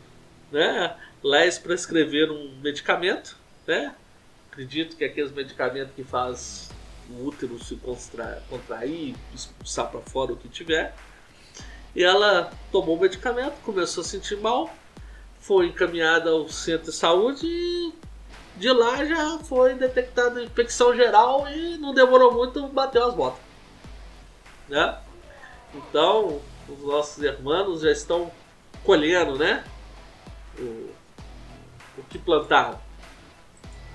né? 0.52 0.96
Eles 1.24 1.58
prescreveram 1.58 2.36
um 2.36 2.60
medicamento, 2.62 3.38
né? 3.66 3.94
Acredito 4.52 4.96
que 4.96 5.04
é 5.04 5.08
aqueles 5.08 5.32
medicamentos 5.32 5.94
que 5.96 6.04
faz 6.04 6.70
o 7.10 7.26
útero 7.26 7.64
se 7.64 7.76
contra- 7.76 8.42
contrair, 8.50 9.16
expulsar 9.34 9.90
para 9.90 10.02
fora 10.02 10.34
o 10.34 10.38
que 10.38 10.50
tiver. 10.50 10.96
E 11.96 12.04
ela 12.04 12.52
tomou 12.72 12.98
o 12.98 13.00
medicamento, 13.00 13.54
começou 13.64 14.02
a 14.02 14.06
sentir 14.06 14.38
mal, 14.38 14.74
foi 15.48 15.68
encaminhada 15.68 16.30
ao 16.30 16.50
centro 16.50 16.92
de 16.92 16.98
saúde 16.98 17.48
e 17.48 17.94
de 18.58 18.70
lá 18.70 19.06
já 19.06 19.40
foi 19.40 19.76
detectada 19.76 20.44
infecção 20.44 20.94
geral 20.94 21.48
e 21.48 21.78
não 21.78 21.94
demorou 21.94 22.34
muito, 22.34 22.68
bateu 22.68 23.08
as 23.08 23.14
botas. 23.14 23.40
Né? 24.68 25.00
Então, 25.74 26.42
os 26.68 26.84
nossos 26.84 27.24
irmãos 27.24 27.80
já 27.80 27.92
estão 27.92 28.30
colhendo, 28.84 29.38
né? 29.38 29.64
O, 30.60 30.92
o 31.98 32.04
que 32.10 32.20
plantaram. 32.20 32.78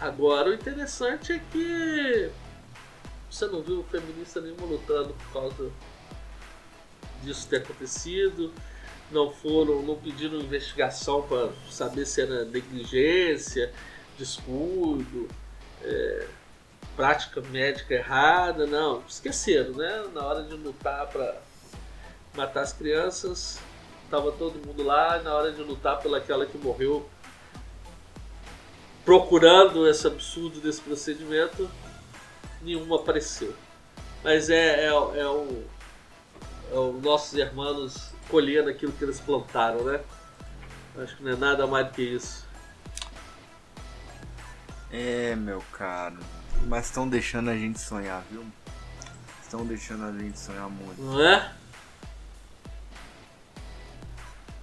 Agora, 0.00 0.48
o 0.48 0.54
interessante 0.54 1.34
é 1.34 1.40
que 1.52 2.30
você 3.30 3.46
não 3.46 3.60
viu 3.60 3.84
feminista 3.90 4.40
nenhuma 4.40 4.64
lutando 4.64 5.12
por 5.12 5.32
causa 5.34 5.70
disso 7.22 7.46
ter 7.46 7.58
acontecido. 7.58 8.50
Não 9.12 9.30
foram, 9.30 9.82
não 9.82 9.96
pediram 9.96 10.38
investigação 10.38 11.22
para 11.22 11.50
saber 11.70 12.06
se 12.06 12.22
era 12.22 12.44
negligência, 12.46 13.72
descuido, 14.18 15.28
é, 15.82 16.26
prática 16.96 17.40
médica 17.40 17.94
errada, 17.94 18.66
não. 18.66 19.02
Esqueceram, 19.06 19.74
né? 19.74 20.04
Na 20.14 20.24
hora 20.24 20.42
de 20.44 20.54
lutar 20.54 21.06
para 21.08 21.40
matar 22.34 22.62
as 22.62 22.72
crianças, 22.72 23.60
estava 24.04 24.32
todo 24.32 24.66
mundo 24.66 24.82
lá. 24.82 25.18
Na 25.22 25.34
hora 25.34 25.52
de 25.52 25.62
lutar 25.62 26.00
pelaquela 26.00 26.46
que 26.46 26.56
morreu, 26.56 27.08
procurando 29.04 29.86
esse 29.86 30.06
absurdo 30.06 30.60
desse 30.60 30.80
procedimento, 30.80 31.70
nenhuma 32.62 32.96
apareceu. 32.96 33.54
Mas 34.24 34.48
é, 34.48 34.86
é, 34.86 34.86
é 34.86 35.26
o 35.28 35.64
é 36.72 36.78
os 36.78 37.02
nossos 37.02 37.34
irmãos 37.34 38.11
colhendo 38.28 38.68
aquilo 38.68 38.92
que 38.92 39.04
eles 39.04 39.20
plantaram, 39.20 39.84
né? 39.84 40.00
Acho 40.98 41.16
que 41.16 41.22
não 41.22 41.32
é 41.32 41.36
nada 41.36 41.66
mais 41.66 41.86
do 41.86 41.92
que 41.92 42.02
isso. 42.02 42.46
É, 44.90 45.34
meu 45.34 45.62
caro. 45.72 46.18
Mas 46.66 46.86
estão 46.86 47.08
deixando 47.08 47.50
a 47.50 47.54
gente 47.56 47.80
sonhar, 47.80 48.22
viu? 48.30 48.44
Estão 49.42 49.64
deixando 49.64 50.04
a 50.04 50.12
gente 50.12 50.38
sonhar 50.38 50.68
muito. 50.68 51.00
Não 51.00 51.20
é? 51.22 51.52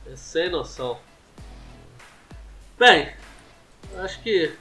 É 0.06 0.16
sem 0.16 0.50
noção. 0.50 1.00
Bem, 2.78 3.14
acho 3.98 4.22
que 4.22 4.56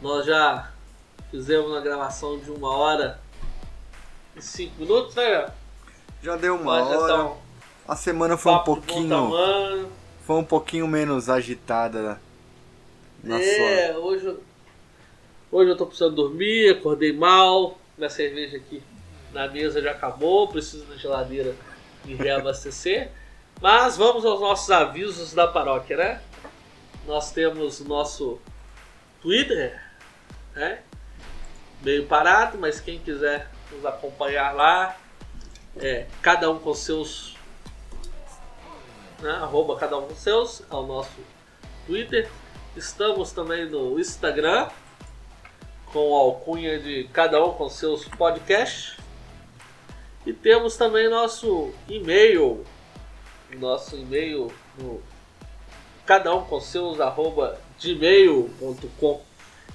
nós 0.00 0.24
já 0.24 0.70
fizemos 1.30 1.70
uma 1.70 1.80
gravação 1.80 2.38
de 2.38 2.50
uma 2.50 2.70
hora 2.70 3.20
e 4.34 4.42
cinco 4.42 4.80
minutos, 4.80 5.14
né? 5.14 5.46
Já 6.26 6.34
deu 6.36 6.56
uma 6.56 6.78
já 6.80 6.98
hora. 6.98 7.24
tá 7.28 7.36
A 7.86 7.94
semana 7.94 8.36
foi 8.36 8.50
um 8.52 8.58
pouquinho. 8.58 9.30
foi 10.24 10.36
um 10.36 10.44
pouquinho 10.44 10.88
menos 10.88 11.30
agitada 11.30 12.20
na 13.22 13.40
é, 13.40 13.96
hoje, 13.96 14.26
eu- 14.26 14.42
hoje 15.52 15.70
eu 15.70 15.76
tô 15.76 15.86
precisando 15.86 16.16
dormir, 16.16 16.70
acordei 16.78 17.12
mal, 17.12 17.78
minha 17.96 18.10
cerveja 18.10 18.56
aqui 18.56 18.82
na 19.32 19.46
mesa 19.46 19.80
já 19.80 19.92
acabou, 19.92 20.48
preciso 20.48 20.84
da 20.86 20.96
geladeira 20.96 21.54
me 22.04 22.14
reabastecer. 22.14 23.10
Mas 23.62 23.96
vamos 23.96 24.24
aos 24.24 24.40
nossos 24.40 24.68
avisos 24.70 25.32
da 25.32 25.46
paróquia, 25.46 25.96
né? 25.96 26.20
Nós 27.06 27.30
temos 27.30 27.78
o 27.78 27.84
nosso 27.88 28.40
Twitter, 29.22 29.80
né? 30.56 30.80
Meio 31.82 32.04
parado, 32.06 32.58
mas 32.58 32.80
quem 32.80 32.98
quiser 32.98 33.48
nos 33.70 33.86
acompanhar 33.86 34.52
lá, 34.54 34.96
é 35.78 36.06
cada 36.22 36.50
um 36.50 36.58
com 36.58 36.74
seus. 36.74 37.36
Né? 39.20 39.30
Arroba 39.30 39.76
cada 39.76 39.98
um 39.98 40.06
com 40.06 40.14
seus, 40.14 40.62
é 40.70 40.74
o 40.74 40.86
nosso 40.86 41.18
Twitter. 41.86 42.30
Estamos 42.76 43.32
também 43.32 43.68
no 43.68 43.98
Instagram, 43.98 44.68
com 45.92 46.14
a 46.14 46.20
alcunha 46.20 46.78
de 46.78 47.08
cada 47.12 47.42
um 47.44 47.52
com 47.52 47.68
seus 47.68 48.04
podcasts. 48.04 48.96
E 50.26 50.32
temos 50.32 50.76
também 50.76 51.08
nosso 51.08 51.72
e-mail, 51.88 52.64
nosso 53.58 53.96
e-mail 53.96 54.52
no 54.76 55.00
cada 56.04 56.34
um 56.34 56.44
com 56.44 56.60
seus 56.60 57.00
arroba 57.00 57.60
gmail.com. 57.80 59.22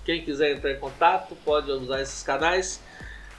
Quem 0.06 0.24
quiser 0.24 0.56
entrar 0.56 0.72
em 0.72 0.80
contato 0.80 1.36
pode 1.44 1.70
usar 1.72 2.02
esses 2.02 2.24
canais. 2.24 2.82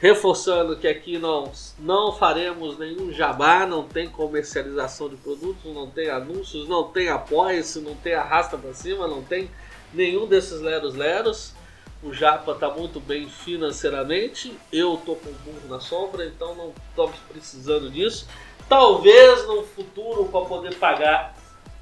Reforçando 0.03 0.75
que 0.75 0.89
aqui 0.89 1.17
não, 1.17 1.53
não 1.79 2.13
faremos 2.13 2.77
nenhum 2.77 3.13
jabá, 3.13 3.65
não 3.65 3.85
tem 3.85 4.09
comercialização 4.09 5.09
de 5.09 5.15
produtos, 5.15 5.73
não 5.73 5.87
tem 5.87 6.11
anúncios, 6.11 6.69
não 6.69 6.83
tem 6.89 7.09
apoia-se, 7.09 7.79
não 7.79 7.95
tem 7.95 8.13
arrasta 8.13 8.59
pra 8.59 8.75
cima, 8.75 9.07
não 9.07 9.23
tem 9.23 9.49
nenhum 9.95 10.27
desses 10.27 10.61
leros 10.61 10.97
leros. 10.97 11.55
O 12.03 12.13
Japa 12.13 12.53
tá 12.57 12.69
muito 12.69 12.99
bem 12.99 13.29
financeiramente, 13.29 14.59
eu 14.73 15.01
tô 15.07 15.15
com 15.15 15.31
o 15.31 15.35
burro 15.35 15.69
na 15.69 15.79
sombra, 15.79 16.27
então 16.27 16.53
não 16.57 16.73
estamos 16.91 17.17
precisando 17.29 17.89
disso. 17.89 18.27
Talvez 18.69 19.47
no 19.47 19.63
futuro 19.63 20.25
para 20.25 20.45
poder 20.47 20.75
pagar 20.79 21.33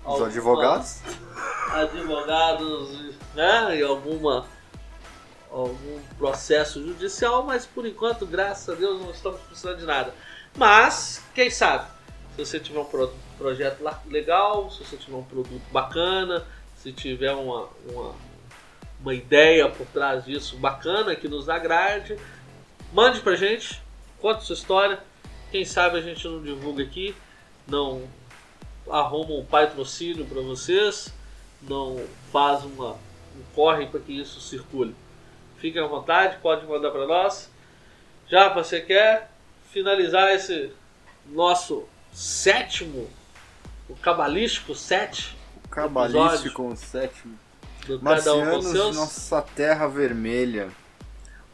Os 0.05 0.21
advogados? 0.21 1.01
advogados 1.73 3.15
né, 3.35 3.79
e 3.79 3.83
alguma 3.83 4.45
algum 5.51 6.01
processo 6.17 6.83
judicial, 6.85 7.43
mas 7.43 7.67
por 7.67 7.87
enquanto, 7.87 8.25
graças 8.27 8.69
a 8.69 8.79
Deus, 8.79 9.01
não 9.01 9.11
estamos 9.11 9.41
precisando 9.41 9.79
de 9.79 9.85
nada. 9.85 10.15
Mas, 10.57 11.23
quem 11.35 11.51
sabe, 11.51 11.89
se 12.37 12.45
você 12.45 12.61
tiver 12.61 12.79
um 12.79 12.85
pro- 12.85 13.13
projeto 13.37 13.83
legal, 14.07 14.71
se 14.71 14.85
você 14.85 14.97
tiver 14.97 15.17
um 15.17 15.25
produto 15.25 15.63
bacana, 15.73 16.47
se 16.77 16.93
tiver 16.93 17.33
uma, 17.33 17.69
uma, 17.89 18.15
uma 19.01 19.15
ideia 19.15 19.69
por 19.69 19.87
trás 19.87 20.25
disso 20.25 20.57
bacana 20.57 21.15
que 21.15 21.29
nos 21.29 21.49
agrade, 21.49 22.17
mande 22.93 23.21
pra 23.21 23.37
gente, 23.37 23.81
conte 24.21 24.45
sua 24.45 24.55
história. 24.55 24.99
Quem 25.51 25.65
sabe 25.65 25.99
a 25.99 26.01
gente 26.01 26.27
não 26.27 26.41
divulga 26.43 26.83
aqui, 26.83 27.15
não 27.67 28.03
arruma 28.89 29.35
um 29.35 29.45
patrocínio 29.45 30.25
para 30.25 30.41
vocês, 30.41 31.13
não 31.63 32.03
faz 32.33 32.65
uma, 32.65 32.93
um 32.93 33.43
corre 33.55 33.87
para 33.87 34.01
que 34.01 34.13
isso 34.13 34.41
circule. 34.41 34.95
Fiquem 35.61 35.83
à 35.83 35.87
vontade, 35.87 36.39
pode 36.43 36.67
mandar 36.67 36.91
para 36.91 37.07
nós. 37.07 37.51
Já 38.29 38.49
você 38.53 38.81
quer 38.81 39.31
finalizar 39.71 40.31
esse 40.35 40.73
nosso 41.27 41.85
sétimo, 42.13 43.09
o 43.89 43.95
cabalístico 43.97 44.75
sete 44.75 45.37
Cabalístico, 45.71 46.63
o 46.67 46.77
sétimo. 46.77 47.39
do 47.87 47.99
um 47.99 48.03
Marcianos 48.03 48.65
de 48.67 48.73
seus. 48.73 48.97
nossa 48.97 49.43
terra 49.43 49.87
vermelha, 49.87 50.69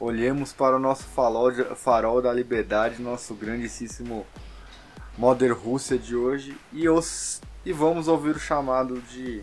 olhemos 0.00 0.52
para 0.52 0.76
o 0.76 0.78
nosso 0.78 1.04
farol, 1.04 1.50
de- 1.50 1.64
farol 1.74 2.22
da 2.22 2.32
liberdade, 2.32 3.02
nosso 3.02 3.34
grandíssimo 3.34 4.26
Mother 5.18 5.54
Rússia 5.54 5.98
de 5.98 6.14
hoje, 6.16 6.57
e, 6.72 6.88
os, 6.88 7.40
e 7.64 7.72
vamos 7.72 8.09
ouvir 8.09 8.36
o 8.36 8.38
chamado 8.38 9.00
de, 9.02 9.42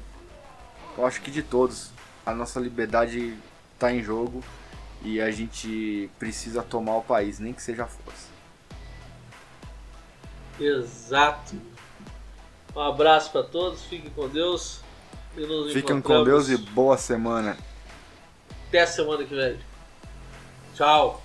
eu 0.97 1.05
acho 1.05 1.21
que 1.21 1.29
de 1.31 1.41
todos. 1.43 1.91
A 2.25 2.33
nossa 2.33 2.59
liberdade 2.59 3.35
tá 3.77 3.93
em 3.93 4.01
jogo 4.01 4.43
e 5.01 5.19
a 5.19 5.29
gente 5.31 6.09
precisa 6.17 6.61
tomar 6.61 6.97
o 6.97 7.01
país, 7.01 7.39
nem 7.39 7.53
que 7.53 7.61
seja 7.61 7.83
a 7.83 7.87
força. 7.87 8.27
Exato. 10.59 11.55
Um 12.75 12.79
abraço 12.79 13.31
para 13.31 13.43
todos, 13.43 13.83
fiquem 13.83 14.09
com 14.09 14.27
Deus. 14.27 14.81
fiquem 15.71 16.01
com 16.01 16.23
Deus 16.23 16.49
e 16.49 16.57
boa 16.57 16.97
semana. 16.97 17.57
Até 18.67 18.81
a 18.81 18.87
semana 18.87 19.23
que 19.23 19.35
vem. 19.35 19.59
Tchau. 20.75 21.21